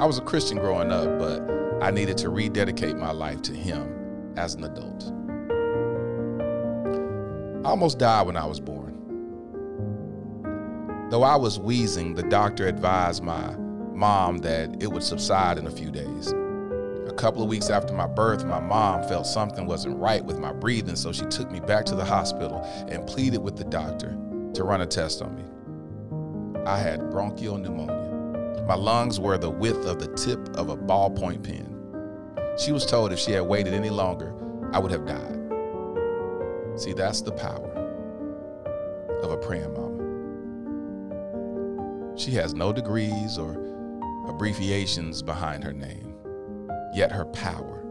I 0.00 0.04
was 0.04 0.18
a 0.18 0.22
Christian 0.22 0.58
growing 0.58 0.90
up, 0.90 1.16
but 1.16 1.42
I 1.80 1.92
needed 1.92 2.18
to 2.18 2.28
rededicate 2.28 2.96
my 2.96 3.12
life 3.12 3.40
to 3.42 3.52
Him 3.52 4.34
as 4.36 4.54
an 4.54 4.64
adult. 4.64 5.12
I 7.64 7.68
almost 7.68 7.98
died 7.98 8.26
when 8.26 8.36
I 8.36 8.46
was 8.46 8.58
born. 8.58 8.94
Though 11.10 11.22
I 11.22 11.36
was 11.36 11.60
wheezing, 11.60 12.14
the 12.14 12.24
doctor 12.24 12.66
advised 12.66 13.22
my 13.22 13.54
mom 13.96 14.38
that 14.38 14.82
it 14.82 14.88
would 14.92 15.02
subside 15.02 15.58
in 15.58 15.66
a 15.66 15.70
few 15.70 15.90
days 15.90 16.32
A 17.08 17.12
couple 17.12 17.40
of 17.42 17.48
weeks 17.48 17.70
after 17.70 17.94
my 17.94 18.06
birth, 18.06 18.44
my 18.44 18.58
mom 18.58 19.02
felt 19.08 19.26
something 19.26 19.64
wasn't 19.64 19.96
right 19.96 20.24
with 20.24 20.40
my 20.40 20.52
breathing, 20.52 20.96
so 20.96 21.12
she 21.12 21.24
took 21.26 21.50
me 21.52 21.60
back 21.60 21.84
to 21.86 21.94
the 21.94 22.04
hospital 22.04 22.60
and 22.88 23.06
pleaded 23.06 23.38
with 23.38 23.56
the 23.56 23.64
doctor 23.64 24.18
to 24.54 24.64
run 24.64 24.80
a 24.80 24.86
test 24.86 25.22
on 25.22 25.36
me. 25.36 25.44
I 26.66 26.78
had 26.78 27.10
bronchial 27.10 27.58
pneumonia. 27.58 28.64
My 28.66 28.74
lungs 28.74 29.20
were 29.20 29.38
the 29.38 29.50
width 29.50 29.86
of 29.86 30.00
the 30.00 30.08
tip 30.16 30.40
of 30.56 30.68
a 30.68 30.76
ballpoint 30.76 31.44
pen. 31.44 31.76
She 32.58 32.72
was 32.72 32.84
told 32.84 33.12
if 33.12 33.20
she 33.20 33.30
had 33.32 33.42
waited 33.42 33.72
any 33.72 33.90
longer, 33.90 34.34
I 34.72 34.80
would 34.80 34.90
have 34.90 35.06
died. 35.06 35.38
See, 36.74 36.92
that's 36.92 37.20
the 37.20 37.32
power 37.32 37.70
of 39.22 39.30
a 39.30 39.36
praying 39.36 39.74
mama. 39.74 40.16
She 42.18 42.32
has 42.32 42.52
no 42.52 42.72
degrees 42.72 43.38
or 43.38 43.54
abbreviations 44.28 45.22
behind 45.22 45.64
her 45.64 45.72
name 45.72 46.16
yet 46.96 47.12
her 47.12 47.26
power 47.26 47.84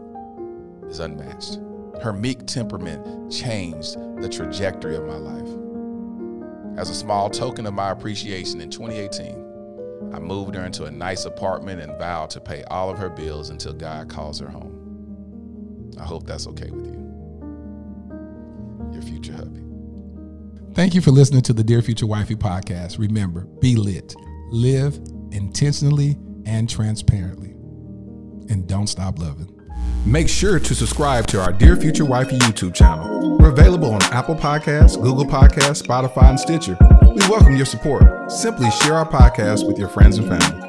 is 0.88 0.98
unmatched. 0.98 1.60
Her 2.02 2.12
meek 2.12 2.44
temperament 2.46 3.32
changed 3.32 3.96
the 4.20 4.28
trajectory 4.28 4.96
of 4.96 5.06
my 5.06 5.16
life. 5.16 5.48
As 6.78 6.90
a 6.90 6.94
small 6.94 7.30
token 7.30 7.66
of 7.66 7.72
my 7.72 7.90
appreciation 7.90 8.60
in 8.60 8.68
2018, 8.68 10.12
I 10.12 10.18
moved 10.18 10.54
her 10.56 10.64
into 10.64 10.84
a 10.84 10.90
nice 10.90 11.24
apartment 11.24 11.80
and 11.80 11.96
vowed 11.98 12.30
to 12.30 12.40
pay 12.40 12.64
all 12.64 12.90
of 12.90 12.98
her 12.98 13.08
bills 13.08 13.50
until 13.50 13.72
God 13.72 14.08
calls 14.08 14.40
her 14.40 14.48
home. 14.48 15.92
I 15.98 16.04
hope 16.04 16.26
that's 16.26 16.46
okay 16.48 16.70
with 16.70 16.84
you. 16.84 17.02
Your 18.92 19.02
future 19.02 19.32
hubby. 19.32 19.62
Thank 20.74 20.94
you 20.94 21.00
for 21.00 21.12
listening 21.12 21.42
to 21.42 21.54
the 21.54 21.64
Dear 21.64 21.80
Future 21.80 22.06
Wifey 22.06 22.36
podcast. 22.36 22.98
Remember, 22.98 23.46
be 23.60 23.76
lit, 23.76 24.14
live 24.50 24.98
intentionally 25.30 26.18
and 26.46 26.70
transparently 26.70 27.50
and 28.48 28.66
don't 28.66 28.86
stop 28.86 29.18
loving. 29.18 29.52
Make 30.06 30.28
sure 30.28 30.60
to 30.60 30.74
subscribe 30.74 31.26
to 31.28 31.40
our 31.40 31.52
Dear 31.52 31.76
Future 31.76 32.04
Wifey 32.04 32.38
YouTube 32.38 32.74
channel. 32.74 33.36
We're 33.38 33.50
available 33.50 33.92
on 33.92 34.02
Apple 34.04 34.36
Podcasts, 34.36 35.00
Google 35.00 35.26
Podcasts, 35.26 35.82
Spotify, 35.82 36.30
and 36.30 36.40
Stitcher. 36.40 36.78
We 37.02 37.28
welcome 37.28 37.56
your 37.56 37.66
support. 37.66 38.30
Simply 38.30 38.70
share 38.70 38.94
our 38.94 39.08
podcast 39.08 39.66
with 39.66 39.78
your 39.78 39.88
friends 39.88 40.18
and 40.18 40.28
family. 40.28 40.65